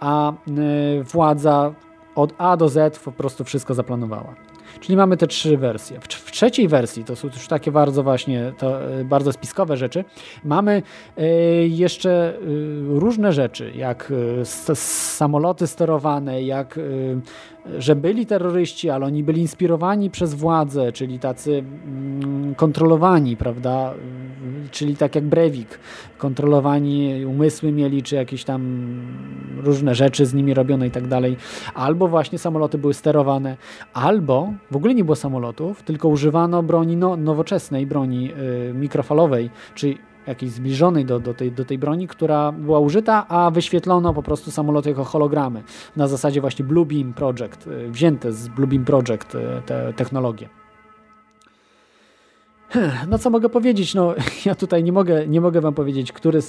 [0.00, 1.74] a yy, władza
[2.14, 4.34] od A do Z po prostu wszystko zaplanowała.
[4.80, 6.00] Czyli mamy te trzy wersje.
[6.00, 10.04] W, w trzeciej wersji, to są już takie bardzo właśnie, to, e, bardzo spiskowe rzeczy,
[10.44, 10.82] mamy
[11.68, 12.38] jeszcze
[12.88, 16.78] różne rzeczy, jak y, samoloty sterowane, jak
[17.78, 23.94] że byli terroryści, ale oni byli inspirowani przez władzę, czyli tacy mm, kontrolowani, prawda,
[24.70, 25.78] czyli tak jak Brewik,
[26.18, 28.62] kontrolowani umysły mieli, czy jakieś tam
[29.56, 31.36] różne rzeczy z nimi robione i tak dalej,
[31.74, 33.56] albo właśnie samoloty były sterowane,
[33.94, 38.30] albo w ogóle nie było samolotów, tylko używano broni no, nowoczesnej, broni
[38.70, 43.50] y, mikrofalowej, czyli jakiejś zbliżonej do, do, tej, do tej broni, która była użyta, a
[43.50, 45.62] wyświetlono po prostu samoloty jako hologramy.
[45.96, 50.61] Na zasadzie właśnie Bluebeam Project, y, wzięte z Bluebeam Project y, te technologie.
[53.08, 53.94] No co mogę powiedzieć?
[53.94, 54.14] No,
[54.46, 56.40] ja tutaj nie mogę, nie mogę wam powiedzieć, który,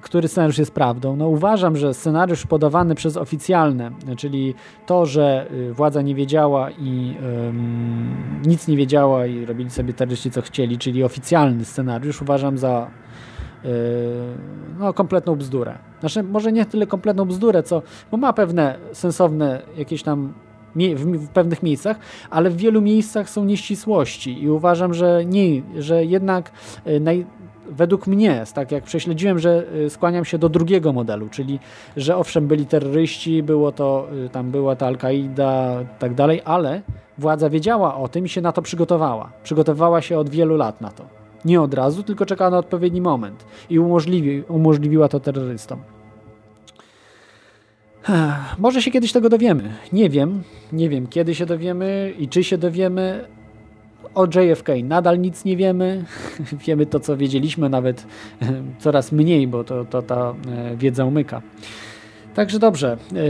[0.00, 1.16] który scenariusz jest prawdą.
[1.16, 4.54] No, uważam, że scenariusz podawany przez oficjalne, czyli
[4.86, 10.30] to, że y, władza nie wiedziała i um, nic nie wiedziała i robili sobie terroryści
[10.30, 12.90] co chcieli, czyli oficjalny scenariusz, uważam za
[13.64, 13.70] yy,
[14.78, 15.78] no, kompletną bzdurę.
[16.00, 20.32] Znaczy, może nie tyle kompletną bzdurę, co, bo ma pewne sensowne jakieś tam
[20.76, 21.98] w, pewnych miejscach,
[22.30, 26.52] ale w wielu miejscach są nieścisłości i uważam, że nie, że jednak
[26.86, 27.26] y, naj,
[27.70, 31.58] według mnie, tak jak prześledziłem, że y, skłaniam się do drugiego modelu, czyli
[31.96, 36.82] że owszem byli terroryści, było to, y, tam była ta Al-Kaida tak dalej, ale
[37.18, 39.32] władza wiedziała o tym i się na to przygotowała.
[39.42, 41.04] Przygotowała się od wielu lat na to.
[41.44, 45.78] Nie od razu, tylko czekała na odpowiedni moment i umożliwi, umożliwiła to terrorystom.
[48.58, 49.74] Może się kiedyś tego dowiemy.
[49.92, 50.42] Nie wiem.
[50.72, 53.24] Nie wiem, kiedy się dowiemy i czy się dowiemy.
[54.14, 56.04] O JFK nadal nic nie wiemy.
[56.66, 58.06] wiemy to, co wiedzieliśmy, nawet
[58.78, 61.42] coraz mniej, bo to, to ta e, wiedza umyka.
[62.34, 62.96] Także dobrze.
[63.12, 63.26] E,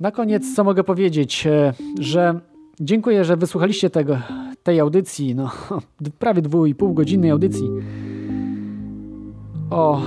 [0.00, 2.40] na koniec, co mogę powiedzieć, e, że
[2.80, 4.18] dziękuję, że wysłuchaliście tego,
[4.62, 5.50] tej audycji, no
[6.18, 7.68] prawie dwu i pół godzinnej audycji
[9.70, 10.02] o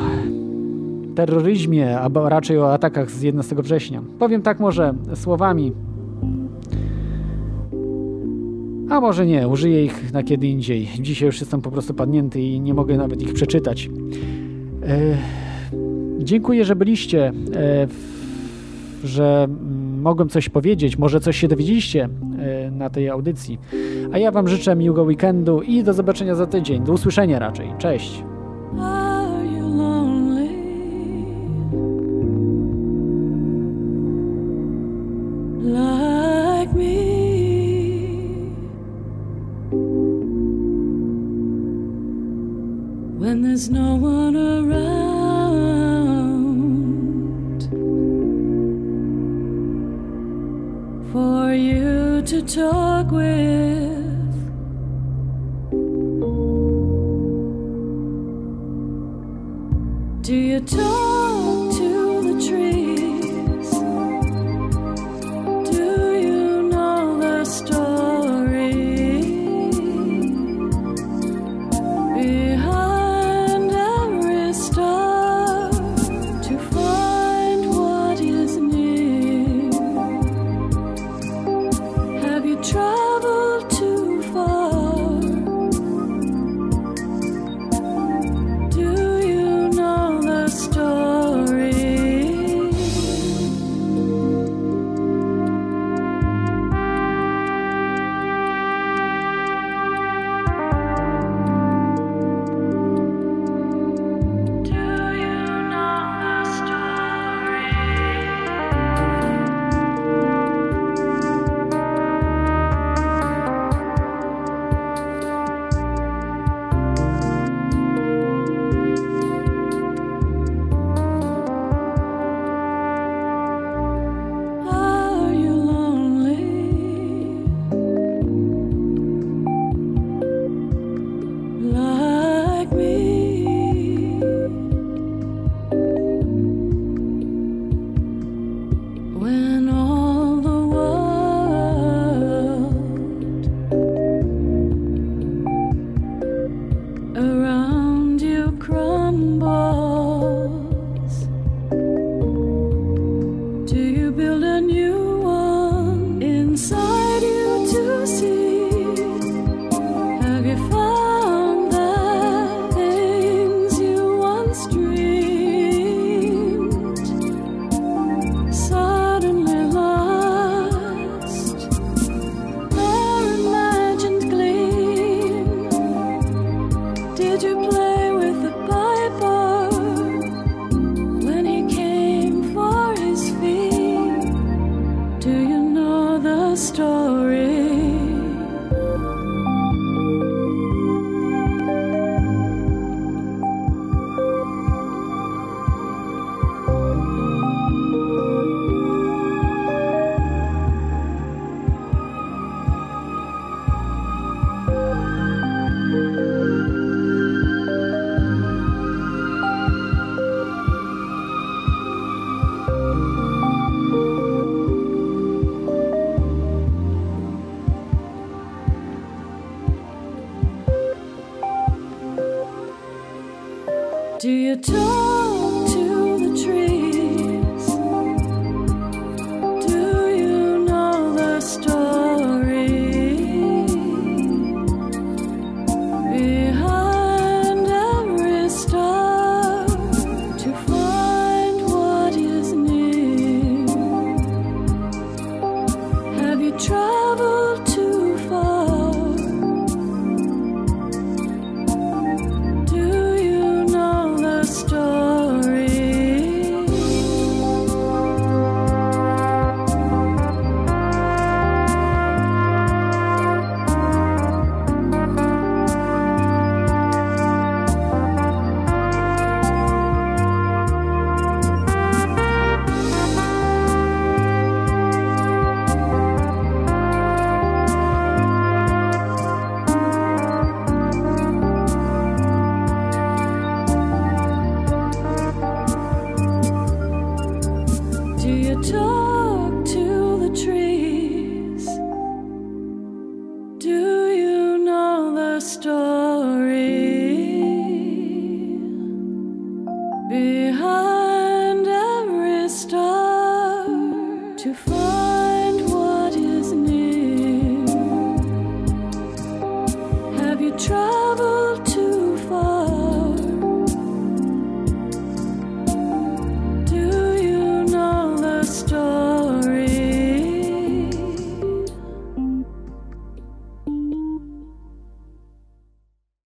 [1.15, 4.01] terroryzmie, albo raczej o atakach z 11 września.
[4.19, 5.71] Powiem tak może słowami,
[8.89, 10.89] a może nie, użyję ich na kiedy indziej.
[10.99, 13.89] Dzisiaj już jestem po prostu padnięty i nie mogę nawet ich przeczytać.
[14.83, 15.17] E,
[16.19, 17.87] dziękuję, że byliście, e,
[19.03, 19.47] że
[20.01, 22.09] mogłem coś powiedzieć, może coś się dowiedzieliście
[22.39, 23.59] e, na tej audycji.
[24.11, 26.83] A ja Wam życzę miłego weekendu i do zobaczenia za tydzień.
[26.83, 27.73] Do usłyszenia raczej.
[27.77, 28.23] Cześć.
[51.13, 54.33] For you to talk with.
[60.23, 61.02] Do you talk